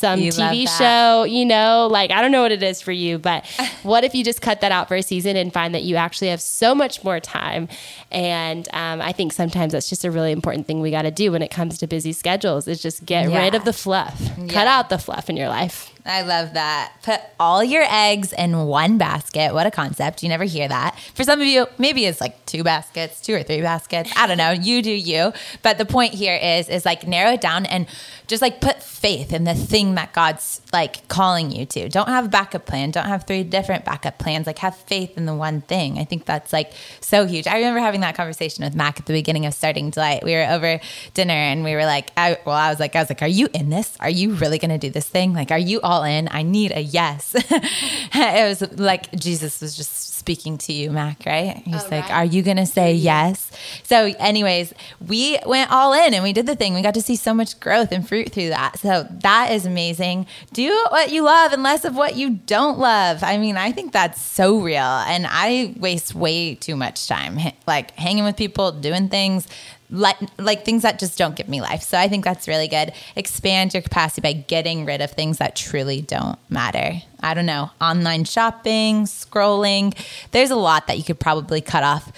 some 0.00 0.18
you 0.18 0.32
TV 0.32 0.66
show, 0.78 1.24
you 1.24 1.44
know, 1.44 1.86
like 1.90 2.10
I 2.10 2.22
don't 2.22 2.32
know 2.32 2.42
what 2.42 2.52
it 2.52 2.62
is 2.62 2.80
for 2.80 2.92
you, 2.92 3.18
but 3.18 3.46
what 3.82 4.02
if 4.02 4.14
you 4.14 4.24
just 4.24 4.40
cut 4.40 4.62
that 4.62 4.72
out 4.72 4.88
for 4.88 4.96
a 4.96 5.02
season 5.02 5.36
and 5.36 5.52
find 5.52 5.74
that 5.74 5.82
you 5.82 5.96
actually 5.96 6.28
have 6.28 6.40
so 6.40 6.74
much 6.74 7.04
more 7.04 7.20
time? 7.20 7.68
And 8.10 8.66
um, 8.72 9.00
I 9.00 9.12
think 9.12 9.32
sometimes 9.32 9.72
that's 9.72 9.88
just 9.88 10.04
a 10.04 10.10
really 10.10 10.32
important 10.32 10.66
thing 10.66 10.80
we 10.80 10.90
got 10.90 11.02
to 11.02 11.10
do 11.10 11.32
when 11.32 11.42
it 11.42 11.50
comes 11.50 11.78
to 11.78 11.86
busy 11.86 12.12
schedules 12.12 12.66
is 12.66 12.80
just 12.82 13.04
get 13.04 13.30
yeah. 13.30 13.42
rid 13.42 13.54
of 13.54 13.64
the 13.64 13.72
fluff, 13.72 14.18
yeah. 14.20 14.46
cut 14.48 14.66
out 14.66 14.88
the 14.88 14.98
fluff 14.98 15.28
in 15.28 15.36
your 15.36 15.48
life. 15.48 15.92
I 16.04 16.22
love 16.22 16.54
that. 16.54 16.94
Put 17.02 17.20
all 17.38 17.62
your 17.62 17.84
eggs 17.88 18.32
in 18.32 18.66
one 18.66 18.98
basket. 18.98 19.52
What 19.52 19.66
a 19.66 19.70
concept. 19.70 20.22
You 20.22 20.28
never 20.28 20.44
hear 20.44 20.66
that. 20.66 20.98
For 21.14 21.24
some 21.24 21.40
of 21.40 21.46
you, 21.46 21.66
maybe 21.78 22.06
it's 22.06 22.20
like 22.20 22.44
two 22.46 22.64
baskets, 22.64 23.20
two 23.20 23.34
or 23.34 23.42
three 23.42 23.60
baskets. 23.60 24.10
I 24.16 24.26
don't 24.26 24.38
know. 24.38 24.50
You 24.50 24.82
do 24.82 24.90
you. 24.90 25.32
But 25.62 25.78
the 25.78 25.84
point 25.84 26.14
here 26.14 26.36
is 26.36 26.68
is 26.68 26.84
like 26.84 27.06
narrow 27.06 27.32
it 27.32 27.40
down 27.40 27.66
and 27.66 27.86
just 28.26 28.42
like 28.42 28.60
put 28.60 28.82
faith 28.82 29.32
in 29.32 29.44
the 29.44 29.54
thing 29.54 29.96
that 29.96 30.12
God's 30.12 30.62
like 30.72 31.06
calling 31.08 31.50
you 31.50 31.66
to. 31.66 31.88
Don't 31.88 32.08
have 32.08 32.26
a 32.26 32.28
backup 32.28 32.64
plan. 32.64 32.92
Don't 32.92 33.06
have 33.06 33.26
three 33.26 33.42
different 33.42 33.84
backup 33.84 34.18
plans. 34.18 34.46
Like 34.46 34.58
have 34.58 34.76
faith 34.76 35.16
in 35.16 35.26
the 35.26 35.34
one 35.34 35.60
thing. 35.62 35.98
I 35.98 36.04
think 36.04 36.24
that's 36.26 36.52
like 36.52 36.72
so 37.00 37.26
huge. 37.26 37.46
I 37.46 37.56
remember 37.56 37.80
having 37.80 38.00
that 38.02 38.14
conversation 38.14 38.64
with 38.64 38.74
Mac 38.74 39.00
at 39.00 39.06
the 39.06 39.12
beginning 39.12 39.46
of 39.46 39.54
starting 39.54 39.90
Delight. 39.90 40.22
We 40.22 40.32
were 40.32 40.46
over 40.48 40.80
dinner 41.14 41.34
and 41.34 41.64
we 41.64 41.74
were 41.74 41.84
like, 41.84 42.10
I, 42.16 42.38
well, 42.44 42.54
I 42.54 42.70
was 42.70 42.78
like, 42.78 42.94
I 42.94 43.00
was 43.00 43.10
like, 43.10 43.22
are 43.22 43.28
you 43.28 43.48
in 43.52 43.70
this? 43.70 43.96
Are 44.00 44.10
you 44.10 44.34
really 44.34 44.58
going 44.58 44.70
to 44.70 44.78
do 44.78 44.90
this 44.90 45.08
thing? 45.08 45.34
Like, 45.34 45.50
are 45.50 45.58
you 45.58 45.80
all 45.80 45.99
in? 46.02 46.28
I 46.30 46.42
need 46.42 46.72
a 46.72 46.80
yes. 46.80 47.34
it 47.34 48.48
was 48.48 48.78
like 48.78 49.10
Jesus 49.12 49.60
was 49.60 49.76
just 49.76 50.14
speaking 50.20 50.56
to 50.58 50.72
you, 50.72 50.90
Mac, 50.92 51.24
right? 51.26 51.60
He's 51.64 51.82
Oh, 51.82 51.88
like, 51.90 52.04
right. 52.04 52.10
Are 52.12 52.24
you 52.24 52.42
going 52.42 52.58
to 52.58 52.66
say 52.66 52.92
yes? 52.94 53.50
So, 53.82 54.12
anyways, 54.18 54.72
we 55.04 55.38
went 55.44 55.72
all 55.72 55.92
in 55.92 56.14
and 56.14 56.22
we 56.22 56.32
did 56.32 56.46
the 56.46 56.54
thing. 56.54 56.74
We 56.74 56.82
got 56.82 56.94
to 56.94 57.02
see 57.02 57.16
so 57.16 57.34
much 57.34 57.58
growth 57.58 57.90
and 57.90 58.06
fruit 58.08 58.30
through 58.30 58.50
that. 58.50 58.78
So, 58.78 59.06
that 59.10 59.50
is 59.50 59.66
amazing. 59.66 60.26
Do 60.52 60.68
what 60.90 61.10
you 61.10 61.22
love 61.22 61.52
and 61.52 61.62
less 61.64 61.84
of 61.84 61.96
what 61.96 62.14
you 62.14 62.30
don't 62.46 62.78
love. 62.78 63.24
I 63.24 63.38
mean, 63.38 63.56
I 63.56 63.72
think 63.72 63.92
that's 63.92 64.22
so 64.22 64.60
real. 64.60 64.78
And 64.82 65.26
I 65.28 65.74
waste 65.78 66.14
way 66.14 66.54
too 66.54 66.76
much 66.76 67.08
time, 67.08 67.38
like 67.66 67.90
hanging 67.96 68.24
with 68.24 68.36
people, 68.36 68.70
doing 68.70 69.08
things 69.08 69.48
like 69.92 70.18
like 70.38 70.64
things 70.64 70.82
that 70.82 71.00
just 71.00 71.18
don't 71.18 71.34
give 71.34 71.48
me 71.48 71.60
life. 71.60 71.82
So 71.82 71.98
I 71.98 72.06
think 72.06 72.24
that's 72.24 72.46
really 72.46 72.68
good. 72.68 72.92
Expand 73.16 73.74
your 73.74 73.82
capacity 73.82 74.20
by 74.20 74.32
getting 74.34 74.84
rid 74.84 75.00
of 75.00 75.10
things 75.10 75.38
that 75.38 75.56
truly 75.56 76.00
don't 76.00 76.38
matter. 76.48 77.02
I 77.22 77.34
don't 77.34 77.46
know, 77.46 77.70
online 77.80 78.24
shopping, 78.24 79.04
scrolling. 79.04 79.96
There's 80.32 80.50
a 80.50 80.56
lot 80.56 80.86
that 80.86 80.98
you 80.98 81.04
could 81.04 81.20
probably 81.20 81.60
cut 81.60 81.84
off 81.84 82.12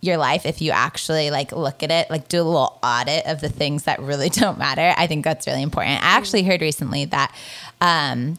your 0.00 0.16
life 0.18 0.44
if 0.44 0.60
you 0.60 0.70
actually 0.70 1.30
like 1.30 1.50
look 1.52 1.82
at 1.82 1.90
it, 1.90 2.10
like 2.10 2.28
do 2.28 2.40
a 2.40 2.44
little 2.44 2.78
audit 2.82 3.26
of 3.26 3.40
the 3.40 3.48
things 3.48 3.84
that 3.84 4.00
really 4.00 4.28
don't 4.30 4.58
matter. 4.58 4.94
I 4.96 5.06
think 5.06 5.24
that's 5.24 5.46
really 5.46 5.62
important. 5.62 6.02
I 6.02 6.16
actually 6.16 6.42
heard 6.42 6.60
recently 6.60 7.06
that 7.06 7.34
um 7.80 8.38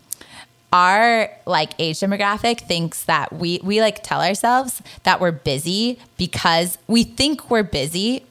our 0.73 1.31
like 1.45 1.71
age 1.79 1.99
demographic 1.99 2.61
thinks 2.61 3.03
that 3.05 3.31
we 3.31 3.59
we 3.63 3.81
like 3.81 4.03
tell 4.03 4.21
ourselves 4.21 4.81
that 5.03 5.21
we're 5.21 5.31
busy 5.31 5.99
because 6.17 6.77
we 6.87 7.03
think 7.03 7.49
we're 7.49 7.63
busy 7.63 8.25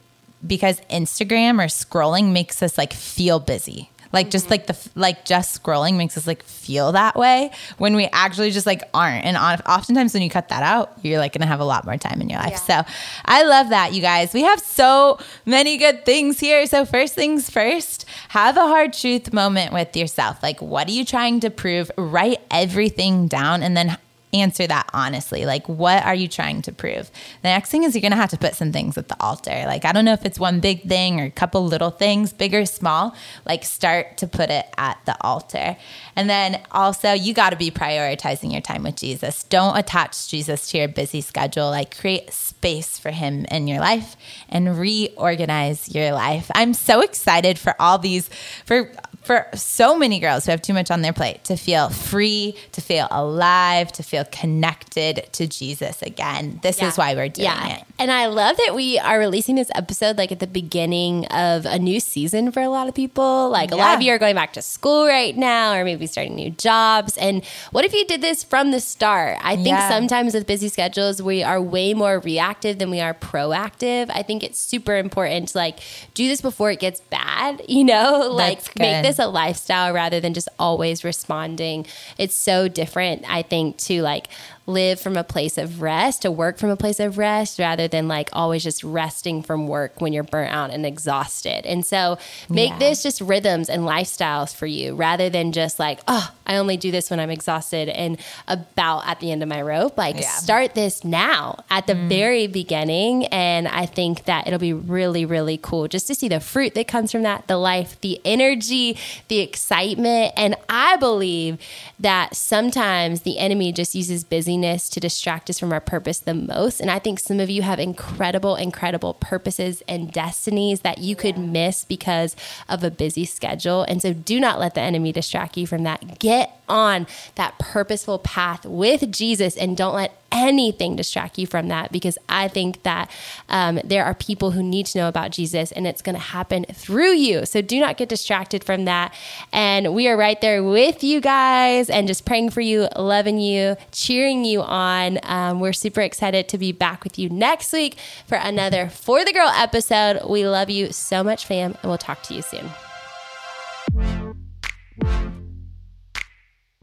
because 0.45 0.79
Instagram 0.81 1.59
or 1.59 1.67
scrolling 1.67 2.31
makes 2.31 2.61
us 2.61 2.77
like 2.77 2.93
feel 2.93 3.39
busy. 3.39 3.89
Like 4.13 4.29
just 4.29 4.49
like 4.49 4.67
the 4.67 4.89
like 4.95 5.25
just 5.25 5.61
scrolling 5.61 5.95
makes 5.95 6.17
us 6.17 6.27
like 6.27 6.43
feel 6.43 6.91
that 6.93 7.15
way 7.15 7.51
when 7.77 7.95
we 7.95 8.05
actually 8.13 8.51
just 8.51 8.65
like 8.65 8.83
aren't. 8.93 9.25
And 9.25 9.37
on, 9.37 9.59
oftentimes 9.61 10.13
when 10.13 10.23
you 10.23 10.29
cut 10.29 10.49
that 10.49 10.63
out, 10.63 10.97
you're 11.01 11.19
like 11.19 11.33
gonna 11.33 11.45
have 11.45 11.59
a 11.59 11.65
lot 11.65 11.85
more 11.85 11.97
time 11.97 12.21
in 12.21 12.29
your 12.29 12.39
life. 12.39 12.57
So 12.57 12.81
I 13.25 13.43
love 13.43 13.69
that, 13.69 13.93
you 13.93 14.01
guys. 14.01 14.33
We 14.33 14.43
have 14.43 14.59
so 14.59 15.19
many 15.45 15.77
good 15.77 16.05
things 16.05 16.39
here. 16.39 16.65
So 16.67 16.85
first 16.85 17.13
things 17.13 17.49
first, 17.49 18.05
have 18.29 18.57
a 18.57 18.67
hard 18.67 18.93
truth 18.93 19.33
moment 19.33 19.73
with 19.73 19.95
yourself. 19.95 20.41
Like, 20.41 20.61
what 20.61 20.87
are 20.87 20.91
you 20.91 21.05
trying 21.05 21.39
to 21.41 21.49
prove? 21.49 21.91
Write 21.97 22.41
everything 22.51 23.27
down, 23.27 23.63
and 23.63 23.75
then 23.75 23.97
answer 24.35 24.67
that 24.67 24.89
honestly. 24.93 25.45
Like, 25.45 25.67
what 25.67 26.03
are 26.05 26.15
you 26.15 26.27
trying 26.27 26.61
to 26.63 26.71
prove? 26.71 27.09
The 27.41 27.49
next 27.49 27.69
thing 27.69 27.83
is 27.83 27.95
you're 27.95 28.01
going 28.01 28.11
to 28.11 28.17
have 28.17 28.29
to 28.31 28.37
put 28.37 28.55
some 28.55 28.71
things 28.71 28.97
at 28.97 29.07
the 29.07 29.17
altar. 29.19 29.63
Like, 29.65 29.85
I 29.85 29.91
don't 29.91 30.05
know 30.05 30.13
if 30.13 30.25
it's 30.25 30.39
one 30.39 30.59
big 30.59 30.87
thing 30.87 31.19
or 31.19 31.25
a 31.25 31.31
couple 31.31 31.65
little 31.65 31.91
things, 31.91 32.33
big 32.33 32.53
or 32.53 32.65
small. 32.65 33.15
Like, 33.45 33.63
start 33.63 34.17
to 34.17 34.27
put 34.27 34.49
it 34.49 34.65
at 34.77 34.99
the 35.05 35.17
altar. 35.21 35.77
And 36.15 36.29
then 36.29 36.61
also, 36.71 37.13
you 37.13 37.33
got 37.33 37.49
to 37.51 37.55
be 37.55 37.71
prioritizing 37.71 38.51
your 38.51 38.61
time 38.61 38.83
with 38.83 38.95
Jesus. 38.95 39.43
Don't 39.43 39.77
attach 39.77 40.27
Jesus 40.27 40.69
to 40.71 40.77
your 40.77 40.87
busy 40.87 41.21
schedule. 41.21 41.69
Like, 41.69 41.97
create 41.97 42.31
space 42.33 42.99
for 42.99 43.11
him 43.11 43.45
in 43.51 43.67
your 43.67 43.79
life 43.79 44.15
and 44.49 44.77
reorganize 44.77 45.93
your 45.93 46.11
life. 46.11 46.51
I'm 46.53 46.73
so 46.73 47.01
excited 47.01 47.57
for 47.57 47.75
all 47.79 47.97
these, 47.97 48.29
for 48.65 48.91
for 49.25 49.47
so 49.53 49.97
many 49.97 50.19
girls 50.19 50.45
who 50.45 50.51
have 50.51 50.61
too 50.61 50.73
much 50.73 50.91
on 50.91 51.01
their 51.01 51.13
plate 51.13 51.43
to 51.45 51.55
feel 51.55 51.89
free, 51.89 52.55
to 52.71 52.81
feel 52.81 53.07
alive, 53.11 53.91
to 53.93 54.03
feel 54.03 54.25
connected 54.25 55.27
to 55.33 55.47
Jesus 55.47 56.01
again. 56.01 56.59
This 56.61 56.81
is 56.81 56.97
why 56.97 57.15
we're 57.15 57.29
doing 57.29 57.45
yeah. 57.45 57.77
it. 57.77 57.83
And 57.97 58.11
I 58.11 58.27
love 58.27 58.57
that 58.57 58.75
we 58.75 58.99
are 58.99 59.17
releasing 59.17 59.55
this 59.55 59.69
episode 59.73 60.17
like 60.17 60.31
at 60.31 60.39
the 60.39 60.47
beginning 60.47 61.25
of 61.27 61.65
a 61.65 61.79
new 61.79 61.99
season 61.99 62.51
for 62.51 62.61
a 62.61 62.69
lot 62.69 62.87
of 62.87 62.93
people. 62.95 63.49
Like 63.49 63.71
a 63.71 63.75
lot 63.75 63.95
of 63.95 64.01
you 64.01 64.11
are 64.11 64.19
going 64.19 64.35
back 64.35 64.53
to 64.53 64.61
school 64.61 65.07
right 65.07 65.35
now 65.35 65.73
or 65.73 65.83
maybe 65.83 66.05
starting 66.07 66.35
new 66.35 66.51
jobs. 66.51 67.17
And 67.17 67.43
what 67.71 67.85
if 67.85 67.93
you 67.93 68.05
did 68.05 68.21
this 68.21 68.43
from 68.43 68.71
the 68.71 68.79
start? 68.79 69.37
I 69.41 69.55
think 69.55 69.67
Yeah. 69.67 69.89
sometimes 69.89 70.33
with 70.33 70.45
busy 70.45 70.69
schedules, 70.69 71.21
we 71.21 71.41
are 71.43 71.61
way 71.61 71.93
more 71.93 72.19
reactive 72.19 72.79
than 72.79 72.89
we 72.89 72.99
are 72.99 73.13
proactive. 73.13 74.09
I 74.13 74.21
think 74.23 74.43
it's 74.43 74.59
super 74.59 74.95
important 74.97 75.49
to 75.49 75.57
like 75.57 75.79
do 76.13 76.27
this 76.27 76.41
before 76.41 76.71
it 76.71 76.79
gets 76.79 77.01
bad, 77.01 77.61
you 77.67 77.83
know? 77.83 78.33
Like 78.45 78.77
make 78.77 78.97
good. 78.97 79.03
A 79.19 79.27
lifestyle 79.27 79.93
rather 79.93 80.19
than 80.19 80.33
just 80.33 80.49
always 80.59 81.03
responding. 81.03 81.85
It's 82.17 82.35
so 82.35 82.67
different, 82.67 83.23
I 83.29 83.41
think, 83.41 83.77
to 83.77 84.01
like 84.01 84.27
live 84.67 84.99
from 84.99 85.15
a 85.15 85.23
place 85.23 85.57
of 85.57 85.81
rest, 85.81 86.23
to 86.23 86.31
work 86.31 86.57
from 86.57 86.69
a 86.69 86.75
place 86.75 86.99
of 86.99 87.17
rest, 87.17 87.59
rather 87.59 87.87
than 87.87 88.07
like 88.07 88.29
always 88.33 88.63
just 88.63 88.83
resting 88.83 89.43
from 89.43 89.67
work 89.67 90.01
when 90.01 90.11
you're 90.11 90.23
burnt 90.23 90.51
out 90.51 90.71
and 90.71 90.85
exhausted. 90.85 91.65
And 91.65 91.85
so 91.85 92.17
make 92.49 92.71
Yeah. 92.71 92.79
this 92.79 93.03
just 93.03 93.21
rhythms 93.21 93.69
and 93.69 93.83
lifestyles 93.83 94.55
for 94.55 94.65
you 94.65 94.95
rather 94.95 95.29
than 95.29 95.51
just 95.51 95.77
like, 95.79 95.99
oh, 96.07 96.31
I 96.47 96.57
only 96.57 96.77
do 96.77 96.91
this 96.91 97.09
when 97.09 97.19
I'm 97.19 97.29
exhausted 97.29 97.89
and 97.89 98.17
about 98.47 99.07
at 99.07 99.19
the 99.19 99.31
end 99.31 99.43
of 99.43 99.49
my 99.49 99.61
rope. 99.61 99.97
Like, 99.97 100.19
Yeah. 100.19 100.29
start 100.29 100.73
this 100.73 101.03
now 101.03 101.63
at 101.69 101.87
the 101.87 101.93
mm-hmm. 101.93 102.07
very 102.09 102.47
beginning. 102.47 103.25
And 103.27 103.67
I 103.67 103.85
think 103.85 104.25
that 104.25 104.47
it'll 104.47 104.59
be 104.59 104.73
really, 104.73 105.25
really 105.25 105.57
cool 105.61 105.87
just 105.87 106.07
to 106.07 106.15
see 106.15 106.27
the 106.27 106.39
fruit 106.39 106.73
that 106.75 106.87
comes 106.87 107.11
from 107.11 107.23
that, 107.23 107.47
the 107.47 107.57
life, 107.57 107.99
the 108.01 108.19
energy, 108.25 108.97
the 109.27 109.39
excitement. 109.39 110.33
And 110.37 110.55
I 110.69 110.97
believe 110.97 111.59
that 111.99 112.35
sometimes 112.35 113.21
the 113.21 113.37
enemy 113.37 113.71
just 113.71 113.95
uses 113.95 114.23
busyness 114.55 114.89
to 114.89 114.99
distract 114.99 115.49
us 115.49 115.59
from 115.59 115.73
our 115.73 115.79
purpose 115.79 116.19
the 116.19 116.33
most. 116.33 116.79
And 116.79 116.89
I 116.89 116.99
think 116.99 117.19
some 117.19 117.39
of 117.39 117.49
you 117.49 117.61
have 117.61 117.79
incredible, 117.79 118.55
incredible 118.55 119.13
purposes 119.15 119.83
and 119.87 120.11
destinies 120.11 120.81
that 120.81 120.99
you 120.99 121.15
could 121.15 121.37
miss 121.37 121.83
because 121.85 122.35
of 122.69 122.83
a 122.83 122.91
busy 122.91 123.25
schedule. 123.25 123.83
And 123.83 124.01
so 124.01 124.13
do 124.13 124.39
not 124.39 124.59
let 124.59 124.73
the 124.73 124.81
enemy 124.81 125.11
distract 125.11 125.57
you 125.57 125.67
from 125.67 125.83
that. 125.83 126.19
Get 126.19 126.61
on 126.67 127.07
that 127.35 127.57
purposeful 127.59 128.19
path 128.19 128.65
with 128.65 129.11
Jesus 129.11 129.55
and 129.57 129.75
don't 129.75 129.95
let 129.95 130.21
anything 130.35 130.95
distract 130.95 131.37
you 131.37 131.47
from 131.47 131.69
that 131.69 131.91
because 131.91 132.17
I 132.27 132.49
think 132.49 132.83
that 132.83 133.09
um, 133.47 133.79
there 133.83 134.03
are 134.03 134.13
people 134.13 134.51
who 134.51 134.61
need 134.61 134.85
to 134.87 134.97
know 134.97 135.07
about 135.07 135.31
Jesus 135.31 135.71
and 135.71 135.87
it's 135.87 136.01
going 136.01 136.15
to 136.15 136.21
happen 136.21 136.65
through 136.65 137.13
you. 137.13 137.45
So 137.45 137.61
do 137.61 137.79
not 137.79 137.97
get 137.97 138.09
distracted 138.09 138.63
from 138.63 138.85
that. 138.85 139.13
And 139.53 139.95
we 139.95 140.07
are 140.07 140.17
right 140.17 140.39
there 140.41 140.61
with 140.61 141.03
you 141.03 141.21
guys 141.21 141.89
and 141.89 142.07
just 142.07 142.25
praying 142.25 142.49
for 142.49 142.61
you, 142.61 142.87
loving 142.97 143.39
you, 143.39 143.77
cheering 143.91 144.43
you 144.43 144.61
on. 144.61 145.19
Um, 145.23 145.59
we're 145.59 145.73
super 145.73 146.01
excited 146.01 146.49
to 146.49 146.57
be 146.57 146.71
back 146.71 147.03
with 147.03 147.17
you 147.17 147.29
next 147.29 147.71
week 147.71 147.97
for 148.27 148.35
another 148.35 148.89
For 148.89 149.23
the 149.23 149.31
Girl 149.31 149.47
episode. 149.47 150.19
We 150.29 150.47
love 150.47 150.69
you 150.69 150.91
so 150.91 151.23
much, 151.23 151.45
fam, 151.45 151.77
and 151.81 151.89
we'll 151.89 151.97
talk 151.97 152.21
to 152.23 152.33
you 152.33 152.41
soon. 152.41 152.69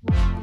Bye. 0.05 0.42